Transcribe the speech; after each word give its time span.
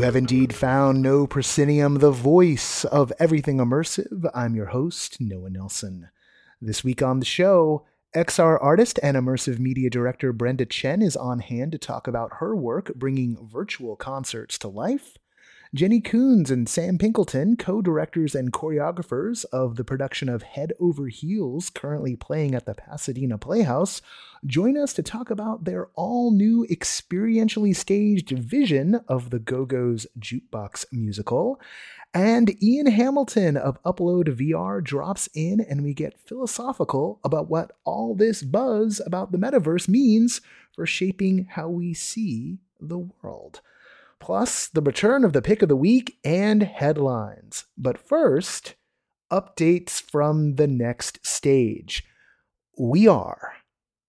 You 0.00 0.06
have 0.06 0.16
indeed 0.16 0.54
found 0.54 1.02
No 1.02 1.26
Proscenium, 1.26 1.98
the 1.98 2.10
voice 2.10 2.86
of 2.86 3.12
everything 3.20 3.58
immersive. 3.58 4.30
I'm 4.34 4.54
your 4.54 4.68
host, 4.68 5.20
Noah 5.20 5.50
Nelson. 5.50 6.08
This 6.58 6.82
week 6.82 7.02
on 7.02 7.18
the 7.18 7.26
show, 7.26 7.84
XR 8.16 8.56
artist 8.62 8.98
and 9.02 9.14
immersive 9.14 9.58
media 9.58 9.90
director 9.90 10.32
Brenda 10.32 10.64
Chen 10.64 11.02
is 11.02 11.18
on 11.18 11.40
hand 11.40 11.72
to 11.72 11.78
talk 11.78 12.08
about 12.08 12.36
her 12.38 12.56
work 12.56 12.94
bringing 12.94 13.46
virtual 13.46 13.94
concerts 13.94 14.56
to 14.60 14.68
life. 14.68 15.18
Jenny 15.72 16.00
Koons 16.00 16.50
and 16.50 16.68
Sam 16.68 16.98
Pinkleton, 16.98 17.56
co 17.56 17.80
directors 17.80 18.34
and 18.34 18.52
choreographers 18.52 19.44
of 19.52 19.76
the 19.76 19.84
production 19.84 20.28
of 20.28 20.42
Head 20.42 20.72
Over 20.80 21.06
Heels, 21.06 21.70
currently 21.70 22.16
playing 22.16 22.56
at 22.56 22.66
the 22.66 22.74
Pasadena 22.74 23.38
Playhouse, 23.38 24.02
join 24.44 24.76
us 24.76 24.92
to 24.94 25.02
talk 25.04 25.30
about 25.30 25.62
their 25.62 25.86
all 25.94 26.32
new 26.32 26.66
experientially 26.68 27.74
staged 27.74 28.30
vision 28.30 28.96
of 29.06 29.30
the 29.30 29.38
Go 29.38 29.64
Go's 29.64 30.08
Jukebox 30.18 30.86
musical. 30.90 31.60
And 32.12 32.60
Ian 32.60 32.86
Hamilton 32.86 33.56
of 33.56 33.80
Upload 33.84 34.26
VR 34.36 34.82
drops 34.82 35.28
in, 35.34 35.60
and 35.60 35.84
we 35.84 35.94
get 35.94 36.18
philosophical 36.18 37.20
about 37.22 37.48
what 37.48 37.70
all 37.84 38.16
this 38.16 38.42
buzz 38.42 39.00
about 39.06 39.30
the 39.30 39.38
metaverse 39.38 39.88
means 39.88 40.40
for 40.74 40.84
shaping 40.84 41.46
how 41.48 41.68
we 41.68 41.94
see 41.94 42.58
the 42.80 42.98
world 43.22 43.60
plus 44.20 44.68
the 44.68 44.82
return 44.82 45.24
of 45.24 45.32
the 45.32 45.42
pick 45.42 45.62
of 45.62 45.68
the 45.68 45.76
week 45.76 46.18
and 46.24 46.62
headlines. 46.62 47.64
But 47.76 47.98
first, 47.98 48.76
updates 49.32 50.00
from 50.00 50.56
the 50.56 50.66
next 50.66 51.24
stage. 51.26 52.04
We 52.78 53.08
are 53.08 53.54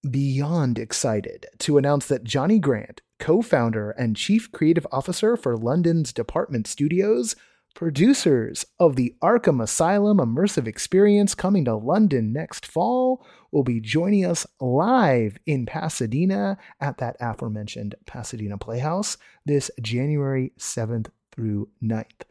beyond 0.09 0.79
excited 0.79 1.45
to 1.59 1.77
announce 1.77 2.07
that 2.07 2.23
Johnny 2.23 2.59
Grant, 2.59 3.01
co 3.19 3.41
founder 3.41 3.91
and 3.91 4.15
chief 4.15 4.51
creative 4.51 4.87
officer 4.91 5.37
for 5.37 5.55
London's 5.55 6.11
Department 6.11 6.67
Studios, 6.67 7.35
producers 7.75 8.65
of 8.79 8.95
the 8.95 9.15
Arkham 9.23 9.61
Asylum 9.61 10.17
immersive 10.17 10.67
experience 10.67 11.35
coming 11.35 11.65
to 11.65 11.75
London 11.75 12.33
next 12.33 12.65
fall, 12.65 13.25
will 13.51 13.63
be 13.63 13.79
joining 13.79 14.25
us 14.25 14.47
live 14.59 15.37
in 15.45 15.65
Pasadena 15.65 16.57
at 16.79 16.97
that 16.97 17.17
aforementioned 17.19 17.95
Pasadena 18.05 18.57
Playhouse 18.57 19.17
this 19.45 19.69
January 19.81 20.53
7th 20.57 21.09
through 21.31 21.69
9th. 21.83 22.23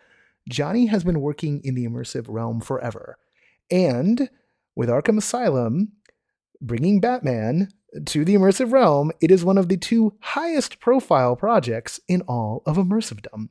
Johnny 0.49 0.87
has 0.87 1.05
been 1.05 1.21
working 1.21 1.61
in 1.63 1.75
the 1.75 1.87
immersive 1.87 2.27
realm 2.29 2.61
forever. 2.61 3.19
And 3.71 4.31
with 4.75 4.89
Arkham 4.89 5.19
Asylum 5.19 5.93
bringing 6.61 7.01
Batman 7.01 7.69
to 8.07 8.25
the 8.25 8.35
immersive 8.35 8.73
realm, 8.73 9.13
it 9.21 9.31
is 9.31 9.45
one 9.45 9.59
of 9.59 9.69
the 9.69 9.77
two 9.77 10.15
highest 10.21 10.81
profile 10.81 11.37
projects 11.37 12.01
in 12.09 12.23
all 12.23 12.63
of 12.67 12.77
immersivedom. 12.77 13.49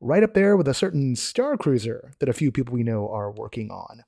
Right 0.00 0.22
up 0.22 0.34
there 0.34 0.56
with 0.56 0.68
a 0.68 0.74
certain 0.74 1.16
Star 1.16 1.56
Cruiser 1.56 2.12
that 2.20 2.28
a 2.28 2.34
few 2.34 2.52
people 2.52 2.74
we 2.74 2.84
know 2.84 3.08
are 3.10 3.32
working 3.32 3.70
on. 3.70 4.04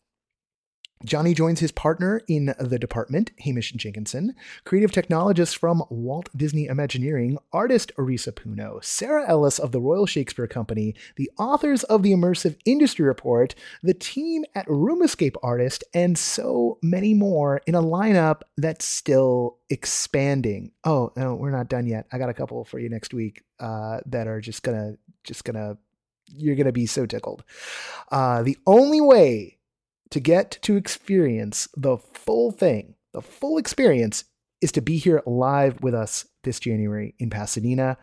Johnny 1.03 1.33
joins 1.33 1.61
his 1.61 1.73
partner 1.73 2.21
in 2.29 2.55
the 2.59 2.79
department, 2.79 3.31
Hamish 3.39 3.73
Jenkinson, 3.73 4.35
creative 4.65 4.93
technologist 4.93 5.57
from 5.57 5.83
Walt 5.89 6.29
Disney 6.37 6.67
Imagineering, 6.67 7.39
artist 7.55 7.91
Arisa 7.97 8.33
Puno, 8.33 8.85
Sarah 8.85 9.25
Ellis 9.27 9.59
of 9.59 9.73
the 9.73 9.81
Royal 9.81 10.05
Shakespeare 10.05 10.47
Company, 10.47 10.95
the 11.17 11.31
authors 11.39 11.85
of 11.85 12.03
the 12.03 12.13
Immersive 12.13 12.57
Industry 12.67 13.07
Report, 13.07 13.55
the 13.83 13.95
team 13.95 14.45
at 14.55 14.69
Room 14.69 15.01
Escape 15.01 15.37
Artist, 15.43 15.85
and 15.95 16.19
so 16.19 16.79
many 16.83 17.15
more 17.15 17.63
in 17.67 17.75
a 17.75 17.83
lineup 17.83 18.43
that's 18.59 18.85
still 18.85 19.57
expanding. 19.71 20.71
Oh, 20.85 21.13
no, 21.17 21.35
we're 21.35 21.51
not 21.51 21.69
done 21.71 21.87
yet. 21.87 22.09
I 22.13 22.19
got 22.19 22.29
a 22.29 22.35
couple 22.35 22.63
for 22.67 22.79
you 22.79 22.91
next 22.91 23.15
week 23.15 23.43
uh, 23.59 24.01
that 24.05 24.27
are 24.27 24.43
just 24.43 24.63
gonna, 24.63 24.97
just 25.25 25.45
gonna, 25.45 25.79
you're 26.27 26.57
gonna 26.57 26.73
be 26.73 26.85
so 26.85 27.07
tickled. 27.07 27.43
Uh, 28.13 28.43
the 28.43 28.59
only 28.67 29.01
way 29.01 29.57
to 30.11 30.21
get 30.21 30.59
to 30.63 30.77
experience 30.77 31.69
the 31.77 31.97
full 31.97 32.51
thing, 32.51 32.95
the 33.13 33.23
full 33.23 33.59
experience, 33.59 34.25
is 34.61 34.73
to 34.73 34.83
be 34.83 34.99
here 34.99 35.23
live 35.25 35.81
with 35.83 35.95
us 35.95 36.27
this 36.43 36.61
January 36.61 37.15
in 37.19 37.31
Pasadena. 37.31 37.97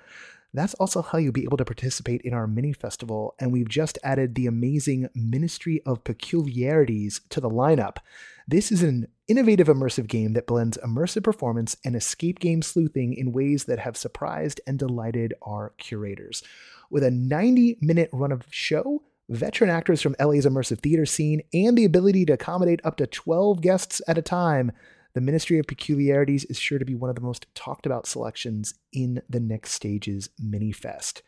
That's 0.54 0.74
also 0.76 1.02
how 1.02 1.18
you'll 1.18 1.34
be 1.34 1.44
able 1.44 1.58
to 1.58 1.66
participate 1.66 2.22
in 2.22 2.34
our 2.34 2.48
mini 2.48 2.74
festival, 2.74 3.36
and 3.40 3.52
we've 3.52 3.70
just 3.70 4.00
added 4.04 4.34
the 4.34 4.48
amazing 4.48 5.10
Ministry 5.14 5.82
of 5.86 6.04
Peculiarities 6.04 7.22
to 7.30 7.42
the 7.42 7.50
lineup. 7.50 7.98
This 8.48 8.72
is 8.72 8.82
an 8.82 9.08
innovative 9.28 9.68
immersive 9.68 10.08
game 10.08 10.34
that 10.34 10.48
blends 10.48 10.78
immersive 10.78 11.24
performance 11.24 11.76
and 11.84 11.96
escape 11.96 12.40
game 12.40 12.62
sleuthing 12.62 13.14
in 13.14 13.34
ways 13.34 13.66
that 13.66 13.80
have 13.80 13.98
surprised 13.98 14.62
and 14.66 14.80
delighted 14.80 15.34
our 15.42 15.74
curators. 15.78 16.44
With 16.90 17.04
a 17.04 17.12
90 17.12 17.78
minute 17.82 18.10
run 18.14 18.32
of 18.32 18.46
show, 18.50 19.04
veteran 19.30 19.70
actors 19.70 20.02
from 20.02 20.16
LA's 20.20 20.46
immersive 20.46 20.80
theater 20.80 21.06
scene, 21.06 21.42
and 21.54 21.78
the 21.78 21.86
ability 21.86 22.26
to 22.26 22.34
accommodate 22.34 22.82
up 22.84 22.98
to 22.98 23.08
12 23.08 23.62
guests 23.62 24.02
at 24.08 24.18
a 24.18 24.22
time, 24.22 24.72
the 25.14 25.22
Ministry 25.22 25.58
of 25.60 25.68
Peculiarities 25.68 26.44
is 26.46 26.60
sure 26.60 26.80
to 26.80 26.86
be 26.86 26.96
one 26.96 27.10
of 27.10 27.16
the 27.16 27.22
most 27.22 27.48
talked 27.56 27.86
about 27.86 28.06
selections 28.06 28.76
in 28.94 29.22
the 29.30 29.40
next 29.40 29.72
stage's 29.72 30.30
mini 30.40 30.72
fest. 30.72 31.24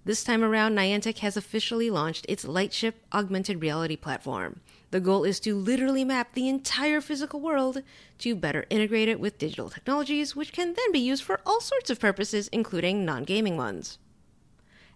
This 0.07 0.25
time 0.25 0.43
around, 0.43 0.75
Niantic 0.77 1.19
has 1.19 1.37
officially 1.37 1.91
launched 1.91 2.25
its 2.27 2.47
Lightship 2.47 3.05
augmented 3.13 3.61
reality 3.61 3.97
platform. 3.97 4.61
The 4.93 5.01
goal 5.01 5.25
is 5.25 5.41
to 5.41 5.55
literally 5.55 6.05
map 6.05 6.33
the 6.33 6.49
entire 6.49 7.03
physical 7.03 7.41
world 7.41 7.83
to 8.21 8.35
better 8.35 8.65
integrate 8.71 9.09
it 9.09 9.21
with 9.21 9.37
digital 9.37 9.69
technologies, 9.69 10.35
which 10.35 10.53
can 10.53 10.73
then 10.73 10.93
be 10.93 11.01
used 11.01 11.23
for 11.23 11.41
all 11.45 11.61
sorts 11.61 11.91
of 11.91 12.01
purposes, 12.01 12.49
including 12.49 13.05
non 13.05 13.25
gaming 13.25 13.59
ones. 13.59 13.99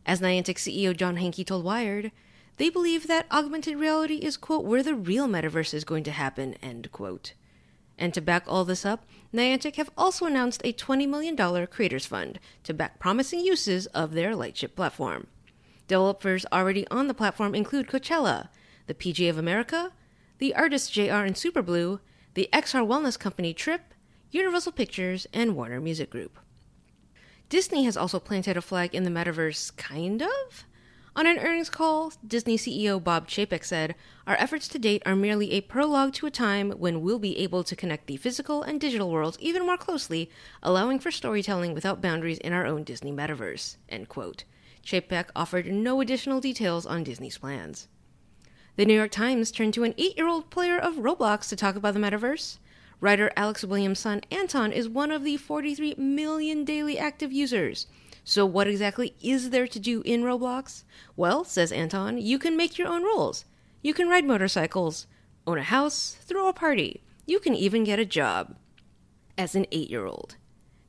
As 0.07 0.23
Niantic 0.23 0.57
CEO 0.57 0.97
John 0.97 1.19
Hanke 1.19 1.45
told 1.45 1.65
Wired, 1.65 2.13
they 2.57 2.69
believe 2.69 3.07
that 3.07 3.27
augmented 3.31 3.79
reality 3.79 4.17
is, 4.17 4.37
quote, 4.37 4.65
where 4.65 4.83
the 4.83 4.95
real 4.95 5.27
metaverse 5.27 5.73
is 5.73 5.85
going 5.85 6.05
to 6.05 6.11
happen, 6.11 6.55
end 6.63 6.93
quote. 6.93 7.33
And 7.99 8.15
to 8.15 8.21
back 8.21 8.45
all 8.47 8.65
this 8.65 8.85
up, 8.87 9.05
Niantic 9.33 9.77
have 9.77 9.91
also 9.97 10.25
announced 10.27 10.63
a 10.65 10.73
$20 10.73 11.09
million 11.09 11.67
creators 11.67 12.07
fund 12.07 12.41
to 12.65 12.75
back 12.75 12.99
promising 12.99 13.41
uses 13.41 13.87
of 13.89 14.13
their 14.13 14.35
Lightship 14.35 14.75
platform. 14.75 15.27
Developers 15.87 16.47
already 16.53 16.87
on 16.89 17.09
the 17.09 17.15
platform 17.15 17.55
include 17.55 17.89
Coachella, 17.89 18.49
the 18.87 18.95
PGA 18.95 19.29
of 19.29 19.39
America, 19.39 19.93
the 20.39 20.55
artists 20.55 20.89
JR 20.89 21.25
and 21.25 21.35
Superblue, 21.35 22.01
the 22.35 22.49
XR 22.53 22.87
wellness 22.87 23.19
company 23.19 23.53
Trip, 23.53 23.83
Universal 24.31 24.73
Pictures, 24.73 25.27
and 25.33 25.55
Warner 25.55 25.81
Music 25.81 26.09
Group. 26.09 26.39
Disney 27.49 27.85
has 27.85 27.97
also 27.97 28.21
planted 28.21 28.57
a 28.57 28.63
flag 28.63 28.95
in 28.95 29.03
the 29.03 29.11
metaverse, 29.11 29.77
kind 29.77 30.23
of? 30.23 30.65
On 31.17 31.27
an 31.27 31.39
earnings 31.39 31.69
call, 31.69 32.13
Disney 32.25 32.57
CEO 32.57 33.03
Bob 33.03 33.27
Chapek 33.27 33.65
said, 33.65 33.97
Our 34.29 34.37
efforts 34.37 34.69
to 34.69 34.79
date 34.79 35.03
are 35.05 35.17
merely 35.17 35.51
a 35.53 35.61
prologue 35.61 36.13
to 36.15 36.27
a 36.27 36.31
time 36.31 36.71
when 36.71 37.01
we'll 37.01 37.19
be 37.19 37.37
able 37.39 37.65
to 37.65 37.75
connect 37.75 38.07
the 38.07 38.17
physical 38.17 38.63
and 38.63 38.81
digital 38.81 39.11
worlds 39.11 39.37
even 39.41 39.67
more 39.67 39.77
closely, 39.77 40.31
allowing 40.63 41.01
for 41.01 41.11
storytelling 41.11 41.75
without 41.75 42.01
boundaries 42.01 42.39
in 42.39 42.53
our 42.53 42.65
own 42.65 42.85
Disney 42.85 43.11
metaverse. 43.11 43.77
End 43.89 44.09
quote. 44.09 44.45
Chapek 44.85 45.31
offered 45.35 45.67
no 45.67 46.01
additional 46.01 46.41
details 46.41 46.87
on 46.87 47.03
Disney's 47.03 47.39
plans. 47.39 47.89
The 48.77 48.87
New 48.87 48.95
York 48.95 49.11
Times 49.11 49.51
turned 49.51 49.75
to 49.75 49.85
an 49.85 49.95
eight 49.99 50.17
year 50.17 50.29
old 50.29 50.49
player 50.49 50.79
of 50.79 50.95
Roblox 50.95 51.49
to 51.49 51.57
talk 51.57 51.75
about 51.75 51.95
the 51.95 52.01
metaverse. 52.01 52.59
Writer 53.01 53.33
Alex 53.37 53.65
Williams' 53.65 53.99
son 53.99 54.21
Anton 54.31 54.71
is 54.71 54.89
one 54.89 55.11
of 55.11 55.25
the 55.25 55.37
43 55.39 55.97
million 55.97 56.65
daily 56.65 56.99
active 56.99 57.33
users. 57.33 57.89
So, 58.31 58.47
what 58.47 58.69
exactly 58.69 59.17
is 59.21 59.51
there 59.51 59.67
to 59.67 59.81
do 59.81 60.03
in 60.03 60.23
Roblox? 60.23 60.85
Well, 61.17 61.43
says 61.43 61.73
Anton, 61.73 62.17
you 62.17 62.39
can 62.39 62.57
make 62.57 62.79
your 62.79 62.87
own 62.87 63.03
rules. 63.03 63.45
You 63.83 63.93
can 63.93 64.09
ride 64.09 64.25
motorcycles, 64.25 65.09
own 65.49 65.59
a 65.59 65.65
house, 65.65 66.17
throw 66.21 66.47
a 66.47 66.53
party. 66.53 67.03
You 67.27 67.41
can 67.41 67.57
even 67.57 67.83
get 67.83 67.99
a 67.99 68.05
job. 68.05 68.55
As 69.37 69.57
an 69.57 69.67
eight 69.73 69.91
year 69.91 70.07
old. 70.07 70.37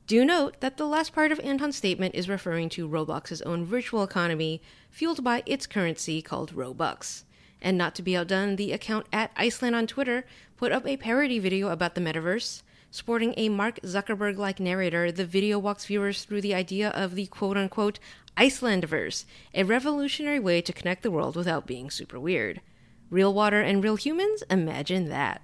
Do 0.06 0.24
note 0.24 0.60
that 0.60 0.76
the 0.76 0.86
last 0.86 1.12
part 1.12 1.32
of 1.32 1.40
Anton's 1.40 1.74
statement 1.74 2.14
is 2.14 2.28
referring 2.28 2.68
to 2.68 2.88
Roblox's 2.88 3.42
own 3.42 3.64
virtual 3.64 4.04
economy, 4.04 4.62
fueled 4.88 5.24
by 5.24 5.42
its 5.44 5.66
currency 5.66 6.22
called 6.22 6.54
Robux. 6.54 7.24
And 7.60 7.76
not 7.76 7.96
to 7.96 8.02
be 8.02 8.16
outdone, 8.16 8.54
the 8.54 8.70
account 8.70 9.06
at 9.12 9.32
Iceland 9.36 9.74
on 9.74 9.88
Twitter 9.88 10.24
put 10.56 10.70
up 10.70 10.86
a 10.86 10.96
parody 10.96 11.40
video 11.40 11.70
about 11.70 11.96
the 11.96 12.00
metaverse. 12.00 12.62
Sporting 12.94 13.32
a 13.38 13.48
Mark 13.48 13.80
Zuckerberg 13.80 14.36
like 14.36 14.60
narrator, 14.60 15.10
the 15.10 15.24
video 15.24 15.58
walks 15.58 15.86
viewers 15.86 16.24
through 16.24 16.42
the 16.42 16.54
idea 16.54 16.90
of 16.90 17.14
the 17.14 17.24
quote 17.24 17.56
unquote 17.56 17.98
Icelandiverse, 18.36 19.24
a 19.54 19.62
revolutionary 19.62 20.38
way 20.38 20.60
to 20.60 20.74
connect 20.74 21.02
the 21.02 21.10
world 21.10 21.34
without 21.34 21.66
being 21.66 21.90
super 21.90 22.20
weird. 22.20 22.60
Real 23.08 23.32
water 23.32 23.62
and 23.62 23.82
real 23.82 23.96
humans? 23.96 24.42
Imagine 24.50 25.08
that. 25.08 25.40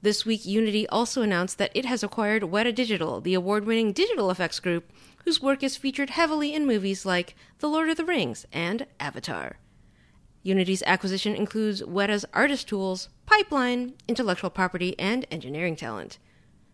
This 0.00 0.24
week, 0.24 0.46
Unity 0.46 0.88
also 0.88 1.20
announced 1.20 1.58
that 1.58 1.72
it 1.74 1.84
has 1.84 2.02
acquired 2.02 2.44
Weta 2.44 2.74
Digital, 2.74 3.20
the 3.20 3.34
award 3.34 3.66
winning 3.66 3.92
digital 3.92 4.30
effects 4.30 4.58
group 4.58 4.90
whose 5.26 5.42
work 5.42 5.62
is 5.62 5.76
featured 5.76 6.08
heavily 6.08 6.54
in 6.54 6.66
movies 6.66 7.04
like 7.04 7.36
The 7.58 7.68
Lord 7.68 7.90
of 7.90 7.98
the 7.98 8.06
Rings 8.06 8.46
and 8.50 8.86
Avatar. 8.98 9.58
Unity's 10.42 10.82
acquisition 10.86 11.36
includes 11.36 11.82
Weta's 11.82 12.24
artist 12.32 12.66
tools, 12.66 13.10
pipeline, 13.26 13.92
intellectual 14.08 14.48
property, 14.48 14.98
and 14.98 15.26
engineering 15.30 15.76
talent. 15.76 16.16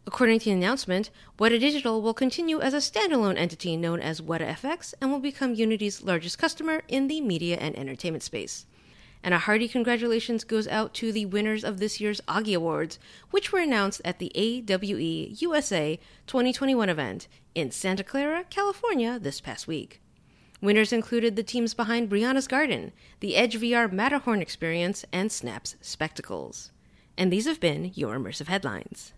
According 0.09 0.39
to 0.39 0.45
the 0.47 0.53
announcement, 0.53 1.11
Weta 1.39 1.61
Digital 1.61 2.01
will 2.01 2.15
continue 2.15 2.63
as 2.63 2.73
a 2.73 2.79
standalone 2.79 3.37
entity 3.37 3.77
known 3.77 4.01
as 4.01 4.23
Weta 4.23 4.49
FX 4.55 4.95
and 5.03 5.13
will 5.13 5.19
become 5.19 5.53
Unity's 5.53 6.03
largest 6.03 6.39
customer 6.39 6.83
in 6.89 7.09
the 7.09 7.21
media 7.21 7.59
and 7.59 7.79
entertainment 7.79 8.23
space. 8.23 8.65
And 9.23 9.35
a 9.35 9.41
hearty 9.41 9.69
congratulations 9.69 10.45
goes 10.45 10.67
out 10.67 10.95
to 10.95 11.13
the 11.13 11.27
winners 11.27 11.63
of 11.63 11.79
this 11.79 12.01
year's 12.01 12.23
Auggie 12.23 12.57
Awards, 12.57 12.99
which 13.33 13.53
were 13.53 13.59
announced 13.59 14.01
at 14.03 14.19
the 14.19 14.33
AWE 14.35 15.35
USA 15.41 16.01
2021 16.27 16.89
event 16.89 17.29
in 17.55 17.71
Santa 17.71 18.03
Clara, 18.03 18.45
California 18.49 19.19
this 19.19 19.43
past 19.43 19.69
week. 19.69 20.01
Winners 20.63 20.91
included 20.91 21.37
the 21.37 21.43
teams 21.43 21.75
behind 21.75 22.09
Breonna's 22.09 22.49
Garden, 22.49 22.93
the 23.21 23.37
Edge 23.37 23.61
VR 23.61 23.93
Matterhorn 23.93 24.41
Experience, 24.41 25.05
and 25.13 25.31
Snap's 25.31 25.77
Spectacles. 25.83 26.73
And 27.19 27.31
these 27.31 27.45
have 27.45 27.61
been 27.61 27.93
your 27.95 28.17
immersive 28.17 28.47
headlines. 28.47 29.13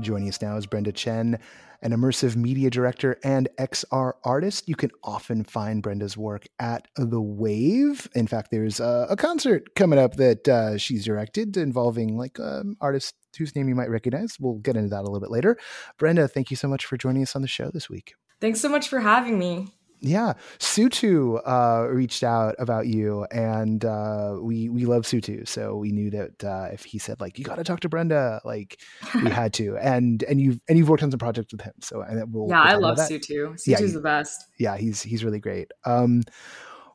Joining 0.00 0.28
us 0.28 0.40
now 0.40 0.56
is 0.56 0.66
Brenda 0.66 0.92
Chen, 0.92 1.38
an 1.82 1.92
immersive 1.92 2.34
media 2.34 2.70
director 2.70 3.18
and 3.22 3.48
XR 3.58 4.12
artist. 4.24 4.66
You 4.66 4.74
can 4.74 4.90
often 5.04 5.44
find 5.44 5.82
Brenda's 5.82 6.16
work 6.16 6.46
at 6.58 6.88
The 6.96 7.20
Wave. 7.20 8.08
In 8.14 8.26
fact, 8.26 8.50
there's 8.50 8.80
a, 8.80 9.08
a 9.10 9.16
concert 9.16 9.74
coming 9.74 9.98
up 9.98 10.14
that 10.16 10.48
uh, 10.48 10.78
she's 10.78 11.04
directed 11.04 11.58
involving 11.58 12.16
like 12.16 12.40
um, 12.40 12.76
artists 12.80 13.12
whose 13.36 13.54
name 13.54 13.68
you 13.68 13.74
might 13.74 13.90
recognize. 13.90 14.38
We'll 14.40 14.54
get 14.54 14.76
into 14.76 14.88
that 14.88 15.00
a 15.00 15.04
little 15.04 15.20
bit 15.20 15.30
later. 15.30 15.58
Brenda, 15.98 16.28
thank 16.28 16.50
you 16.50 16.56
so 16.56 16.68
much 16.68 16.86
for 16.86 16.96
joining 16.96 17.22
us 17.22 17.36
on 17.36 17.42
the 17.42 17.48
show 17.48 17.70
this 17.70 17.90
week. 17.90 18.14
Thanks 18.40 18.60
so 18.60 18.70
much 18.70 18.88
for 18.88 19.00
having 19.00 19.38
me. 19.38 19.68
Yeah, 20.02 20.32
Sutu 20.58 21.40
uh, 21.44 21.86
reached 21.88 22.22
out 22.22 22.54
about 22.58 22.86
you, 22.86 23.26
and 23.30 23.84
uh, 23.84 24.36
we 24.40 24.68
we 24.70 24.86
love 24.86 25.02
Sutu, 25.02 25.46
so 25.46 25.76
we 25.76 25.92
knew 25.92 26.10
that 26.10 26.42
uh, 26.42 26.68
if 26.72 26.84
he 26.84 26.98
said 26.98 27.20
like 27.20 27.38
you 27.38 27.44
got 27.44 27.56
to 27.56 27.64
talk 27.64 27.80
to 27.80 27.88
Brenda, 27.88 28.40
like 28.44 28.80
we 29.22 29.30
had 29.30 29.52
to, 29.54 29.76
and 29.76 30.22
and 30.22 30.40
you've 30.40 30.58
and 30.68 30.78
you've 30.78 30.88
worked 30.88 31.02
on 31.02 31.10
some 31.10 31.18
projects 31.18 31.52
with 31.52 31.60
him, 31.60 31.74
so 31.80 32.00
and 32.00 32.32
we'll, 32.32 32.48
yeah, 32.48 32.76
we'll 32.76 32.86
I 32.86 32.88
love 32.88 32.98
Sutu. 32.98 33.52
Sutu's 33.52 33.66
yeah, 33.66 33.78
the 33.78 34.00
best. 34.00 34.46
Yeah, 34.58 34.76
he's 34.78 35.02
he's 35.02 35.22
really 35.22 35.40
great. 35.40 35.70
Um, 35.84 36.22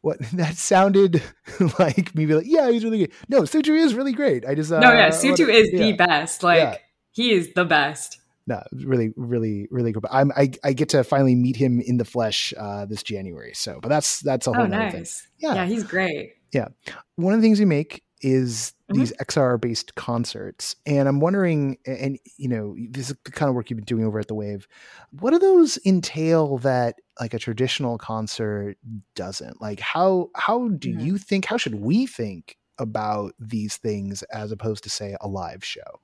what 0.01 0.19
that 0.34 0.56
sounded 0.56 1.22
like 1.80 2.16
me 2.16 2.25
be 2.25 2.34
like, 2.36 2.48
yeah, 2.48 2.69
he's 2.72 2.84
really 2.84 3.00
good. 3.00 3.12
No, 3.28 3.42
Sutu 3.42 3.78
is 3.78 3.94
really 3.94 4.13
great. 4.13 4.46
I 4.46 4.56
just 4.56 4.72
no, 4.72 4.80
yeah, 4.80 5.10
Sutu 5.10 5.48
is 5.48 5.69
yeah. 5.72 5.80
the 5.80 5.94
best. 5.94 6.44
Like 6.44 6.58
yeah. 6.58 6.78
he 7.12 7.34
is 7.34 7.54
the 7.54 7.66
best 7.66 8.19
no, 8.47 8.62
really, 8.71 9.12
really, 9.15 9.68
really 9.71 9.92
good. 9.92 10.06
I'm, 10.12 10.31
I, 10.36 10.51
I 10.63 10.74
get 10.74 10.89
to 10.89 11.03
finally 11.03 11.36
meet 11.36 11.56
him 11.56 11.81
in 11.81 11.97
the 11.97 12.06
flesh 12.06 12.53
uh, 12.57 12.86
this 12.86 13.01
January. 13.01 13.53
So, 13.56 13.80
but 13.81 13.89
that's 13.89 14.19
that's 14.19 14.45
a 14.47 14.53
whole 14.53 14.63
oh, 14.63 14.68
nice. 14.68 14.92
thing. 14.94 15.06
Yeah, 15.39 15.56
yeah, 15.56 15.65
he's 15.65 15.83
great. 15.83 16.33
Yeah, 16.53 16.68
one 17.15 17.33
of 17.33 17.42
the 17.42 17.45
things 17.45 17.59
you 17.59 17.65
make 17.65 18.03
is 18.21 18.74
mm-hmm. 18.89 19.00
these 19.00 19.13
XR 19.13 19.59
based 19.59 19.95
concerts, 19.95 20.75
and 20.86 21.07
I'm 21.07 21.19
wondering, 21.19 21.77
and 21.88 22.19
you 22.38 22.47
know, 22.47 22.75
this 22.89 23.09
is 23.09 23.15
the 23.25 23.31
kind 23.31 23.50
of 23.50 23.56
work 23.56 23.69
you've 23.69 23.77
been 23.77 23.86
doing 23.86 24.06
over 24.06 24.19
at 24.19 24.27
the 24.27 24.36
Wave. 24.36 24.68
What 25.12 25.31
do 25.31 25.39
those 25.39 25.80
entail 25.86 26.59
that 26.59 26.95
like 27.19 27.33
a 27.33 27.39
traditional 27.39 27.98
concert 27.98 28.77
doesn't? 29.15 29.59
Like, 29.59 29.80
how 29.80 30.30
how 30.36 30.68
do 30.68 30.91
mm-hmm. 30.91 31.00
you 31.00 31.18
think? 31.18 31.45
How 31.45 31.57
should 31.57 31.75
we 31.75 32.06
think 32.06 32.57
about 32.77 33.33
these 33.39 33.77
things 33.77 34.21
as 34.24 34.51
opposed 34.51 34.83
to 34.83 34.89
say 34.89 35.15
a 35.19 35.27
live 35.27 35.63
show? 35.63 36.00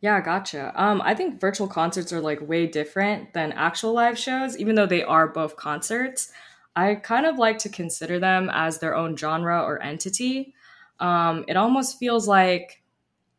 Yeah, 0.00 0.20
gotcha. 0.20 0.72
Um, 0.80 1.02
I 1.04 1.14
think 1.14 1.40
virtual 1.40 1.66
concerts 1.66 2.12
are 2.12 2.20
like 2.20 2.46
way 2.46 2.66
different 2.66 3.32
than 3.34 3.52
actual 3.52 3.92
live 3.92 4.18
shows, 4.18 4.56
even 4.56 4.76
though 4.76 4.86
they 4.86 5.02
are 5.02 5.26
both 5.26 5.56
concerts. 5.56 6.30
I 6.76 6.94
kind 6.94 7.26
of 7.26 7.38
like 7.38 7.58
to 7.58 7.68
consider 7.68 8.20
them 8.20 8.48
as 8.52 8.78
their 8.78 8.94
own 8.94 9.16
genre 9.16 9.60
or 9.62 9.82
entity. 9.82 10.54
Um, 11.00 11.44
it 11.48 11.56
almost 11.56 11.98
feels 11.98 12.28
like 12.28 12.82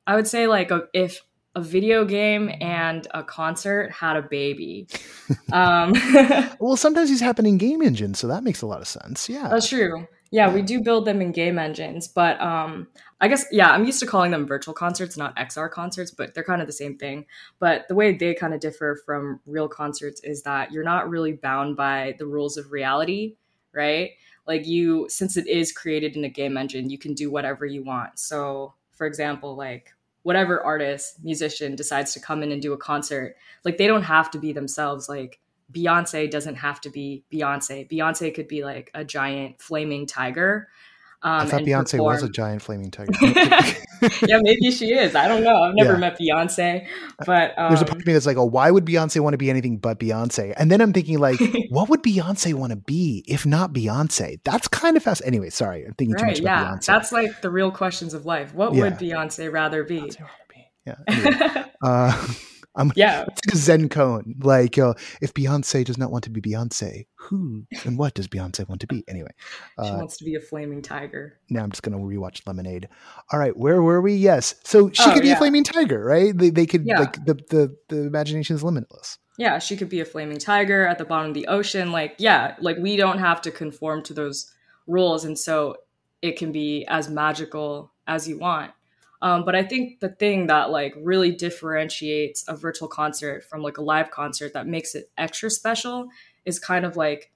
I 0.05 0.15
would 0.15 0.27
say 0.27 0.47
like 0.47 0.71
a, 0.71 0.87
if 0.93 1.21
a 1.55 1.61
video 1.61 2.03
game 2.03 2.51
and 2.59 3.07
a 3.13 3.23
concert 3.23 3.91
had 3.91 4.17
a 4.17 4.21
baby. 4.21 4.87
Um, 5.51 5.93
well, 6.59 6.75
sometimes 6.75 7.09
these 7.09 7.21
happen 7.21 7.45
in 7.45 7.57
game 7.59 7.83
engines, 7.83 8.17
so 8.19 8.27
that 8.27 8.43
makes 8.43 8.63
a 8.63 8.67
lot 8.67 8.81
of 8.81 8.87
sense. 8.87 9.29
Yeah, 9.29 9.47
that's 9.47 9.67
true. 9.67 10.07
Yeah, 10.31 10.53
we 10.53 10.61
do 10.61 10.81
build 10.81 11.05
them 11.05 11.21
in 11.21 11.31
game 11.31 11.57
engines, 11.57 12.07
but 12.07 12.39
um, 12.39 12.87
I 13.19 13.27
guess 13.27 13.45
yeah, 13.51 13.71
I'm 13.71 13.85
used 13.85 13.99
to 14.01 14.05
calling 14.05 14.29
them 14.29 14.45
virtual 14.45 14.75
concerts, 14.75 15.17
not 15.17 15.35
XR 15.35 15.71
concerts, 15.71 16.11
but 16.11 16.33
they're 16.33 16.43
kind 16.43 16.61
of 16.61 16.67
the 16.67 16.73
same 16.73 16.97
thing. 16.97 17.25
But 17.57 17.87
the 17.87 17.95
way 17.95 18.13
they 18.13 18.35
kind 18.35 18.53
of 18.53 18.59
differ 18.59 18.99
from 19.05 19.39
real 19.47 19.67
concerts 19.67 20.21
is 20.23 20.43
that 20.43 20.71
you're 20.71 20.83
not 20.83 21.09
really 21.09 21.33
bound 21.33 21.75
by 21.75 22.15
the 22.19 22.27
rules 22.27 22.57
of 22.57 22.71
reality, 22.71 23.37
right? 23.73 24.11
Like 24.45 24.67
you 24.67 25.07
since 25.09 25.35
it 25.35 25.47
is 25.47 25.71
created 25.71 26.15
in 26.15 26.23
a 26.23 26.29
game 26.29 26.57
engine, 26.57 26.91
you 26.91 26.99
can 26.99 27.15
do 27.15 27.31
whatever 27.31 27.65
you 27.65 27.83
want. 27.83 28.19
So, 28.19 28.75
for 28.91 29.07
example, 29.07 29.55
like 29.55 29.93
whatever 30.21 30.61
artist, 30.61 31.23
musician 31.23 31.75
decides 31.75 32.13
to 32.13 32.19
come 32.19 32.43
in 32.43 32.51
and 32.51 32.61
do 32.61 32.73
a 32.73 32.77
concert, 32.77 33.35
like 33.65 33.77
they 33.77 33.87
don't 33.87 34.03
have 34.03 34.29
to 34.31 34.37
be 34.37 34.53
themselves 34.53 35.09
like 35.09 35.39
Beyonce 35.71 36.29
doesn't 36.29 36.55
have 36.55 36.81
to 36.81 36.89
be 36.89 37.23
Beyonce. 37.31 37.89
Beyonce 37.89 38.33
could 38.33 38.47
be 38.47 38.63
like 38.63 38.91
a 38.93 39.03
giant 39.03 39.61
flaming 39.61 40.07
tiger 40.07 40.67
um, 41.21 41.41
I 41.41 41.45
thought 41.47 41.61
Beyonce 41.61 41.91
perform. 41.91 42.13
was 42.13 42.23
a 42.23 42.29
giant 42.29 42.61
flaming 42.61 42.91
tiger. 42.91 43.11
yeah, 43.21 44.39
maybe 44.41 44.71
she 44.71 44.93
is. 44.93 45.15
I 45.15 45.27
don't 45.27 45.43
know. 45.43 45.63
I've 45.63 45.75
never 45.75 45.93
yeah. 45.93 45.97
met 45.97 46.17
Beyonce, 46.17 46.87
but 47.25 47.59
um, 47.59 47.69
there's 47.69 47.81
a 47.81 47.85
part 47.85 47.99
of 47.99 48.07
me 48.07 48.13
that's 48.13 48.25
like, 48.25 48.37
oh, 48.37 48.45
why 48.45 48.71
would 48.71 48.85
Beyonce 48.85 49.19
want 49.19 49.33
to 49.33 49.37
be 49.37 49.49
anything 49.49 49.79
but 49.79 49.99
Beyonce? 49.99 50.53
And 50.55 50.71
then 50.71 50.79
I'm 50.79 50.93
thinking, 50.93 51.19
like, 51.19 51.37
what 51.71 51.89
would 51.89 52.03
Beyonce 52.03 52.53
want 52.53 52.71
to 52.71 52.77
be 52.77 53.25
if 53.27 53.45
not 53.45 53.73
Beyonce? 53.73 54.39
That's 54.45 54.69
kind 54.69 54.95
of 54.95 55.03
fast. 55.03 55.21
Anyway, 55.25 55.49
sorry, 55.49 55.85
I'm 55.85 55.93
thinking 55.95 56.13
right, 56.13 56.21
too 56.21 56.25
much 56.27 56.39
yeah. 56.39 56.61
about 56.61 56.79
Beyonce. 56.79 56.85
That's 56.85 57.11
like 57.11 57.41
the 57.41 57.49
real 57.49 57.71
questions 57.71 58.13
of 58.13 58.25
life. 58.25 58.53
What 58.53 58.73
yeah. 58.73 58.83
would 58.83 58.93
Beyonce 58.93 59.51
rather 59.51 59.83
be? 59.83 59.99
Beyonce 59.99 60.21
rather 60.21 60.45
be. 60.47 60.71
Yeah. 60.85 60.95
Anyway, 61.05 61.65
uh, 61.83 62.27
I'm 62.79 62.93
yeah. 62.95 63.25
It's 63.43 63.53
a 63.53 63.57
Zen 63.57 63.89
koan. 63.89 64.43
Like, 64.43 64.77
uh, 64.77 64.93
if 65.21 65.33
Beyonce 65.33 65.83
does 65.83 65.97
not 65.97 66.11
want 66.11 66.23
to 66.23 66.29
be 66.29 66.41
Beyonce, 66.41 67.05
who 67.15 67.65
and 67.83 67.97
what 67.97 68.13
does 68.13 68.27
Beyonce 68.27 68.67
want 68.67 68.81
to 68.81 68.87
be? 68.87 69.03
Anyway, 69.07 69.31
uh, 69.77 69.85
she 69.85 69.91
wants 69.91 70.17
to 70.17 70.23
be 70.23 70.35
a 70.35 70.39
flaming 70.39 70.81
tiger. 70.81 71.37
Now 71.49 71.63
I'm 71.63 71.71
just 71.71 71.83
going 71.83 71.97
to 71.97 72.03
rewatch 72.03 72.41
Lemonade. 72.47 72.87
All 73.31 73.39
right, 73.39 73.55
where 73.55 73.81
were 73.81 74.01
we? 74.01 74.15
Yes, 74.15 74.55
so 74.63 74.89
she 74.91 75.03
oh, 75.03 75.13
could 75.13 75.21
be 75.21 75.27
yeah. 75.27 75.35
a 75.35 75.37
flaming 75.37 75.65
tiger, 75.65 76.03
right? 76.03 76.35
They, 76.35 76.49
they 76.49 76.65
could 76.65 76.85
yeah. 76.85 76.99
like 77.01 77.25
the, 77.25 77.33
the 77.49 77.77
the 77.89 78.03
imagination 78.03 78.55
is 78.55 78.63
limitless. 78.63 79.17
Yeah, 79.37 79.59
she 79.59 79.77
could 79.77 79.89
be 79.89 79.99
a 79.99 80.05
flaming 80.05 80.39
tiger 80.39 80.87
at 80.87 80.97
the 80.97 81.05
bottom 81.05 81.29
of 81.29 81.33
the 81.33 81.47
ocean. 81.47 81.91
Like, 81.91 82.15
yeah, 82.17 82.55
like 82.59 82.77
we 82.77 82.95
don't 82.95 83.19
have 83.19 83.41
to 83.43 83.51
conform 83.51 84.03
to 84.03 84.13
those 84.13 84.51
rules, 84.87 85.25
and 85.25 85.37
so 85.37 85.77
it 86.21 86.37
can 86.37 86.51
be 86.51 86.85
as 86.87 87.09
magical 87.09 87.91
as 88.07 88.27
you 88.27 88.39
want. 88.39 88.71
Um, 89.21 89.43
but 89.43 89.55
I 89.55 89.63
think 89.63 89.99
the 89.99 90.09
thing 90.09 90.47
that 90.47 90.69
like 90.69 90.93
really 90.97 91.31
differentiates 91.31 92.45
a 92.47 92.55
virtual 92.55 92.87
concert 92.87 93.43
from 93.43 93.61
like 93.61 93.77
a 93.77 93.83
live 93.83 94.11
concert 94.11 94.53
that 94.53 94.65
makes 94.65 94.95
it 94.95 95.11
extra 95.17 95.49
special 95.49 96.07
is 96.45 96.57
kind 96.57 96.85
of 96.85 96.95
like 96.95 97.31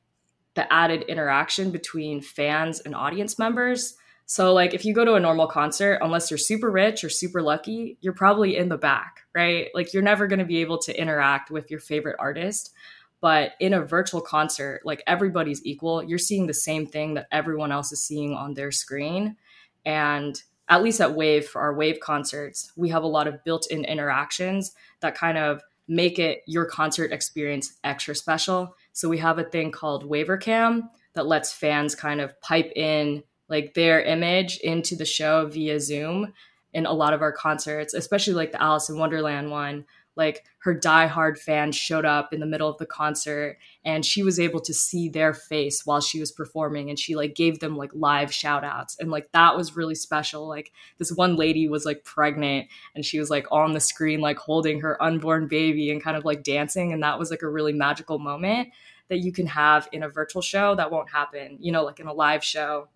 the 0.56 0.72
added 0.72 1.04
interaction 1.04 1.72
between 1.72 2.22
fans 2.22 2.80
and 2.80 2.96
audience 2.96 3.38
members. 3.38 3.96
So 4.26 4.54
like 4.54 4.74
if 4.74 4.86
you 4.86 4.94
go 4.94 5.04
to 5.04 5.16
a 5.16 5.20
normal 5.20 5.48
concert, 5.48 6.00
unless 6.02 6.32
you're 6.32 6.38
super 6.38 6.72
rich 6.72 7.04
or 7.04 7.10
super 7.10 7.42
lucky, 7.42 7.98
you're 8.02 8.14
probably 8.14 8.56
in 8.56 8.70
the 8.70 8.78
back, 8.78 9.22
right? 9.36 9.68
Like 9.74 9.94
you're 9.94 10.04
never 10.04 10.28
going 10.28 10.40
to 10.40 10.46
be 10.46 10.60
able 10.60 10.78
to 10.80 10.98
interact 10.98 11.52
with 11.52 11.70
your 11.70 11.80
favorite 11.80 12.16
artist. 12.20 12.72
But 13.20 13.52
in 13.60 13.74
a 13.74 13.82
virtual 13.82 14.22
concert, 14.22 14.82
like 14.86 15.04
everybody's 15.08 15.66
equal. 15.66 16.04
You're 16.04 16.18
seeing 16.18 16.48
the 16.48 16.54
same 16.54 16.86
thing 16.86 17.14
that 17.16 17.28
everyone 17.32 17.72
else 17.72 17.92
is 17.92 18.04
seeing 18.04 18.34
on 18.34 18.54
their 18.54 18.72
screen. 18.72 19.38
And 19.86 20.42
at 20.70 20.84
least 20.84 21.02
at 21.02 21.16
Wave 21.16 21.48
for 21.48 21.62
our 21.62 21.74
Wave 21.74 22.00
concerts, 22.00 22.72
we 22.76 22.90
have 22.90 23.04
a 23.04 23.08
lot 23.08 23.28
of 23.28 23.44
built-in 23.44 23.86
interactions 23.86 24.74
that 25.02 25.16
kind 25.16 25.38
of 25.38 25.62
make 25.88 26.20
it 26.20 26.42
your 26.48 26.66
concert 26.66 27.12
experience 27.12 27.74
extra 27.84 28.16
special. 28.16 28.76
So 28.94 29.10
we 29.10 29.18
have 29.18 29.40
a 29.40 29.44
thing 29.44 29.72
called 29.72 30.10
WaverCam 30.10 30.90
that 31.14 31.28
lets 31.28 31.52
fans 31.52 31.96
kind 31.96 32.22
of 32.22 32.40
pipe 32.42 32.72
in 32.76 33.24
like 33.50 33.74
their 33.74 34.02
image 34.02 34.58
into 34.60 34.96
the 34.96 35.06
show 35.06 35.48
via 35.48 35.80
Zoom 35.80 36.34
in 36.74 36.86
a 36.86 36.94
lot 36.94 37.14
of 37.14 37.22
our 37.22 37.32
concerts, 37.32 37.94
especially 37.94 38.34
like 38.34 38.52
the 38.52 38.62
Alice 38.62 38.90
in 38.90 38.98
Wonderland 38.98 39.52
one. 39.52 39.86
Like 40.16 40.46
her 40.60 40.78
diehard 40.78 41.38
fans 41.38 41.76
showed 41.76 42.06
up 42.06 42.34
in 42.34 42.40
the 42.40 42.46
middle 42.46 42.70
of 42.70 42.78
the 42.78 42.86
concert 42.86 43.58
and 43.84 44.06
she 44.06 44.24
was 44.24 44.40
able 44.40 44.60
to 44.62 44.74
see 44.74 45.10
their 45.10 45.34
face 45.34 45.86
while 45.86 46.02
she 46.02 46.20
was 46.20 46.32
performing 46.32 46.90
and 46.90 47.00
she 47.00 47.16
like 47.16 47.36
gave 47.36 47.60
them 47.60 47.76
like 47.76 47.92
live 47.94 48.34
shout 48.34 48.64
outs. 48.64 48.98
And 49.00 49.12
like 49.12 49.32
that 49.32 49.56
was 49.56 49.76
really 49.76 49.96
special. 49.96 50.48
Like 50.48 50.72
this 50.98 51.12
one 51.12 51.36
lady 51.36 51.68
was 51.68 51.86
like 51.86 52.04
pregnant 52.04 52.68
and 52.96 53.04
she 53.04 53.20
was 53.20 53.30
like 53.30 53.48
on 53.52 53.74
the 53.74 53.80
screen, 53.80 54.22
like 54.22 54.38
holding 54.38 54.82
her 54.82 55.02
unborn 55.02 55.48
baby 55.48 55.92
and 55.92 56.04
kind 56.04 56.18
of 56.18 56.26
like 56.26 56.44
dancing. 56.44 56.94
And 56.94 57.04
that 57.04 57.20
was 57.20 57.32
like 57.32 57.42
a 57.42 57.50
really 57.50 57.74
magical 57.74 58.20
moment 58.20 58.70
that 59.10 59.20
you 59.20 59.32
can 59.32 59.48
have 59.48 59.88
in 59.92 60.04
a 60.04 60.10
virtual 60.10 60.42
show 60.42 60.76
that 60.76 60.92
won't 60.92 61.12
happen, 61.12 61.58
you 61.60 61.72
know, 61.72 61.84
like 61.84 62.00
in 62.00 62.08
a 62.08 62.14
live 62.14 62.44
show 62.44 62.88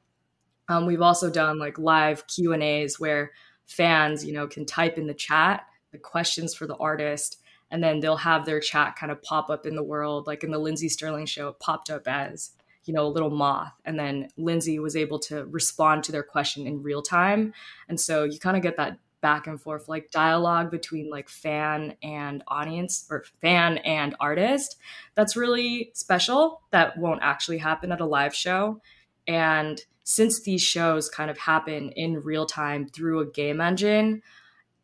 um, 0.69 0.85
we've 0.85 1.01
also 1.01 1.29
done 1.29 1.59
like 1.59 1.77
live 1.77 2.27
Q 2.27 2.53
and 2.53 2.63
A's 2.63 2.99
where 2.99 3.31
fans, 3.65 4.25
you 4.25 4.33
know, 4.33 4.47
can 4.47 4.65
type 4.65 4.97
in 4.97 5.07
the 5.07 5.13
chat 5.13 5.65
the 5.91 5.97
questions 5.97 6.53
for 6.53 6.67
the 6.67 6.77
artist, 6.77 7.41
and 7.69 7.83
then 7.83 7.99
they'll 7.99 8.17
have 8.17 8.45
their 8.45 8.59
chat 8.59 8.95
kind 8.95 9.11
of 9.11 9.21
pop 9.21 9.49
up 9.49 9.65
in 9.65 9.75
the 9.75 9.83
world. 9.83 10.27
Like 10.27 10.43
in 10.43 10.51
the 10.51 10.59
Lindsey 10.59 10.89
Stirling 10.89 11.25
show, 11.25 11.49
it 11.49 11.59
popped 11.59 11.89
up 11.89 12.07
as 12.07 12.51
you 12.85 12.93
know 12.93 13.05
a 13.05 13.09
little 13.09 13.29
moth, 13.29 13.73
and 13.85 13.99
then 13.99 14.29
Lindsey 14.37 14.79
was 14.79 14.95
able 14.95 15.19
to 15.19 15.45
respond 15.45 16.03
to 16.05 16.11
their 16.11 16.23
question 16.23 16.67
in 16.67 16.83
real 16.83 17.01
time, 17.01 17.53
and 17.89 17.99
so 17.99 18.23
you 18.23 18.39
kind 18.39 18.57
of 18.57 18.63
get 18.63 18.77
that 18.77 18.99
back 19.21 19.47
and 19.47 19.59
forth 19.59 19.89
like 19.89 20.11
dialogue 20.11 20.69
between 20.71 21.09
like 21.09 21.29
fan 21.29 21.95
and 22.03 22.43
audience 22.47 23.05
or 23.09 23.25
fan 23.41 23.77
and 23.79 24.15
artist. 24.19 24.77
That's 25.15 25.35
really 25.35 25.91
special. 25.93 26.61
That 26.71 26.97
won't 26.97 27.21
actually 27.23 27.57
happen 27.57 27.91
at 27.91 28.01
a 28.01 28.05
live 28.05 28.35
show. 28.35 28.81
And 29.27 29.81
since 30.03 30.41
these 30.41 30.61
shows 30.61 31.09
kind 31.09 31.29
of 31.29 31.37
happen 31.37 31.89
in 31.89 32.23
real 32.23 32.45
time 32.45 32.87
through 32.87 33.19
a 33.19 33.25
game 33.25 33.59
engine 33.59 34.21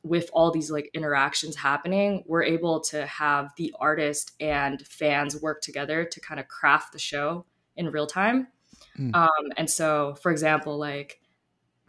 with 0.03 0.29
all 0.33 0.51
these 0.51 0.69
like 0.69 0.89
interactions 0.93 1.55
happening 1.55 2.23
we're 2.27 2.43
able 2.43 2.79
to 2.79 3.05
have 3.05 3.51
the 3.57 3.73
artist 3.79 4.33
and 4.39 4.85
fans 4.85 5.41
work 5.41 5.61
together 5.61 6.03
to 6.03 6.19
kind 6.19 6.39
of 6.39 6.47
craft 6.47 6.91
the 6.91 6.99
show 6.99 7.45
in 7.75 7.89
real 7.89 8.07
time 8.07 8.47
mm. 8.99 9.13
um, 9.15 9.51
and 9.57 9.69
so 9.69 10.15
for 10.21 10.31
example 10.31 10.77
like 10.77 11.19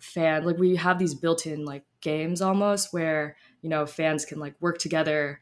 fan 0.01 0.45
like 0.45 0.59
we 0.59 0.77
have 0.77 0.99
these 0.99 1.15
built-in 1.15 1.65
like 1.65 1.85
games 2.01 2.41
almost 2.41 2.93
where 2.93 3.37
you 3.63 3.69
know 3.69 3.87
fans 3.87 4.25
can 4.25 4.39
like 4.39 4.55
work 4.61 4.79
together 4.79 5.41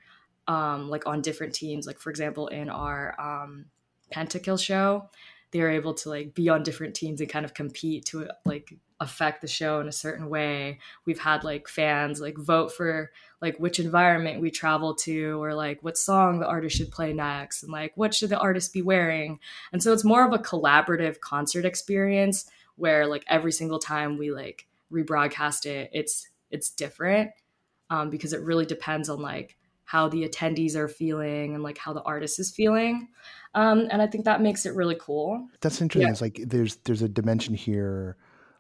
um, 0.49 0.88
like 0.88 1.07
on 1.07 1.21
different 1.21 1.55
teams 1.55 1.87
like 1.87 1.99
for 1.99 2.11
example 2.11 2.49
in 2.49 2.71
our 2.71 3.14
um, 3.21 3.67
pentakill 4.14 4.59
show 4.59 5.09
they're 5.50 5.71
able 5.71 5.95
to 5.95 6.09
like 6.09 6.35
be 6.35 6.49
on 6.49 6.62
different 6.62 6.95
teams 6.95 7.21
and 7.21 7.29
kind 7.29 7.45
of 7.45 7.55
compete 7.55 8.05
to 8.07 8.29
like 8.45 8.73
affect 9.02 9.40
the 9.40 9.49
show 9.49 9.80
in 9.80 9.88
a 9.88 9.92
certain 9.92 10.28
way. 10.28 10.78
We've 11.04 11.18
had 11.18 11.44
like 11.44 11.68
fans 11.68 12.21
like 12.21 12.38
vote 12.38 12.73
for 12.73 13.11
like 13.40 13.59
which 13.59 13.80
environment 13.80 14.40
we 14.40 14.50
travel 14.50 14.94
to 14.94 15.42
or 15.42 15.54
like 15.54 15.82
what 15.82 15.99
song 15.99 16.38
the 16.38 16.47
artist 16.47 16.76
should 16.76 16.92
play 16.92 17.12
next 17.12 17.64
and 17.64 17.73
like 17.73 17.92
what 17.97 18.14
should 18.14 18.30
the 18.30 18.38
artist 18.38 18.73
be 18.73 18.82
wearing. 18.82 19.40
And 19.73 19.82
so 19.82 19.92
it's 19.92 20.04
more 20.04 20.26
of 20.26 20.32
a 20.32 20.38
collaborative 20.38 21.21
concert 21.21 21.64
experience 21.64 22.49
where 22.76 23.06
like 23.06 23.25
every 23.26 23.52
single 23.52 23.80
time 23.80 24.16
we 24.16 24.30
like 24.30 24.66
rebroadcast 24.90 25.66
it, 25.66 25.90
it's 25.92 26.28
it's 26.50 26.71
different 26.71 27.30
um, 27.90 28.09
because 28.11 28.32
it 28.32 28.42
really 28.42 28.66
depends 28.66 29.09
on 29.09 29.21
like 29.21 29.56
how 29.85 30.09
the 30.09 30.26
attendees 30.26 30.76
are 30.76 30.88
feeling 30.88 31.54
and 31.54 31.62
like 31.62 31.76
how 31.76 31.92
the 31.92 32.02
artist 32.02 32.38
is 32.38 32.50
feeling. 32.50 33.09
Um, 33.54 33.88
and 33.90 34.00
I 34.00 34.06
think 34.06 34.25
that 34.25 34.40
makes 34.40 34.64
it 34.64 34.75
really 34.75 34.97
cool. 34.99 35.49
That's 35.61 35.80
interesting. 35.80 36.06
Yeah. 36.06 36.12
It's 36.12 36.21
like 36.23 36.40
there's 36.47 36.76
there's 36.76 37.02
a 37.02 37.09
dimension 37.09 37.54
here 37.54 38.16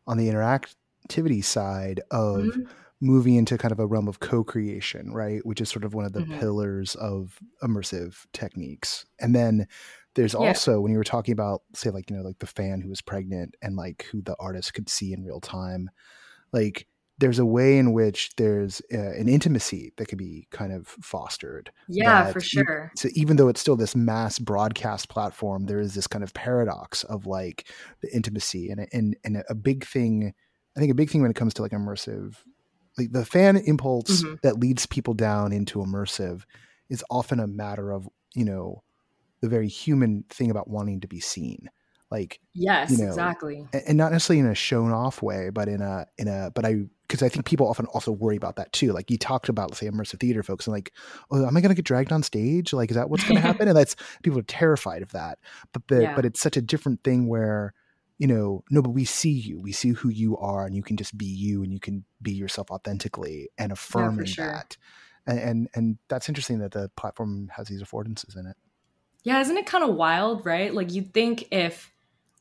on 0.06 0.16
the 0.16 0.28
interactivity 0.28 1.44
side 1.44 2.00
of 2.10 2.38
mm-hmm. 2.38 2.62
moving 3.00 3.36
into 3.36 3.58
kind 3.58 3.72
of 3.72 3.80
a 3.80 3.86
realm 3.86 4.08
of 4.08 4.20
co-creation, 4.20 5.12
right? 5.12 5.44
Which 5.44 5.60
is 5.60 5.68
sort 5.68 5.84
of 5.84 5.94
one 5.94 6.04
of 6.04 6.12
the 6.12 6.20
mm-hmm. 6.20 6.38
pillars 6.38 6.94
of 6.96 7.38
immersive 7.62 8.26
techniques. 8.32 9.04
And 9.20 9.34
then 9.34 9.66
there's 10.14 10.34
also 10.34 10.80
when 10.80 10.92
you 10.92 10.98
were 10.98 11.04
talking 11.04 11.32
about 11.32 11.62
say 11.74 11.90
like 11.90 12.10
you 12.10 12.16
know 12.16 12.22
like 12.22 12.38
the 12.38 12.46
fan 12.46 12.80
who 12.80 12.90
was 12.90 13.00
pregnant 13.00 13.54
and 13.62 13.76
like 13.76 14.06
who 14.12 14.20
the 14.20 14.36
artist 14.38 14.74
could 14.74 14.88
see 14.88 15.12
in 15.12 15.24
real 15.24 15.40
time 15.40 15.88
like 16.52 16.86
there's 17.22 17.38
a 17.38 17.46
way 17.46 17.78
in 17.78 17.92
which 17.92 18.34
there's 18.34 18.82
uh, 18.92 18.98
an 18.98 19.28
intimacy 19.28 19.92
that 19.96 20.08
can 20.08 20.18
be 20.18 20.48
kind 20.50 20.72
of 20.72 20.88
fostered. 20.88 21.70
Yeah, 21.86 22.32
for 22.32 22.40
sure. 22.40 22.90
so 22.96 23.10
even 23.14 23.36
though 23.36 23.46
it's 23.46 23.60
still 23.60 23.76
this 23.76 23.94
mass 23.94 24.40
broadcast 24.40 25.08
platform, 25.08 25.66
there 25.66 25.78
is 25.78 25.94
this 25.94 26.08
kind 26.08 26.24
of 26.24 26.34
paradox 26.34 27.04
of 27.04 27.24
like 27.24 27.68
the 28.00 28.12
intimacy 28.12 28.70
and 28.70 28.88
and 28.92 29.16
and 29.22 29.44
a 29.48 29.54
big 29.54 29.86
thing. 29.86 30.34
I 30.76 30.80
think 30.80 30.90
a 30.90 30.96
big 30.96 31.10
thing 31.10 31.22
when 31.22 31.30
it 31.30 31.36
comes 31.36 31.54
to 31.54 31.62
like 31.62 31.70
immersive, 31.70 32.38
like 32.98 33.12
the 33.12 33.24
fan 33.24 33.56
impulse 33.56 34.24
mm-hmm. 34.24 34.34
that 34.42 34.58
leads 34.58 34.86
people 34.86 35.14
down 35.14 35.52
into 35.52 35.78
immersive 35.78 36.42
is 36.90 37.04
often 37.08 37.38
a 37.38 37.46
matter 37.46 37.92
of 37.92 38.08
you 38.34 38.44
know 38.44 38.82
the 39.42 39.48
very 39.48 39.68
human 39.68 40.24
thing 40.28 40.50
about 40.50 40.68
wanting 40.68 41.00
to 41.02 41.06
be 41.06 41.20
seen 41.20 41.68
like 42.12 42.40
yes 42.52 42.90
you 42.90 42.98
know, 42.98 43.08
exactly. 43.08 43.66
and 43.72 43.96
not 43.96 44.12
necessarily 44.12 44.38
in 44.38 44.46
a 44.46 44.54
shown 44.54 44.92
off 44.92 45.22
way 45.22 45.48
but 45.48 45.66
in 45.66 45.80
a 45.80 46.06
in 46.18 46.28
a 46.28 46.52
but 46.54 46.66
i 46.66 46.76
because 47.08 47.22
i 47.22 47.28
think 47.28 47.46
people 47.46 47.66
often 47.66 47.86
also 47.86 48.12
worry 48.12 48.36
about 48.36 48.56
that 48.56 48.70
too 48.72 48.92
like 48.92 49.10
you 49.10 49.16
talked 49.16 49.48
about 49.48 49.70
let's 49.70 49.80
say 49.80 49.88
immersive 49.88 50.20
theater 50.20 50.42
folks 50.42 50.66
and 50.66 50.72
like 50.72 50.92
oh 51.30 51.46
am 51.46 51.56
i 51.56 51.60
going 51.60 51.70
to 51.70 51.74
get 51.74 51.84
dragged 51.84 52.12
on 52.12 52.22
stage? 52.22 52.72
Like 52.72 52.90
is 52.90 52.96
that 52.96 53.08
what's 53.08 53.24
going 53.24 53.36
to 53.40 53.40
happen? 53.40 53.66
And 53.66 53.76
that's 53.76 53.96
people 54.22 54.38
are 54.38 54.42
terrified 54.42 55.02
of 55.02 55.10
that 55.12 55.38
but 55.72 55.88
the 55.88 56.02
yeah. 56.02 56.14
but 56.14 56.24
it's 56.24 56.40
such 56.40 56.56
a 56.56 56.62
different 56.62 57.02
thing 57.02 57.28
where 57.28 57.72
you 58.18 58.26
know 58.26 58.62
no 58.70 58.82
but 58.82 58.90
we 58.90 59.04
see 59.04 59.30
you 59.30 59.58
we 59.60 59.72
see 59.72 59.90
who 59.90 60.08
you 60.08 60.36
are 60.36 60.66
and 60.66 60.74
you 60.74 60.82
can 60.82 60.96
just 60.96 61.16
be 61.16 61.26
you 61.26 61.62
and 61.62 61.72
you 61.72 61.80
can 61.80 62.04
be 62.20 62.32
yourself 62.32 62.70
authentically 62.70 63.48
and 63.58 63.72
affirming 63.72 64.26
yeah, 64.26 64.32
sure. 64.32 64.52
that 64.52 64.76
and, 65.26 65.38
and 65.38 65.68
and 65.74 65.98
that's 66.08 66.28
interesting 66.28 66.58
that 66.58 66.72
the 66.72 66.90
platform 66.96 67.50
has 67.56 67.68
these 67.68 67.82
affordances 67.82 68.36
in 68.36 68.46
it. 68.46 68.56
Yeah 69.24 69.40
isn't 69.40 69.56
it 69.56 69.66
kind 69.66 69.84
of 69.84 69.94
wild 69.94 70.44
right? 70.44 70.74
Like 70.74 70.92
you'd 70.92 71.14
think 71.14 71.48
if 71.50 71.91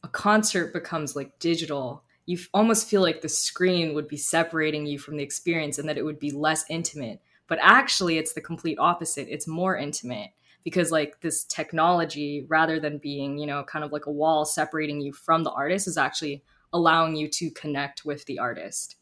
a 0.03 0.07
concert 0.07 0.73
becomes 0.73 1.15
like 1.15 1.37
digital, 1.39 2.03
you 2.25 2.37
almost 2.53 2.87
feel 2.87 3.01
like 3.01 3.21
the 3.21 3.29
screen 3.29 3.93
would 3.93 4.07
be 4.07 4.17
separating 4.17 4.85
you 4.85 4.99
from 4.99 5.17
the 5.17 5.23
experience 5.23 5.77
and 5.77 5.87
that 5.89 5.97
it 5.97 6.03
would 6.03 6.19
be 6.19 6.31
less 6.31 6.65
intimate. 6.69 7.21
But 7.47 7.59
actually, 7.61 8.17
it's 8.17 8.33
the 8.33 8.41
complete 8.41 8.77
opposite. 8.79 9.27
It's 9.29 9.47
more 9.47 9.75
intimate 9.75 10.29
because, 10.63 10.91
like, 10.91 11.19
this 11.21 11.43
technology, 11.43 12.45
rather 12.47 12.79
than 12.79 12.97
being, 12.99 13.37
you 13.37 13.45
know, 13.45 13.63
kind 13.63 13.83
of 13.83 13.91
like 13.91 14.05
a 14.05 14.11
wall 14.11 14.45
separating 14.45 15.01
you 15.01 15.11
from 15.11 15.43
the 15.43 15.51
artist, 15.51 15.87
is 15.87 15.97
actually 15.97 16.43
allowing 16.71 17.15
you 17.15 17.27
to 17.27 17.51
connect 17.51 18.05
with 18.05 18.23
the 18.25 18.39
artist. 18.39 18.95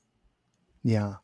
Yeah. 0.83 1.15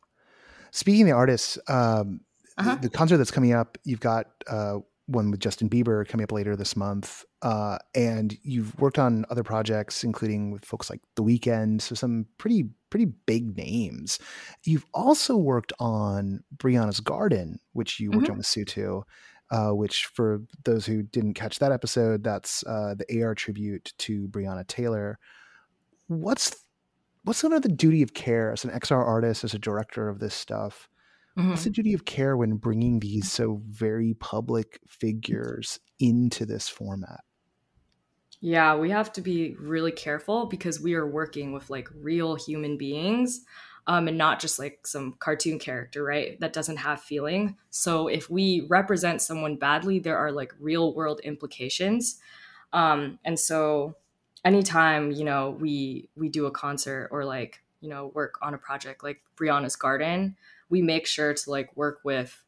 Speaking 0.70 1.02
of 1.02 1.08
the 1.08 1.14
artists, 1.14 1.58
um, 1.68 2.20
uh-huh. 2.58 2.76
the, 2.76 2.82
the 2.82 2.90
concert 2.90 3.16
that's 3.16 3.30
coming 3.30 3.52
up, 3.52 3.78
you've 3.84 4.00
got 4.00 4.26
uh, 4.46 4.78
one 5.06 5.30
with 5.30 5.40
Justin 5.40 5.68
Bieber 5.68 6.06
coming 6.06 6.24
up 6.24 6.32
later 6.32 6.56
this 6.56 6.76
month. 6.76 7.24
Uh, 7.42 7.78
and 7.94 8.36
you've 8.42 8.78
worked 8.80 8.98
on 8.98 9.24
other 9.30 9.44
projects, 9.44 10.04
including 10.04 10.50
with 10.50 10.64
folks 10.64 10.90
like 10.90 11.00
The 11.14 11.22
Weeknd, 11.22 11.80
so 11.80 11.94
some 11.94 12.26
pretty 12.38 12.64
pretty 12.90 13.06
big 13.26 13.56
names. 13.56 14.18
You've 14.64 14.86
also 14.94 15.36
worked 15.36 15.72
on 15.78 16.42
Breonna's 16.56 17.00
Garden, 17.00 17.58
which 17.72 18.00
you 18.00 18.10
worked 18.10 18.24
mm-hmm. 18.24 18.32
on 18.32 18.38
with 18.38 18.46
Sutu. 18.46 19.02
Uh, 19.48 19.70
which, 19.70 20.06
for 20.06 20.42
those 20.64 20.84
who 20.84 21.04
didn't 21.04 21.34
catch 21.34 21.60
that 21.60 21.70
episode, 21.70 22.24
that's 22.24 22.64
uh, 22.66 22.96
the 22.98 23.22
AR 23.22 23.32
tribute 23.32 23.92
to 23.96 24.26
Breonna 24.26 24.66
Taylor. 24.66 25.20
What's 26.08 26.64
what's 27.22 27.44
of 27.44 27.62
the 27.62 27.68
duty 27.68 28.02
of 28.02 28.12
care 28.12 28.52
as 28.52 28.64
an 28.64 28.70
XR 28.70 29.06
artist, 29.06 29.44
as 29.44 29.54
a 29.54 29.58
director 29.60 30.08
of 30.08 30.18
this 30.18 30.34
stuff? 30.34 30.88
Mm-hmm. 31.38 31.50
What's 31.50 31.64
the 31.64 31.70
duty 31.70 31.92
of 31.94 32.04
care 32.04 32.36
when 32.36 32.56
bringing 32.56 33.00
these 33.00 33.30
so 33.30 33.62
very 33.68 34.14
public 34.14 34.80
figures 34.88 35.80
into 35.98 36.46
this 36.46 36.68
format? 36.68 37.20
Yeah, 38.40 38.76
we 38.76 38.90
have 38.90 39.12
to 39.14 39.20
be 39.20 39.54
really 39.58 39.92
careful 39.92 40.46
because 40.46 40.80
we 40.80 40.94
are 40.94 41.06
working 41.06 41.52
with 41.52 41.70
like 41.70 41.88
real 41.94 42.34
human 42.36 42.76
beings. 42.78 43.44
um, 43.86 44.08
and 44.08 44.18
not 44.18 44.40
just 44.40 44.58
like 44.58 44.86
some 44.86 45.14
cartoon 45.18 45.58
character, 45.58 46.02
right? 46.02 46.38
That 46.40 46.52
doesn't 46.52 46.78
have 46.78 47.00
feeling. 47.00 47.56
So 47.70 48.08
if 48.08 48.28
we 48.28 48.66
represent 48.68 49.22
someone 49.22 49.56
badly, 49.56 49.98
there 50.00 50.18
are 50.18 50.32
like 50.32 50.52
real 50.58 50.94
world 50.94 51.20
implications. 51.22 52.18
Um, 52.72 53.18
and 53.24 53.38
so 53.38 53.96
anytime, 54.44 55.12
you 55.12 55.24
know, 55.24 55.56
we 55.60 56.08
we 56.16 56.28
do 56.28 56.46
a 56.46 56.50
concert 56.50 57.08
or 57.12 57.24
like, 57.24 57.62
you 57.80 57.88
know, 57.88 58.10
work 58.14 58.38
on 58.42 58.54
a 58.54 58.58
project 58.58 59.04
like 59.04 59.20
Breonna's 59.36 59.76
Garden, 59.76 60.36
we 60.68 60.82
make 60.82 61.06
sure 61.06 61.34
to 61.34 61.50
like 61.50 61.76
work 61.76 62.00
with 62.04 62.42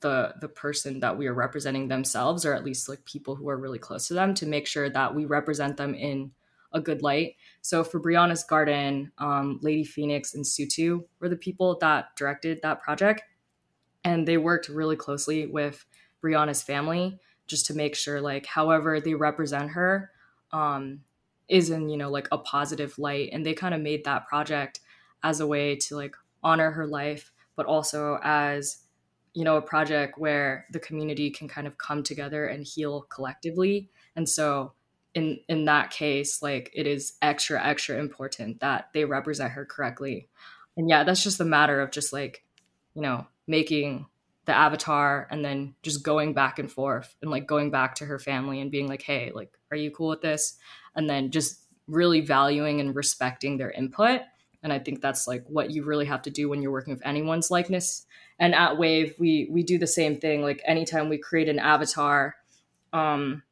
the 0.00 0.34
the 0.40 0.48
person 0.48 1.00
that 1.00 1.18
we 1.18 1.26
are 1.26 1.34
representing 1.34 1.88
themselves 1.88 2.44
or 2.44 2.54
at 2.54 2.64
least 2.64 2.88
like 2.88 3.04
people 3.04 3.34
who 3.34 3.48
are 3.48 3.58
really 3.58 3.78
close 3.78 4.06
to 4.08 4.14
them 4.14 4.32
to 4.34 4.46
make 4.46 4.66
sure 4.66 4.88
that 4.88 5.14
we 5.14 5.24
represent 5.24 5.76
them 5.76 5.94
in 5.94 6.30
a 6.72 6.80
good 6.80 7.02
light. 7.02 7.36
So 7.62 7.82
for 7.82 8.00
Breonna's 8.00 8.44
Garden, 8.44 9.12
um, 9.18 9.58
Lady 9.62 9.84
PheOnix 9.84 10.34
and 10.34 10.44
Sutu 10.44 11.04
were 11.20 11.28
the 11.28 11.36
people 11.36 11.78
that 11.80 12.14
directed 12.16 12.60
that 12.62 12.82
project, 12.82 13.22
and 14.04 14.28
they 14.28 14.36
worked 14.36 14.68
really 14.68 14.96
closely 14.96 15.46
with 15.46 15.84
Breonna's 16.22 16.62
family 16.62 17.18
just 17.46 17.66
to 17.66 17.74
make 17.74 17.94
sure, 17.94 18.20
like, 18.20 18.44
however 18.44 19.00
they 19.00 19.14
represent 19.14 19.70
her, 19.70 20.10
um, 20.52 21.00
is 21.48 21.70
in 21.70 21.88
you 21.88 21.96
know 21.96 22.10
like 22.10 22.28
a 22.30 22.38
positive 22.38 22.98
light, 22.98 23.30
and 23.32 23.44
they 23.44 23.54
kind 23.54 23.74
of 23.74 23.80
made 23.80 24.04
that 24.04 24.26
project 24.26 24.80
as 25.22 25.40
a 25.40 25.46
way 25.46 25.74
to 25.74 25.96
like 25.96 26.14
honor 26.42 26.70
her 26.70 26.86
life, 26.86 27.32
but 27.56 27.66
also 27.66 28.18
as 28.22 28.78
you 29.34 29.44
know 29.44 29.56
a 29.56 29.62
project 29.62 30.18
where 30.18 30.66
the 30.72 30.80
community 30.80 31.30
can 31.30 31.48
kind 31.48 31.66
of 31.66 31.78
come 31.78 32.02
together 32.02 32.46
and 32.46 32.66
heal 32.66 33.02
collectively, 33.02 33.90
and 34.16 34.28
so 34.28 34.72
in 35.14 35.40
in 35.48 35.64
that 35.64 35.90
case 35.90 36.42
like 36.42 36.70
it 36.74 36.86
is 36.86 37.14
extra 37.22 37.64
extra 37.64 37.98
important 37.98 38.60
that 38.60 38.88
they 38.92 39.04
represent 39.04 39.52
her 39.52 39.64
correctly. 39.64 40.28
And 40.76 40.88
yeah 40.88 41.04
that's 41.04 41.24
just 41.24 41.40
a 41.40 41.44
matter 41.44 41.80
of 41.80 41.90
just 41.90 42.12
like 42.12 42.44
you 42.94 43.02
know 43.02 43.26
making 43.46 44.06
the 44.44 44.56
avatar 44.56 45.26
and 45.30 45.44
then 45.44 45.74
just 45.82 46.02
going 46.02 46.34
back 46.34 46.58
and 46.58 46.70
forth 46.70 47.14
and 47.22 47.30
like 47.30 47.46
going 47.46 47.70
back 47.70 47.94
to 47.96 48.04
her 48.04 48.18
family 48.18 48.60
and 48.60 48.70
being 48.70 48.86
like 48.86 49.02
hey 49.02 49.32
like 49.34 49.58
are 49.70 49.76
you 49.76 49.90
cool 49.90 50.08
with 50.08 50.22
this? 50.22 50.56
And 50.94 51.08
then 51.08 51.30
just 51.30 51.60
really 51.86 52.20
valuing 52.20 52.80
and 52.80 52.94
respecting 52.94 53.56
their 53.56 53.70
input 53.70 54.22
and 54.62 54.72
i 54.72 54.78
think 54.78 55.00
that's 55.00 55.26
like 55.26 55.44
what 55.48 55.70
you 55.70 55.84
really 55.84 56.06
have 56.06 56.22
to 56.22 56.30
do 56.30 56.48
when 56.48 56.62
you're 56.62 56.72
working 56.72 56.92
with 56.92 57.06
anyone's 57.06 57.50
likeness 57.50 58.06
and 58.38 58.54
at 58.54 58.78
wave 58.78 59.14
we 59.18 59.48
we 59.50 59.62
do 59.62 59.78
the 59.78 59.86
same 59.86 60.18
thing 60.18 60.42
like 60.42 60.62
anytime 60.66 61.08
we 61.08 61.18
create 61.18 61.48
an 61.48 61.58
avatar 61.58 62.36
um 62.92 63.42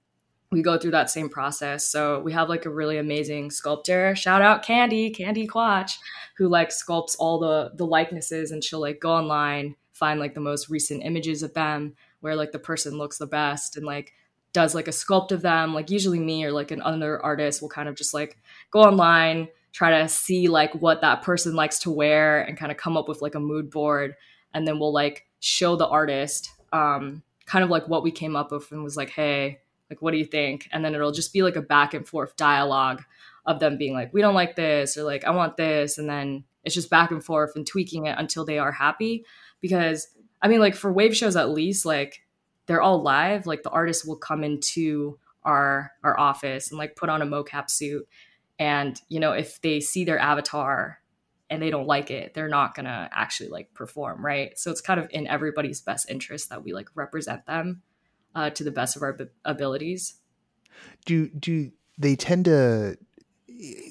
we 0.50 0.62
go 0.62 0.78
through 0.78 0.92
that 0.92 1.10
same 1.10 1.28
process. 1.28 1.86
So 1.86 2.20
we 2.20 2.32
have 2.32 2.48
like 2.48 2.66
a 2.66 2.70
really 2.70 2.98
amazing 2.98 3.50
sculptor. 3.50 4.14
Shout 4.14 4.42
out 4.42 4.62
Candy, 4.62 5.10
Candy 5.10 5.46
Quatch, 5.46 5.98
who 6.36 6.48
like 6.48 6.70
sculpts 6.70 7.16
all 7.18 7.38
the 7.38 7.72
the 7.75 7.86
likenesses 7.86 8.50
and 8.50 8.62
she'll 8.62 8.80
like 8.80 9.00
go 9.00 9.12
online, 9.12 9.76
find 9.92 10.20
like 10.20 10.34
the 10.34 10.40
most 10.40 10.68
recent 10.68 11.02
images 11.04 11.42
of 11.42 11.54
them 11.54 11.94
where 12.20 12.36
like 12.36 12.52
the 12.52 12.58
person 12.58 12.96
looks 12.96 13.18
the 13.18 13.26
best 13.26 13.76
and 13.76 13.84
like 13.84 14.12
does 14.52 14.75
like 14.75 14.88
a 14.88 14.92
sculpt 14.92 15.32
of 15.32 15.42
them. 15.42 15.75
Like 15.75 15.90
usually 15.90 16.20
me 16.20 16.44
or 16.44 16.52
like 16.52 16.70
another 16.70 17.22
artist 17.22 17.60
will 17.60 17.68
kind 17.68 17.88
of 17.88 17.96
just 17.96 18.14
like 18.14 18.38
go 18.70 18.80
online, 18.80 19.48
try 19.76 20.00
to 20.00 20.09
see 20.09 20.49
like 20.49 20.75
what 20.76 21.02
that 21.02 21.21
person 21.21 21.54
likes 21.54 21.78
to 21.80 21.90
wear 21.90 22.40
and 22.40 22.56
kind 22.56 22.73
of 22.73 22.78
come 22.78 22.97
up 22.97 23.09
with 23.09 23.21
like 23.21 23.35
a 23.35 23.40
mood 23.40 23.71
board. 23.71 24.14
And 24.54 24.66
then 24.66 24.78
we'll 24.78 24.92
like 24.92 25.26
show 25.40 25.76
the 25.76 25.87
artist 25.87 26.50
um 26.73 27.23
kind 27.45 27.62
of 27.62 27.68
like 27.68 27.87
what 27.87 28.02
we 28.02 28.11
came 28.11 28.37
up 28.37 28.50
with 28.50 28.73
and 28.73 28.83
was 28.83 28.97
like, 28.97 29.11
"Hey, 29.11 29.61
like 29.90 30.00
what 30.00 30.12
do 30.12 30.16
you 30.16 30.25
think? 30.25 30.66
And 30.73 30.83
then 30.83 30.95
it'll 30.95 31.12
just 31.12 31.30
be 31.30 31.42
like 31.42 31.56
a 31.56 31.62
back 31.62 31.92
and 31.92 32.09
forth 32.09 32.37
dialogue 32.37 33.02
of 33.45 33.61
them 33.61 33.76
being 33.76 33.92
like 33.92 34.14
we 34.14 34.23
don't 34.23 34.35
like 34.35 34.56
this 34.56 34.97
or 34.97 35.02
like 35.02 35.25
i 35.25 35.30
want 35.30 35.59
this. 35.59 35.99
And 35.99 36.09
then 36.09 36.45
it's 36.64 36.75
just 36.75 36.88
back 36.88 37.11
and 37.11 37.23
forth 37.23 37.52
and 37.54 37.66
tweaking 37.66 38.06
it 38.06 38.16
until 38.18 38.47
they 38.47 38.59
are 38.59 38.73
happy. 38.73 39.26
Because 39.61 40.09
i 40.40 40.49
mean 40.49 40.61
like 40.61 40.75
for 40.75 40.90
wave 40.90 41.14
shows 41.14 41.37
at 41.37 41.50
least 41.50 41.85
like 41.85 42.23
they're 42.64 42.80
all 42.80 43.02
live. 43.02 43.47
Like 43.47 43.62
the 43.62 43.71
artist 43.71 44.09
will 44.09 44.16
come 44.16 44.42
into 44.42 45.18
our 45.45 45.92
our 46.02 46.18
office 46.18 46.71
and 46.71 46.78
like 46.78 46.97
put 46.97 47.11
on 47.11 47.21
a 47.21 47.26
mocap 47.26 47.68
suit 47.68 48.09
and 48.58 49.00
you 49.08 49.20
know 49.20 49.32
if 49.32 49.60
they 49.60 49.80
see 49.80 50.04
their 50.04 50.18
avatar 50.18 50.98
and 51.48 51.62
they 51.62 51.70
don't 51.70 51.86
like 51.86 52.10
it 52.10 52.34
they're 52.34 52.48
not 52.48 52.75
gonna 52.75 53.08
actually 53.12 53.49
like 53.49 53.73
perform 53.75 54.25
right 54.25 54.58
so 54.58 54.71
it's 54.71 54.80
kind 54.80 54.99
of 54.99 55.06
in 55.10 55.26
everybody's 55.26 55.80
best 55.80 56.10
interest 56.10 56.50
that 56.50 56.64
we 56.64 56.73
like 56.73 56.88
represent 56.95 57.47
them 57.47 57.82
uh, 58.36 58.50
to 58.50 58.62
the 58.62 58.71
best 58.71 58.95
of 58.95 59.02
our 59.02 59.14
b- 59.14 59.25
abilities. 59.45 60.21
Do 61.06 61.28
do 61.30 61.73
they 61.99 62.14
tend 62.14 62.45
to? 62.45 62.97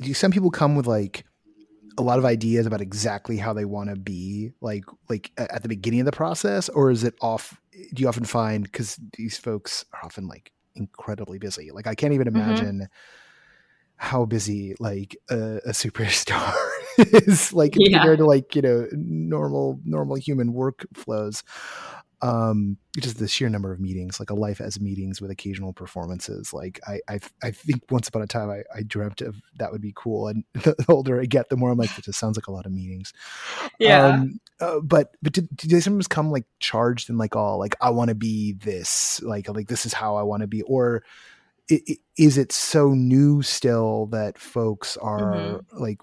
Do 0.02 0.14
some 0.14 0.32
people 0.32 0.52
come 0.52 0.76
with 0.76 0.86
like 0.86 1.26
a 1.98 2.04
lot 2.04 2.20
of 2.20 2.26
ideas 2.26 2.68
about 2.68 2.82
exactly 2.82 3.38
how 3.38 3.52
they 3.54 3.66
want 3.66 3.90
to 3.90 3.96
be, 3.96 4.52
like 4.62 4.86
like 5.10 5.32
at 5.38 5.64
the 5.64 5.68
beginning 5.68 6.02
of 6.02 6.06
the 6.06 6.12
process, 6.12 6.70
or 6.70 6.92
is 6.92 7.04
it 7.04 7.16
off? 7.20 7.60
Do 7.94 8.02
you 8.02 8.08
often 8.08 8.24
find 8.24 8.64
because 8.64 9.00
these 9.18 9.38
folks 9.38 9.84
are 9.94 10.06
often 10.06 10.28
like 10.28 10.52
incredibly 10.76 11.40
busy? 11.40 11.72
Like 11.72 11.88
I 11.88 11.96
can't 11.96 12.14
even 12.14 12.28
mm-hmm. 12.28 12.38
imagine. 12.38 12.76
Mm-hmm 12.76 13.22
how 13.98 14.26
busy 14.26 14.76
like 14.80 15.18
a, 15.30 15.58
a 15.58 15.70
superstar 15.70 16.54
is 16.98 17.54
like 17.54 17.76
yeah. 17.78 17.98
compared 17.98 18.20
to 18.20 18.26
like 18.26 18.56
you 18.56 18.62
know 18.62 18.88
normal 18.92 19.80
normal 19.84 20.16
human 20.16 20.54
workflows. 20.54 21.44
Um 22.22 22.78
just 22.98 23.20
the 23.20 23.28
sheer 23.28 23.50
number 23.50 23.72
of 23.72 23.80
meetings 23.80 24.20
like 24.20 24.30
a 24.30 24.36
life 24.36 24.62
as 24.62 24.80
meetings 24.80 25.22
with 25.22 25.32
occasional 25.32 25.74
performances. 25.74 26.54
Like 26.54 26.80
i 26.88 27.00
i, 27.08 27.20
I 27.44 27.52
think 27.52 27.84
once 27.90 28.08
upon 28.08 28.22
a 28.22 28.28
time 28.28 28.50
I, 28.50 28.64
I 28.76 28.84
dreamt 28.84 29.22
of 29.22 29.36
that 29.60 29.72
would 29.72 29.82
be 29.82 29.94
cool. 29.96 30.28
And 30.28 30.44
the 30.54 30.76
older 30.90 31.22
i 31.22 31.26
get 31.26 31.50
the 31.50 31.58
more 31.58 31.72
i'm 31.72 31.78
like 31.78 31.98
it 31.98 32.06
just 32.06 32.20
sounds 32.20 32.38
like 32.38 32.48
a 32.48 32.52
lot 32.52 32.66
of 32.66 32.72
meetings. 32.72 33.14
Yeah. 33.80 34.08
Um, 34.08 34.40
uh, 34.60 34.80
but 34.82 35.16
but 35.22 35.34
do, 35.34 35.42
do 35.42 35.68
they 35.68 35.82
sometimes 35.82 36.08
come 36.08 36.32
like 36.32 36.46
charged 36.60 37.10
and 37.10 37.18
like 37.18 37.36
oh 37.36 37.58
like 37.58 37.76
i 37.82 37.90
want 37.90 38.10
to 38.10 38.16
be 38.16 38.54
this 38.54 39.22
like 39.22 39.50
like 39.50 39.68
this 39.68 39.86
is 39.86 39.94
how 39.94 40.16
i 40.16 40.24
want 40.24 40.42
to 40.42 40.48
be 40.48 40.62
or 40.64 41.04
is 41.70 42.38
it 42.38 42.52
so 42.52 42.90
new 42.90 43.42
still 43.42 44.06
that 44.08 44.38
folks 44.38 44.98
are 44.98 45.36
mm-hmm. 45.36 45.78
like 45.82 46.00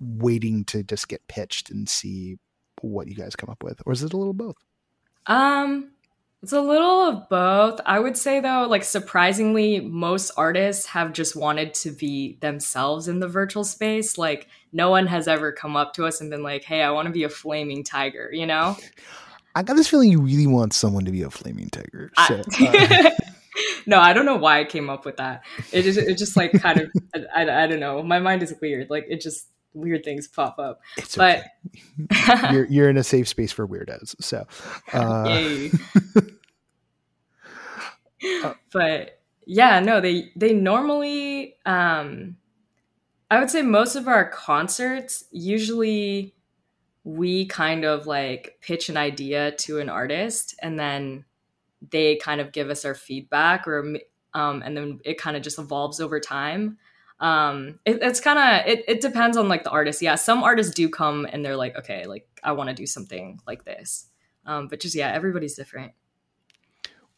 waiting 0.00 0.64
to 0.64 0.82
just 0.82 1.08
get 1.08 1.26
pitched 1.28 1.70
and 1.70 1.88
see 1.88 2.38
what 2.80 3.08
you 3.08 3.14
guys 3.14 3.36
come 3.36 3.50
up 3.50 3.62
with 3.62 3.80
or 3.84 3.92
is 3.92 4.02
it 4.02 4.12
a 4.12 4.16
little 4.16 4.32
both 4.32 4.56
um, 5.26 5.90
it's 6.42 6.52
a 6.52 6.60
little 6.60 7.00
of 7.00 7.28
both. 7.28 7.80
I 7.84 7.98
would 7.98 8.16
say 8.16 8.40
though, 8.40 8.66
like 8.68 8.84
surprisingly, 8.84 9.80
most 9.80 10.30
artists 10.36 10.86
have 10.86 11.12
just 11.12 11.34
wanted 11.34 11.74
to 11.74 11.90
be 11.90 12.38
themselves 12.40 13.08
in 13.08 13.18
the 13.18 13.28
virtual 13.28 13.64
space. 13.64 14.16
Like 14.16 14.48
no 14.72 14.88
one 14.88 15.06
has 15.08 15.26
ever 15.26 15.50
come 15.52 15.76
up 15.76 15.94
to 15.94 16.06
us 16.06 16.20
and 16.20 16.30
been 16.30 16.44
like, 16.44 16.62
"Hey, 16.62 16.82
I 16.82 16.90
want 16.92 17.06
to 17.06 17.12
be 17.12 17.24
a 17.24 17.28
flaming 17.28 17.82
tiger," 17.82 18.30
you 18.32 18.46
know? 18.46 18.76
I 19.56 19.64
got 19.64 19.74
this 19.74 19.88
feeling 19.88 20.12
you 20.12 20.20
really 20.20 20.46
want 20.46 20.72
someone 20.72 21.04
to 21.04 21.10
be 21.10 21.22
a 21.22 21.30
flaming 21.30 21.70
tiger. 21.70 22.12
So, 22.28 22.42
I- 22.52 23.16
uh. 23.20 23.27
No, 23.88 23.98
I 23.98 24.12
don't 24.12 24.26
know 24.26 24.36
why 24.36 24.60
I 24.60 24.64
came 24.64 24.90
up 24.90 25.06
with 25.06 25.16
that. 25.16 25.44
It 25.72 25.80
just, 25.80 25.98
it 25.98 26.18
just 26.18 26.36
like 26.36 26.52
kind 26.52 26.78
of, 26.78 26.90
I, 27.34 27.44
I, 27.44 27.64
I 27.64 27.66
don't 27.66 27.80
know. 27.80 28.02
My 28.02 28.18
mind 28.18 28.42
is 28.42 28.54
weird. 28.60 28.90
Like 28.90 29.06
it 29.08 29.22
just 29.22 29.48
weird 29.72 30.04
things 30.04 30.28
pop 30.28 30.58
up. 30.58 30.82
It's 30.98 31.16
but 31.16 31.44
okay. 32.12 32.52
you're 32.52 32.66
you're 32.66 32.90
in 32.90 32.98
a 32.98 33.02
safe 33.02 33.26
space 33.28 33.50
for 33.50 33.66
weirdos. 33.66 34.14
So, 34.20 34.46
uh... 34.92 35.70
uh, 38.44 38.52
but 38.72 39.22
yeah, 39.46 39.80
no, 39.80 40.02
they 40.02 40.32
they 40.36 40.52
normally. 40.52 41.56
Um, 41.64 42.36
I 43.30 43.40
would 43.40 43.50
say 43.50 43.62
most 43.62 43.96
of 43.96 44.06
our 44.06 44.28
concerts 44.28 45.24
usually 45.30 46.34
we 47.04 47.46
kind 47.46 47.84
of 47.84 48.06
like 48.06 48.58
pitch 48.60 48.90
an 48.90 48.98
idea 48.98 49.52
to 49.52 49.78
an 49.80 49.88
artist 49.88 50.54
and 50.60 50.78
then 50.78 51.24
they 51.90 52.16
kind 52.16 52.40
of 52.40 52.52
give 52.52 52.70
us 52.70 52.84
our 52.84 52.94
feedback 52.94 53.66
or 53.66 53.96
um, 54.34 54.62
and 54.62 54.76
then 54.76 55.00
it 55.04 55.18
kind 55.18 55.36
of 55.36 55.42
just 55.42 55.58
evolves 55.58 56.00
over 56.00 56.20
time. 56.20 56.78
Um 57.20 57.80
it, 57.84 57.98
it's 58.00 58.20
kind 58.20 58.38
of 58.38 58.66
it, 58.70 58.84
it 58.86 59.00
depends 59.00 59.36
on 59.36 59.48
like 59.48 59.64
the 59.64 59.70
artist. 59.70 60.00
Yeah 60.00 60.14
some 60.14 60.44
artists 60.44 60.72
do 60.72 60.88
come 60.88 61.26
and 61.30 61.44
they're 61.44 61.56
like 61.56 61.76
okay 61.76 62.06
like 62.06 62.28
i 62.44 62.52
want 62.52 62.68
to 62.68 62.74
do 62.74 62.86
something 62.86 63.40
like 63.46 63.64
this. 63.64 64.06
Um 64.46 64.68
but 64.68 64.78
just 64.78 64.94
yeah 64.94 65.12
everybody's 65.12 65.54
different. 65.54 65.92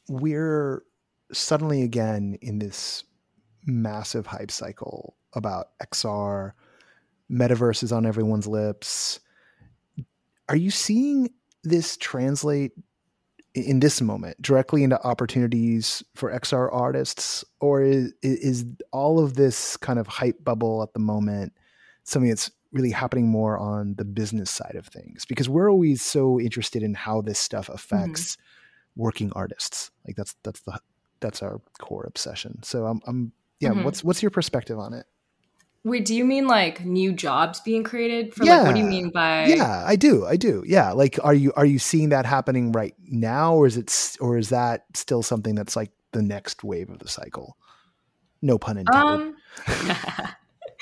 We're 0.09 0.85
suddenly 1.33 1.83
again 1.83 2.38
in 2.40 2.59
this 2.59 3.05
massive 3.66 4.27
hype 4.27 4.51
cycle 4.51 5.16
about 5.35 5.68
xr 5.92 6.53
metaverse 7.31 7.83
is 7.83 7.92
on 7.92 8.07
everyone's 8.07 8.46
lips. 8.46 9.20
Are 10.49 10.57
you 10.57 10.70
seeing 10.70 11.31
this 11.62 11.96
translate 11.96 12.73
in 13.54 13.80
this 13.80 14.00
moment 14.00 14.40
directly 14.40 14.84
into 14.84 15.02
opportunities 15.04 16.02
for 16.14 16.30
XR 16.30 16.68
artists, 16.72 17.44
or 17.60 17.82
is, 17.82 18.12
is 18.22 18.64
all 18.92 19.22
of 19.22 19.34
this 19.34 19.76
kind 19.76 19.98
of 19.98 20.06
hype 20.06 20.42
bubble 20.44 20.82
at 20.82 20.92
the 20.92 21.00
moment 21.00 21.52
something 22.04 22.28
that's 22.28 22.50
really 22.72 22.90
happening 22.90 23.28
more 23.28 23.58
on 23.58 23.94
the 23.96 24.04
business 24.04 24.50
side 24.50 24.76
of 24.76 24.86
things? 24.86 25.24
Because 25.24 25.48
we're 25.48 25.70
always 25.70 26.02
so 26.02 26.40
interested 26.40 26.82
in 26.82 26.94
how 26.94 27.20
this 27.20 27.38
stuff 27.38 27.68
affects 27.68 28.36
mm-hmm. 28.36 29.02
working 29.02 29.32
artists. 29.34 29.90
Like 30.06 30.16
that's 30.16 30.36
that's 30.42 30.60
the 30.60 30.78
that's 31.20 31.42
our 31.42 31.60
core 31.78 32.04
obsession. 32.06 32.62
So 32.62 32.86
I'm, 32.86 33.00
I'm 33.06 33.32
yeah. 33.58 33.70
Mm-hmm. 33.70 33.84
What's 33.84 34.04
what's 34.04 34.22
your 34.22 34.30
perspective 34.30 34.78
on 34.78 34.94
it? 34.94 35.06
Wait, 35.82 36.04
do 36.04 36.14
you 36.14 36.26
mean 36.26 36.46
like 36.46 36.84
new 36.84 37.12
jobs 37.12 37.60
being 37.60 37.82
created? 37.82 38.34
For 38.34 38.44
yeah. 38.44 38.58
like, 38.58 38.66
what 38.66 38.74
do 38.74 38.80
you 38.80 38.86
mean 38.86 39.10
by? 39.10 39.46
Yeah, 39.46 39.82
I 39.86 39.96
do. 39.96 40.26
I 40.26 40.36
do. 40.36 40.62
Yeah, 40.66 40.92
like, 40.92 41.18
are 41.22 41.32
you 41.32 41.52
are 41.56 41.64
you 41.64 41.78
seeing 41.78 42.10
that 42.10 42.26
happening 42.26 42.72
right 42.72 42.94
now, 43.06 43.54
or 43.54 43.66
is 43.66 43.78
it, 43.78 44.16
or 44.20 44.36
is 44.36 44.50
that 44.50 44.84
still 44.94 45.22
something 45.22 45.54
that's 45.54 45.76
like 45.76 45.90
the 46.12 46.20
next 46.20 46.62
wave 46.62 46.90
of 46.90 46.98
the 46.98 47.08
cycle? 47.08 47.56
No 48.42 48.58
pun 48.58 48.76
intended. 48.76 49.34
Um, 49.66 50.26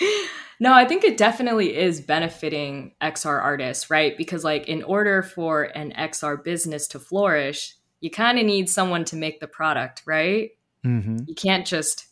no, 0.61 0.73
I 0.73 0.85
think 0.85 1.05
it 1.05 1.17
definitely 1.17 1.77
is 1.77 2.01
benefiting 2.01 2.95
XR 3.01 3.41
artists, 3.41 3.91
right? 3.91 4.17
Because 4.17 4.43
like, 4.43 4.67
in 4.67 4.83
order 4.83 5.23
for 5.23 5.65
an 5.65 5.93
XR 5.93 6.43
business 6.43 6.89
to 6.89 6.99
flourish, 6.99 7.77
you 8.01 8.11
kind 8.11 8.39
of 8.39 8.45
need 8.45 8.69
someone 8.69 9.05
to 9.07 9.17
make 9.17 9.39
the 9.39 9.49
product, 9.49 10.03
right? 10.07 10.51
Mm-hmm. 10.85 11.19
You 11.27 11.35
can't 11.37 11.67
just 11.67 12.08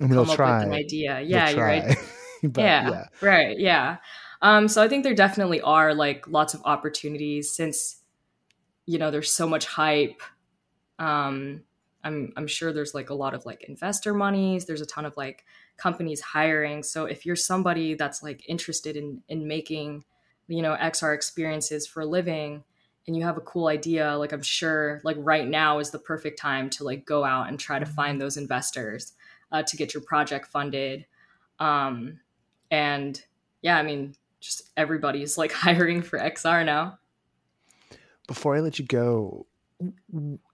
I 0.00 0.04
mean, 0.04 0.14
come 0.14 0.30
up 0.30 0.36
try. 0.36 0.58
with 0.58 0.68
an 0.68 0.74
idea. 0.74 1.20
Yeah, 1.20 1.50
you're 1.50 1.64
right. 1.64 1.96
but, 2.42 2.60
yeah, 2.62 2.90
yeah, 2.90 3.04
right. 3.20 3.58
Yeah. 3.58 3.96
Um, 4.42 4.68
so 4.68 4.82
I 4.82 4.88
think 4.88 5.04
there 5.04 5.14
definitely 5.14 5.60
are 5.60 5.94
like 5.94 6.28
lots 6.28 6.54
of 6.54 6.60
opportunities 6.64 7.50
since 7.50 8.02
you 8.86 8.98
know 8.98 9.10
there's 9.10 9.32
so 9.32 9.48
much 9.48 9.66
hype. 9.66 10.20
Um, 10.98 11.62
I'm 12.02 12.32
I'm 12.36 12.46
sure 12.46 12.72
there's 12.72 12.94
like 12.94 13.10
a 13.10 13.14
lot 13.14 13.34
of 13.34 13.46
like 13.46 13.64
investor 13.64 14.12
monies. 14.12 14.66
There's 14.66 14.80
a 14.80 14.86
ton 14.86 15.06
of 15.06 15.16
like 15.16 15.44
companies 15.76 16.20
hiring. 16.20 16.82
So 16.82 17.06
if 17.06 17.24
you're 17.24 17.36
somebody 17.36 17.94
that's 17.94 18.22
like 18.22 18.48
interested 18.48 18.96
in 18.96 19.22
in 19.28 19.48
making 19.48 20.04
you 20.48 20.62
know 20.62 20.76
XR 20.76 21.14
experiences 21.14 21.86
for 21.86 22.02
a 22.02 22.06
living 22.06 22.64
and 23.06 23.16
you 23.16 23.22
have 23.22 23.36
a 23.36 23.42
cool 23.42 23.68
idea, 23.68 24.16
like 24.16 24.32
I'm 24.32 24.42
sure 24.42 25.00
like 25.04 25.16
right 25.18 25.46
now 25.46 25.78
is 25.78 25.90
the 25.90 25.98
perfect 25.98 26.38
time 26.38 26.68
to 26.70 26.84
like 26.84 27.06
go 27.06 27.24
out 27.24 27.48
and 27.48 27.58
try 27.58 27.78
to 27.78 27.84
mm-hmm. 27.84 27.94
find 27.94 28.20
those 28.20 28.36
investors 28.36 29.12
uh, 29.54 29.62
to 29.62 29.76
get 29.76 29.94
your 29.94 30.02
project 30.02 30.48
funded. 30.48 31.06
Um, 31.60 32.18
and 32.72 33.22
yeah, 33.62 33.78
I 33.78 33.84
mean, 33.84 34.16
just 34.40 34.70
everybody's 34.76 35.38
like 35.38 35.52
hiring 35.66 36.02
for 36.02 36.18
XR 36.18 36.66
now. 36.66 36.98
Before 38.26 38.56
I 38.56 38.60
let 38.60 38.78
you 38.78 38.84
go, 38.84 39.46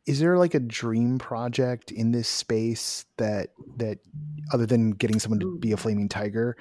is 0.07 0.21
there 0.21 0.37
like 0.37 0.55
a 0.55 0.61
dream 0.61 1.19
project 1.19 1.91
in 1.91 2.13
this 2.13 2.29
space 2.29 3.07
that 3.17 3.51
that 3.77 4.01
other 4.53 4.67
than 4.67 4.91
getting 4.91 5.19
someone 5.19 5.41
to 5.41 5.57
be 5.59 5.73
a 5.73 5.77
flaming 5.77 6.09
tiger 6.09 6.57